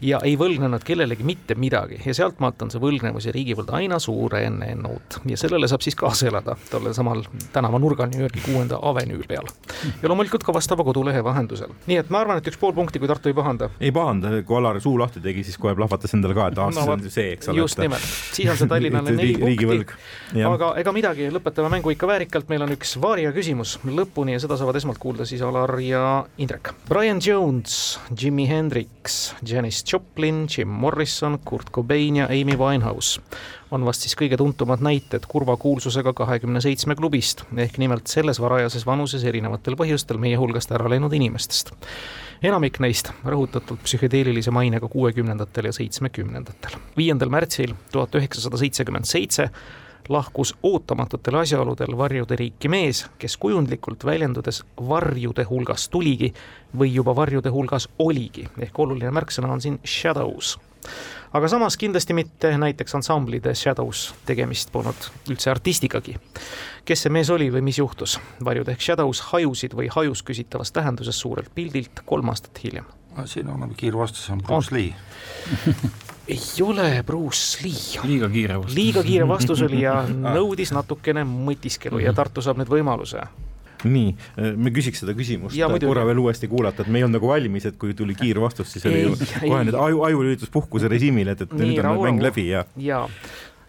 ja 0.01 0.19
ei 0.23 0.37
võlgnenud 0.39 0.83
kellelegi 0.85 1.23
mitte 1.27 1.55
midagi 1.55 1.99
ja 2.05 2.13
sealtmaalt 2.15 2.61
on 2.61 2.71
see 2.71 2.81
võlgnevus 2.81 3.27
ja 3.27 3.33
riigivõlg 3.35 3.73
aina 3.75 3.99
suurenenud 3.99 5.19
ja 5.29 5.37
sellele 5.37 5.67
saab 5.67 5.83
siis 5.83 5.97
kaasa 5.99 6.29
elada 6.31 6.55
tollel 6.69 6.95
samal 6.95 7.23
tänavanurgal 7.53 8.09
New 8.13 8.23
Yorgi 8.23 8.41
kuuenda 8.45 8.79
avenüü 8.81 9.27
peal. 9.27 9.49
ja 10.01 10.09
loomulikult 10.09 10.43
ka 10.47 10.53
vastava 10.53 10.83
kodulehe 10.87 11.23
vahendusel. 11.23 11.75
nii 11.87 11.99
et 11.99 12.09
ma 12.09 12.23
arvan, 12.23 12.39
et 12.39 12.47
üks 12.47 12.59
pool 12.61 12.73
punkti, 12.77 12.99
kui 12.99 13.11
Tartu 13.11 13.29
ei 13.29 13.35
pahanda. 13.35 13.69
ei 13.79 13.91
pahanda, 13.91 14.31
kui 14.47 14.57
Alar 14.57 14.79
suu 14.81 14.97
lahti 14.99 15.19
tegi, 15.19 15.43
siis 15.43 15.59
kohe 15.59 15.75
plahvatas 15.75 16.15
endale 16.15 16.37
ka, 16.37 16.47
et 16.47 16.63
aa 16.63 16.71
no,, 16.71 16.85
see 16.87 16.95
on 16.95 17.05
see, 17.09 17.27
eks 17.35 17.51
ole. 17.51 17.59
just 17.59 17.81
nimelt, 17.81 18.07
siis 18.31 18.49
on 18.49 18.57
see 18.57 18.71
Tallinnale 18.71 19.15
neli 19.19 19.35
punkti. 19.35 19.99
aga 20.47 20.73
ega 20.79 20.95
midagi, 20.95 21.29
lõpetame 21.33 21.75
mängu 21.75 21.93
ikka 21.93 22.07
väärikalt, 22.07 22.49
meil 22.49 22.63
on 22.65 22.75
üks 22.77 22.95
vaaria 23.01 23.35
küsimus 23.35 23.80
lõpuni 23.85 24.35
ja 24.35 24.41
seda 24.41 24.57
saavad 24.59 24.77
esmalt 24.77 24.99
kuulda 25.01 25.25
siis 25.25 25.41
Alar 25.45 25.73
ja 25.81 26.25
Indrek. 26.41 26.73
Brian 26.89 27.21
Jones, 27.23 27.99
Jimi 28.21 28.47
Hendrix, 28.49 29.33
Janis 29.47 29.83
Joplin, 29.87 30.45
Jim 30.57 30.69
Morrison, 30.69 31.39
Kurt 31.45 31.71
Cobain 31.71 32.21
ja 32.21 32.29
Amy 32.29 32.57
Winehouse 32.57 33.21
on 33.71 33.85
vast 33.87 34.03
siis 34.05 34.15
kõige 34.19 34.37
tuntumad 34.39 34.83
näited 34.83 35.25
kurva 35.31 35.55
kuulsusega 35.59 36.13
kahekümne 36.15 36.61
seitsme 36.63 36.95
klubist, 36.99 37.45
ehk 37.55 37.79
nimelt 37.81 38.11
selles 38.11 38.41
varajases 38.43 38.85
vanuses 38.85 39.23
erinevatel 39.27 39.77
põhjustel 39.79 40.19
meie 40.21 40.39
hulgast 40.39 40.73
ära 40.75 40.89
läinud 40.91 41.13
inimestest. 41.15 41.71
enamik 42.43 42.79
neist 42.81 43.11
rõhutatult 43.23 43.83
psühhedeelilise 43.85 44.51
mainega 44.51 44.87
kuuekümnendatel 44.87 45.69
ja 45.69 45.71
seitsmekümnendatel. 45.71 46.75
viiendal 46.97 47.29
märtsil 47.29 47.73
tuhat 47.91 48.15
üheksasada 48.15 48.57
seitsekümmend 48.57 49.05
seitse 49.05 49.49
lahkus 50.09 50.55
ootamatutel 50.63 51.35
asjaoludel 51.41 51.97
varjude 51.97 52.35
riiki 52.35 52.69
mees, 52.69 53.05
kes 53.19 53.37
kujundlikult 53.37 54.05
väljendudes 54.05 54.63
varjude 54.89 55.45
hulgas 55.49 55.89
tuligi 55.89 56.33
või 56.77 56.93
juba 56.93 57.15
varjude 57.15 57.49
hulgas 57.49 57.89
oligi, 57.99 58.47
ehk 58.59 58.79
oluline 58.79 59.11
märksõna 59.11 59.51
on 59.51 59.61
siin 59.61 59.79
shadows 59.85 60.57
aga 61.33 61.47
samas 61.47 61.77
kindlasti 61.77 62.13
mitte 62.13 62.51
näiteks 62.57 62.95
ansambli 62.95 63.39
The 63.39 63.53
Shadows, 63.55 64.13
tegemist 64.25 64.71
polnud 64.71 65.09
üldse 65.29 65.51
artistigagi. 65.51 66.17
kes 66.85 67.05
see 67.05 67.13
mees 67.13 67.29
oli 67.29 67.51
või 67.53 67.61
mis 67.61 67.77
juhtus? 67.79 68.19
varjud 68.45 68.69
ehk 68.73 68.81
Shadows 68.81 69.21
hajusid 69.31 69.75
või 69.77 69.87
hajus 69.91 70.23
küsitavas 70.23 70.71
tähenduses 70.71 71.19
suurelt 71.19 71.51
pildilt 71.55 72.03
kolm 72.05 72.29
aastat 72.29 72.63
hiljem. 72.63 72.85
siin 73.25 73.49
on 73.49 73.75
kiirvastus, 73.77 74.29
on 74.29 74.41
Bruce 74.41 74.75
on. 74.75 74.77
Lee 74.77 74.95
ei 76.27 76.63
ole 76.65 77.03
Bruce 77.05 77.63
Lee. 77.63 78.01
liiga 78.05 78.29
kiire 78.29 78.59
vastus. 78.59 78.75
liiga 78.75 79.03
kiire 79.03 79.27
vastus 79.27 79.63
oli 79.67 79.81
ja 79.85 80.01
nõudis 80.37 80.73
natukene 80.75 81.25
mõtiskelu 81.27 82.01
ja 82.03 82.13
Tartu 82.13 82.43
saab 82.45 82.61
nüüd 82.61 82.71
võimaluse 82.71 83.25
nii, 83.87 84.11
me 84.61 84.69
küsiks 84.73 85.01
seda 85.01 85.15
küsimust 85.17 85.57
ja, 85.57 85.69
korra 85.81 86.03
veel 86.05 86.19
uuesti 86.21 86.49
kuulata, 86.51 86.83
et 86.83 86.91
me 86.91 86.99
ei 86.99 87.05
olnud 87.07 87.17
nagu 87.17 87.31
valmis, 87.31 87.65
et 87.65 87.79
kui 87.81 87.95
tuli 87.97 88.13
kiirvastus, 88.17 88.75
siis 88.75 88.85
oli 88.85 89.05
kohe 89.15 89.63
nüüd 89.65 89.77
aju, 89.77 90.03
aju 90.09 90.25
lülitus 90.27 90.51
puhkuse 90.53 90.91
režiimil, 90.91 91.33
et, 91.33 91.41
et 91.47 91.55
nii, 91.55 91.71
nüüd 91.73 91.89
on 91.89 92.03
mäng 92.05 92.21
läbi 92.21 92.45
ja. 92.51 92.65
ja 92.77 93.07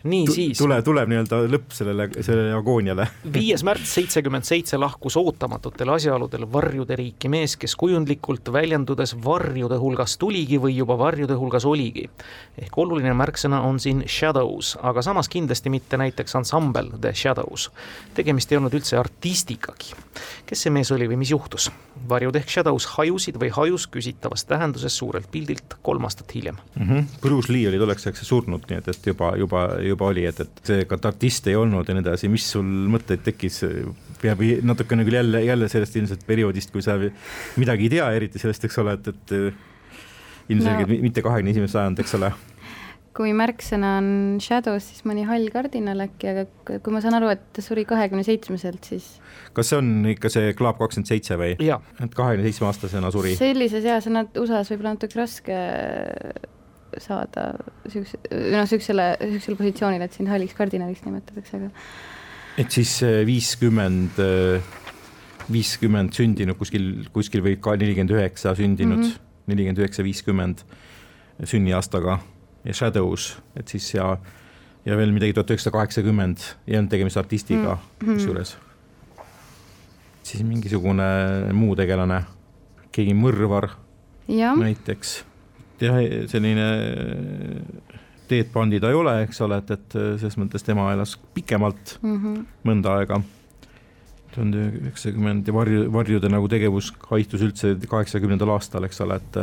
nii 0.04 0.24
tu, 0.26 0.34
siis. 0.34 0.58
tule, 0.58 0.78
tuleb 0.82 1.10
nii-öelda 1.10 1.40
lõpp 1.50 1.74
sellele, 1.74 2.08
sellele 2.20 2.54
agooniale. 2.56 3.06
viies 3.34 3.62
märts 3.66 3.94
seitsekümmend 3.98 4.46
seitse 4.46 4.78
lahkus 4.80 5.16
ootamatutel 5.20 5.92
asjaoludel 5.94 6.46
varjude 6.52 6.96
riiki 6.98 7.30
mees, 7.32 7.56
kes 7.56 7.76
kujundlikult 7.78 8.52
väljendudes 8.52 9.14
varjude 9.24 9.78
hulgas 9.82 10.16
tuligi 10.18 10.58
või 10.62 10.76
juba 10.76 10.98
varjude 10.98 11.36
hulgas 11.38 11.66
oligi. 11.68 12.08
ehk 12.58 12.78
oluline 12.78 13.14
märksõna 13.14 13.62
on 13.68 13.80
siin 13.80 14.02
shadows, 14.06 14.76
aga 14.82 15.02
samas 15.02 15.28
kindlasti 15.28 15.70
mitte 15.70 15.96
näiteks 15.96 16.36
ansambel 16.36 16.90
The 17.00 17.14
Shadows. 17.14 17.70
tegemist 18.14 18.52
ei 18.52 18.58
olnud 18.58 18.74
üldse 18.74 18.98
artistigagi. 18.98 19.94
kes 20.46 20.62
see 20.62 20.70
mees 20.70 20.92
oli 20.92 21.08
või 21.08 21.22
mis 21.22 21.30
juhtus? 21.30 21.70
varjud 22.08 22.36
ehk 22.36 22.50
shadows 22.50 22.86
hajusid 22.96 23.36
või 23.38 23.50
hajus 23.54 23.86
küsitavas 23.86 24.44
tähenduses 24.48 24.96
suurelt 24.98 25.28
pildilt 25.30 25.76
kolm 25.82 26.04
aastat 26.04 26.34
hiljem 26.34 26.56
mm. 26.74 26.88
-hmm. 26.88 27.04
Bruce 27.22 27.52
Lee 27.52 27.68
oli 27.68 27.78
tolleks 27.78 28.06
ajaks 28.06 28.26
surnud, 28.26 28.64
nii 28.68 28.78
et, 28.78 28.88
et 28.88 29.06
juba, 29.06 29.32
juba, 29.36 29.62
juba 29.80 29.91
oli, 30.00 30.24
et, 30.28 30.40
et 30.40 30.62
see 30.70 30.86
katartist 30.88 31.46
ei 31.50 31.56
olnud 31.58 31.88
ja 31.88 31.96
nii 31.96 32.04
edasi, 32.04 32.30
mis 32.32 32.46
sul 32.54 32.64
mõtteid 32.92 33.24
tekkis, 33.26 33.60
peab 34.22 34.40
natukene 34.64 35.04
küll 35.04 35.18
jälle, 35.20 35.42
jälle 35.44 35.68
sellest 35.72 35.98
ilmselt 36.00 36.24
perioodist, 36.26 36.72
kui 36.72 36.84
sa 36.84 36.96
midagi 37.60 37.88
ei 37.88 37.96
tea, 37.98 38.08
eriti 38.16 38.40
sellest, 38.42 38.64
eks 38.68 38.80
ole, 38.82 38.96
et, 38.98 39.12
et 39.12 39.36
ilmselgelt 40.52 40.88
no. 40.88 41.02
mitte 41.04 41.24
kahekümne 41.24 41.54
esimene 41.54 41.72
sajand, 41.72 42.02
eks 42.02 42.18
ole 42.20 42.32
kui 43.16 43.32
märksõna 43.36 43.96
on 44.00 44.06
shadows, 44.40 44.86
siis 44.88 45.04
mõni 45.08 45.26
hall 45.28 45.50
kardinal 45.52 46.00
äkki, 46.06 46.30
aga 46.30 46.78
kui 46.80 46.94
ma 46.94 47.02
saan 47.04 47.18
aru, 47.18 47.28
et 47.34 47.42
ta 47.52 47.64
suri 47.64 47.84
kahekümne 47.88 48.24
seitsmeselt, 48.26 48.88
siis 48.88 49.08
kas 49.56 49.68
see 49.68 49.80
on 49.82 49.90
ikka 50.14 50.30
see 50.32 50.54
Club 50.56 50.80
kakskümmend 50.80 51.10
seitse 51.10 51.36
või? 51.40 51.52
et 51.60 52.16
kahekümne 52.16 52.46
seitsme 52.48 52.70
aastasena 52.70 53.12
suri? 53.14 53.36
sellises 53.36 53.84
eas 53.84 54.08
on 54.08 54.16
nad 54.22 54.40
USA-s 54.40 54.72
võib-olla 54.72 54.96
natuke 54.96 55.20
raske 55.20 55.58
saada 57.00 57.52
siukse, 57.90 58.18
noh, 58.52 58.66
siuksele, 58.68 59.06
siuksele 59.36 59.58
positsioonile, 59.60 60.08
et 60.08 60.18
sind 60.18 60.30
halliks 60.32 60.56
kardinaliks 60.58 61.04
nimetatakse, 61.06 61.60
aga. 61.60 61.70
et 62.60 62.74
siis 62.74 62.94
viiskümmend, 63.28 64.20
viiskümmend 65.52 66.16
sündinud 66.16 66.58
kuskil, 66.60 66.90
kuskil 67.14 67.44
või 67.44 67.56
ka 67.62 67.76
nelikümmend 67.80 68.16
üheksa 68.16 68.56
sündinud, 68.58 69.04
mhm. 69.04 69.30
nelikümmend 69.52 69.84
üheksa, 69.84 70.04
viiskümmend 70.06 70.66
sünniaastaga 71.48 72.18
ja 72.66 72.76
Shadows, 72.76 73.32
et 73.58 73.72
siis 73.72 73.88
ja, 73.94 74.12
ja 74.86 74.98
veel 74.98 75.14
midagi 75.14 75.34
tuhat 75.36 75.54
üheksasada 75.54 75.78
kaheksakümmend, 75.78 76.44
ei 76.68 76.78
olnud 76.78 76.92
tegemist 76.92 77.18
artistiga 77.18 77.78
mm. 77.78 78.12
kusjuures 78.12 78.54
mm 78.58 78.68
siis 80.22 80.44
mingisugune 80.46 81.04
muu 81.56 81.74
tegelane, 81.78 82.22
keegi 82.94 83.14
mõrvar 83.16 83.72
ja. 84.30 84.54
näiteks. 84.58 85.22
Jah, 85.82 86.00
selline 86.30 86.66
Teet 88.30 88.52
Bandi 88.52 88.80
ta 88.80 88.88
ei 88.88 88.96
ole, 88.96 89.16
eks 89.26 89.42
ole, 89.44 89.58
et, 89.60 89.70
et 89.74 89.96
selles 90.20 90.38
mõttes 90.40 90.64
tema 90.64 90.88
elas 90.94 91.16
pikemalt 91.34 91.98
mm 92.00 92.18
-hmm. 92.18 92.44
mõnda 92.68 92.98
aega. 92.98 93.22
tuhande 94.32 94.62
üheksakümmend 94.80 95.46
ja 95.46 95.52
varju, 95.52 95.92
varjude 95.92 96.28
nagu 96.32 96.48
tegevus 96.48 96.92
haihtus 97.10 97.42
üldse 97.44 97.74
kaheksakümnendal 97.88 98.48
aastal, 98.54 98.84
eks 98.88 99.00
ole, 99.04 99.18
et 99.20 99.36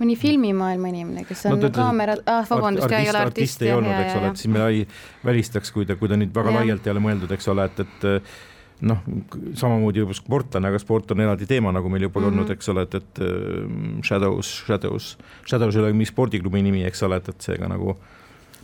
mõni 0.00 0.16
filmimaailma 0.18 0.90
inimene, 0.92 1.24
kes 1.26 1.46
on 1.46 1.58
no, 1.58 1.70
kaamera, 1.74 2.16
ah 2.26 2.46
vabandust, 2.50 2.90
ei 2.90 3.10
ole 3.10 3.18
artist. 3.18 3.62
ei 3.62 3.72
olnud, 3.72 3.94
eks 3.94 4.18
ole, 4.18 4.30
et 4.32 4.42
siis 4.42 4.52
me 4.52 4.66
ei 4.66 4.84
välistaks, 5.24 5.72
kui 5.74 5.86
ta, 5.86 5.96
kui 5.98 6.10
ta 6.10 6.18
nüüd 6.18 6.34
väga 6.34 6.54
ja. 6.54 6.60
laialt 6.60 6.86
ei 6.86 6.94
ole 6.94 7.02
mõeldud, 7.02 7.34
eks 7.34 7.50
ole, 7.54 7.66
et, 7.70 7.80
et 7.86 8.08
noh, 8.86 9.00
samamoodi 9.58 10.02
juba 10.02 10.14
sportlane, 10.16 10.70
aga 10.70 10.78
sport 10.82 11.10
on 11.14 11.22
eraldi 11.24 11.48
teema, 11.50 11.72
nagu 11.74 11.90
meil 11.90 12.06
juba 12.06 12.20
mm 12.20 12.24
-hmm. 12.24 12.38
olnud, 12.38 12.50
eks 12.54 12.68
ole, 12.68 12.82
et, 12.86 12.94
et 12.94 13.20
ähm, 13.24 14.02
Shadows, 14.04 14.52
Shadows, 14.66 15.18
Shadows 15.46 15.76
ei 15.76 15.82
ole 15.82 15.92
mingi 15.92 16.12
spordiklubi 16.12 16.62
nimi, 16.62 16.84
eks 16.84 17.02
ole, 17.02 17.16
et, 17.16 17.28
et 17.28 17.40
seega 17.40 17.68
nagu 17.68 17.96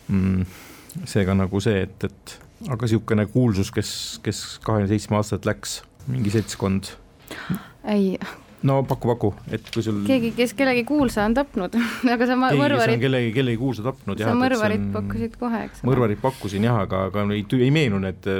mm,, 0.08 0.44
seega 1.04 1.34
nagu 1.34 1.60
see, 1.60 1.82
et, 1.82 2.04
et 2.04 2.38
aga 2.68 2.86
niisugune 2.86 3.26
kuulsus, 3.26 3.70
kes, 3.74 4.20
kes 4.22 4.44
kahekümne 4.64 4.88
seitsme 4.88 5.16
aastaselt 5.16 5.46
läks, 5.46 5.82
mingi 6.06 6.30
seltskond. 6.30 6.94
ei, 7.84 8.18
no 8.64 8.78
paku, 8.88 9.10
paku, 9.12 9.30
et 9.52 9.66
kui 9.72 9.84
sul 9.84 10.00
keegi, 10.06 10.30
kes 10.36 10.54
kellegi 10.56 10.84
kuulsa 10.88 11.24
on 11.28 11.34
tapnud 11.36 11.76
aga 12.14 12.28
sa 12.28 12.36
mõrvarit 12.38 13.00
kellegi, 13.02 13.32
kellegi 13.36 13.60
kuulsa 13.60 13.84
tapnud 13.84 14.20
jah. 14.20 14.30
sa 14.32 14.38
mõrvarit 14.38 14.80
on... 14.80 14.90
pakkusid 14.94 15.36
kohe, 15.40 15.60
eks 15.68 15.82
ole? 15.82 15.90
mõrvarit 15.90 16.22
pakkusin 16.22 16.66
jah, 16.68 16.80
aga, 16.86 17.04
aga 17.10 17.26
ei, 17.36 17.44
ei 17.58 17.70
meenu 17.74 18.00
need, 18.02 18.30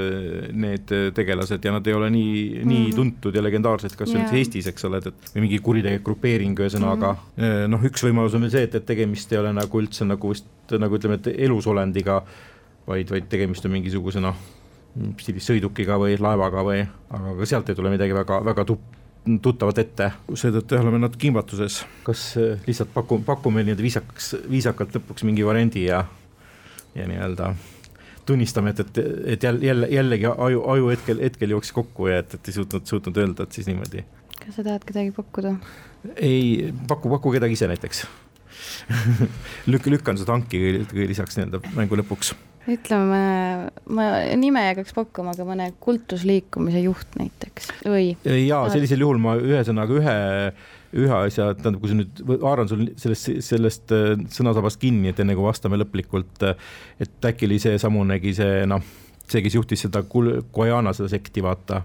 need 0.65 0.95
tegelased 1.17 1.69
ja 1.69 1.75
nad 1.75 1.87
ei 1.87 1.97
ole 1.97 2.09
nii 2.15 2.33
mm, 2.33 2.57
-hmm. 2.57 2.73
nii 2.73 2.97
tuntud 2.97 3.37
ja 3.37 3.45
legendaarsed, 3.45 3.95
kas 3.99 4.15
üldse 4.15 4.41
Eestis, 4.41 4.71
eks 4.73 4.89
ole, 4.89 5.03
et, 5.03 5.11
et 5.13 5.31
või 5.35 5.45
mingi 5.45 5.61
kuritegelik 5.69 6.05
grupeering, 6.09 6.65
ühesõnaga 6.65 7.13
mm 7.13 7.45
-hmm. 7.45 7.71
noh, 7.75 7.87
üks 7.91 8.05
võimalus 8.07 8.35
on 8.35 8.47
veel 8.47 8.55
see, 8.57 8.65
et, 8.69 8.75
et 8.81 8.85
tegemist 8.85 9.31
ei 9.33 9.43
ole 9.43 9.53
nagu 9.53 9.81
üldse 9.81 10.09
nagu 10.09 10.33
vist 10.33 10.49
nagu 10.73 10.97
ütleme, 10.97 11.19
et 11.21 11.27
elusolendiga, 11.45 12.23
vaid, 12.87 13.09
vaid 13.13 13.29
tegemist 13.29 13.65
on 13.65 13.75
mingisuguse 13.77 14.23
noh, 14.23 14.37
sõidukiga 15.21 15.99
või 16.01 16.17
laevaga 16.17 16.63
või, 16.65 16.85
aga 17.13 17.37
ka 17.39 17.45
sealt 17.45 17.69
ei 17.69 17.77
tule 17.77 17.91
midagi 17.93 18.15
väga, 18.15 18.41
väga 18.45 18.65
tupp 18.65 19.04
tuttavad 19.41 19.77
ette, 19.81 20.11
seetõttu 20.33 20.77
oleme 20.77 20.99
natuke 21.01 21.25
kimbatuses. 21.27 21.83
kas 22.05 22.25
äh, 22.37 22.59
lihtsalt 22.67 22.93
paku, 22.93 23.19
pakume 23.25 23.63
nii-öelda 23.63 23.85
viisakaks, 23.85 24.35
viisakalt 24.49 24.97
lõpuks 24.97 25.25
mingi 25.27 25.45
variandi 25.45 25.87
ja, 25.87 26.03
ja 26.95 27.07
nii-öelda 27.09 27.53
tunnistame, 28.25 28.73
et, 28.73 28.79
et, 28.79 28.99
et 29.35 29.43
jälle, 29.43 29.65
jälle, 29.65 29.87
jällegi 29.91 30.25
aju, 30.25 30.63
aju 30.73 30.89
hetkel, 30.89 31.21
hetkel 31.21 31.53
jooksis 31.53 31.73
kokku 31.75 32.07
ja 32.09 32.21
et, 32.23 32.33
et 32.37 32.49
ei 32.49 32.57
suutnud, 32.57 32.85
suutnud 32.89 33.17
öelda, 33.21 33.45
et 33.45 33.57
siis 33.57 33.69
niimoodi. 33.69 34.05
kas 34.39 34.57
sa 34.57 34.65
tahad 34.65 34.85
kedagi 34.85 35.13
pakkuda? 35.15 35.55
ei, 36.15 36.73
paku, 36.87 37.09
paku 37.09 37.35
kedagi 37.37 37.57
ise 37.57 37.69
näiteks 37.69 38.05
lükk, 39.71 39.89
lükkan 39.93 40.17
su 40.17 40.25
tanki 40.25 40.61
kõige 40.89 41.09
lisaks 41.13 41.37
nii-öelda 41.37 41.61
mängu 41.77 41.97
lõpuks 42.01 42.33
ütleme, 42.71 43.19
ma 43.93 44.05
nime 44.39 44.63
ei 44.63 44.71
hakkaks 44.71 44.95
pakkuma, 44.97 45.35
aga 45.35 45.45
mõne 45.47 45.67
kultusliikumise 45.83 46.81
juht 46.85 47.17
näiteks. 47.19 47.71
Või? 47.85 48.13
ja 48.45 48.63
sellisel 48.73 49.03
juhul 49.05 49.21
ma 49.21 49.35
ühesõnaga 49.37 49.97
ühe, 49.99 50.15
ühe 50.95 51.17
asja, 51.17 51.51
tähendab, 51.57 51.81
kui 51.83 51.91
sa 51.91 51.97
nüüd 51.99 52.21
haaran 52.43 52.71
sul 52.71 52.85
sellest, 53.01 53.31
sellest 53.45 53.95
äh, 53.95 54.13
sõnasabast 54.33 54.81
kinni, 54.81 55.11
et 55.11 55.21
enne 55.21 55.37
kui 55.37 55.45
vastame 55.45 55.79
lõplikult, 55.81 56.45
et 57.01 57.29
äkki 57.31 57.49
oli 57.49 57.59
seesamunegi 57.61 58.33
see 58.37 58.63
noh, 58.69 58.81
see, 59.27 59.43
kes 59.45 59.59
juhtis 59.59 59.85
seda 59.85 60.03
Guyana 60.05 60.93
seda 60.97 61.11
sekti, 61.11 61.43
vaata, 61.45 61.83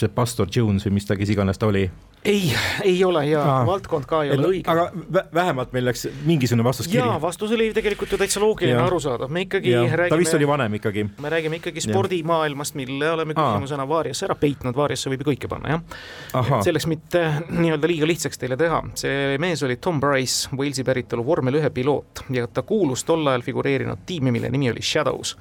see 0.00 0.10
pastor 0.14 0.50
Jones 0.50 0.86
või 0.88 0.98
mis 0.98 1.06
ta, 1.06 1.18
kes 1.18 1.34
iganes 1.34 1.60
ta 1.60 1.70
oli 1.70 1.86
ei, 2.24 2.52
ei 2.82 3.04
ole 3.04 3.26
ja 3.26 3.42
Aa. 3.42 3.66
valdkond 3.66 4.06
ka 4.08 4.22
ei 4.24 4.32
ole 4.32 4.48
õige. 4.48 4.70
aga 4.70 5.24
vähemalt 5.34 5.74
meil 5.76 5.84
läks 5.88 6.06
mingisugune 6.24 6.64
vastus 6.64 6.88
kirja. 6.88 7.04
jaa, 7.04 7.20
vastus 7.20 7.52
oli 7.52 7.68
tegelikult 7.76 8.14
ju 8.14 8.18
täitsa 8.20 8.40
loogiline, 8.40 8.80
arusaadav, 8.80 9.32
me 9.32 9.44
ikkagi 9.44 9.74
ja. 9.74 9.82
räägime. 9.84 10.08
ta 10.14 10.18
vist 10.20 10.34
oli 10.38 10.48
vanem 10.48 10.78
ikkagi. 10.80 11.04
me 11.20 11.32
räägime 11.34 11.60
ikkagi 11.60 11.84
spordimaailmast, 11.84 12.78
mille 12.80 13.10
oleme 13.10 13.36
küsimusena 13.36 13.88
vaariasse 13.88 14.28
ära 14.28 14.38
peitnud, 14.40 14.76
vaariasse 14.76 15.12
võib 15.12 15.24
ju 15.24 15.30
kõike 15.32 15.52
panna, 15.52 15.76
jah. 15.76 16.56
selleks 16.64 16.88
mitte 16.90 17.24
nii-öelda 17.50 17.92
liiga 17.92 18.08
lihtsaks 18.08 18.40
teile 18.40 18.56
teha, 18.60 18.80
see 18.98 19.38
mees 19.42 19.62
oli 19.66 19.76
Tom 19.76 20.00
Price, 20.00 20.48
Walesi 20.56 20.84
päritolu 20.86 21.26
vormel 21.26 21.60
ühe 21.60 21.70
piloot 21.74 22.24
ja 22.32 22.48
ta 22.48 22.64
kuulus 22.64 23.04
tol 23.04 23.26
ajal 23.28 23.44
figureerinud 23.44 24.06
tiimi, 24.08 24.32
mille 24.34 24.52
nimi 24.54 24.72
oli 24.72 24.82
Shadows 24.82 25.36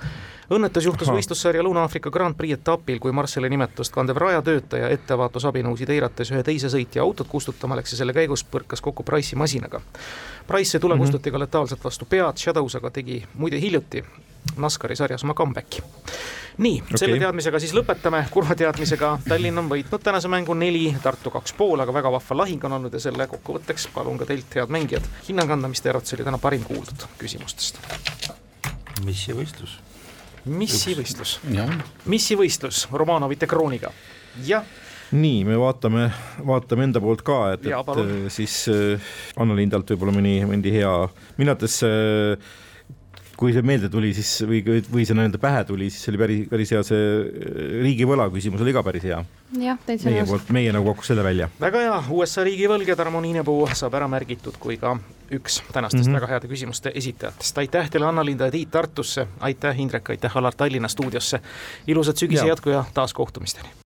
õnnetus 0.52 0.88
juhtus 0.88 1.10
Aha. 1.10 1.18
võistlussarja 1.18 1.64
Lõuna-Aafrika 1.64 2.12
Grand 2.14 2.36
Prix 2.38 2.58
etapil, 2.60 3.00
kui 3.02 3.14
Marshalli 3.16 3.50
nimetust 3.54 3.94
kandev 3.96 4.20
rajatöötaja 4.22 4.90
ettevaatusabinõusid 4.98 5.92
eirates 5.96 6.34
ühe 6.34 6.44
teise 6.46 6.72
sõitja 6.74 7.06
autot 7.06 7.28
kustutama 7.30 7.78
läks 7.80 7.94
ja 7.94 8.02
selle 8.02 8.14
käigus 8.14 8.46
põrkas 8.46 8.82
kokku 8.82 9.06
Price'i 9.08 9.40
masinaga. 9.40 9.82
Price 10.48 10.72
sai 10.72 10.82
tule 10.82 10.96
mm 10.96 11.00
-hmm. 11.00 11.06
kustuti 11.06 11.32
ka 11.32 11.40
letaalselt 11.40 11.84
vastu 11.84 12.06
pead, 12.06 12.38
Shadows 12.38 12.76
aga 12.76 12.92
tegi 12.92 13.24
muide 13.34 13.62
hiljuti 13.62 14.04
NASCARi 14.58 14.96
sarjas 14.96 15.24
oma 15.24 15.34
comeback'i. 15.34 15.84
nii 16.58 16.82
okay., 16.82 16.98
selle 16.98 17.20
teadmisega 17.20 17.60
siis 17.60 17.74
lõpetame, 17.74 18.26
kurva 18.32 18.56
teadmisega, 18.56 19.20
Tallinn 19.30 19.58
on 19.58 19.70
võitnud 19.70 20.04
tänase 20.04 20.30
mängu 20.30 20.54
neli, 20.54 20.96
Tartu 21.04 21.32
kaks 21.34 21.54
pool, 21.58 21.80
aga 21.80 21.94
väga 21.94 22.12
vahva 22.12 22.38
lahing 22.38 22.64
on 22.64 22.78
olnud 22.78 22.94
ja 22.94 23.00
selle 23.00 23.28
kokkuvõtteks 23.28 23.88
palun 23.94 24.18
ka 24.22 24.28
teilt, 24.30 24.54
head 24.56 24.70
mängijad, 24.70 25.08
hinnang 25.28 25.52
anda, 25.52 25.68
mis 25.68 25.82
teie 25.82 25.96
arvates 25.96 26.14
oli 26.14 26.28
täna 26.28 26.38
parim 26.38 26.64
kuuldud 26.64 27.08
küsimustest? 27.18 27.82
missivõistlus. 29.06 29.80
missivõistlus, 30.46 31.40
missivõistlus 32.06 32.88
Romanovite 32.92 33.48
krooniga, 33.48 33.92
jah 34.46 34.64
nii, 35.14 35.44
me 35.48 35.60
vaatame, 35.60 36.08
vaatame 36.48 36.90
enda 36.90 37.02
poolt 37.04 37.24
ka, 37.26 37.40
et, 37.56 37.70
et 37.70 37.96
äh, 37.96 38.12
siis 38.34 38.64
äh, 38.72 39.14
Anna 39.40 39.56
Lindalt 39.58 39.94
võib-olla 39.94 40.16
mõni, 40.16 40.40
mõni 40.50 40.74
hea, 40.74 40.92
minu 41.38 41.54
arvates 41.54 41.80
äh, 41.88 42.54
kui 43.38 43.54
see 43.54 43.64
meelde 43.66 43.90
tuli, 43.92 44.12
siis 44.16 44.30
või, 44.48 44.62
või 44.64 45.06
see 45.08 45.18
nii-öelda 45.18 45.40
pähe 45.42 45.64
tuli, 45.68 45.90
siis 45.92 46.06
see 46.06 46.14
oli 46.14 46.22
päris, 46.22 46.44
päris 46.52 46.74
hea, 46.76 46.84
see 46.86 47.02
riigivõla 47.84 48.30
küsimus 48.34 48.62
oli 48.64 48.76
ka 48.76 48.84
päris 48.86 49.08
hea. 49.10 49.20
jah, 49.62 49.82
täitsa 49.88 50.10
meie 50.10 50.26
poolt, 50.30 50.54
meie 50.56 50.74
nagu 50.76 50.88
pakkus 50.92 51.12
selle 51.12 51.26
välja. 51.26 51.50
väga 51.62 51.84
hea, 51.86 52.00
USA 52.14 52.46
riigivõlg 52.48 52.94
ja 52.94 52.98
Tarmo 53.00 53.22
Niinepuu 53.24 53.68
saab 53.74 53.98
ära 54.00 54.10
märgitud 54.12 54.58
kui 54.62 54.78
ka 54.82 54.96
üks 55.34 55.62
tänastest 55.74 56.06
mm 56.06 56.10
-hmm. 56.10 56.20
väga 56.22 56.28
heade 56.34 56.48
küsimuste 56.48 56.92
esitajatest. 56.96 57.58
aitäh 57.58 57.90
teile, 57.90 58.06
Anna-Linda 58.06 58.46
ja 58.46 58.52
Tiit 58.52 58.72
Tartusse, 58.72 59.28
aitäh, 59.40 59.80
Indrek, 59.80 60.10
aitäh, 60.10 60.38
Alar 60.38 60.56
Tallinna 60.56 60.88
stuudiosse. 60.88 61.40
ilusat 61.88 62.18
sügise 62.18 62.48
jätku 62.48 62.70
ja 62.70 62.86
taas 62.94 63.14
kohtumisteni 63.14 63.83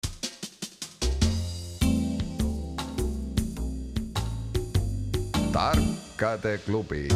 tarkade 5.51 6.57
klubi 6.65 7.07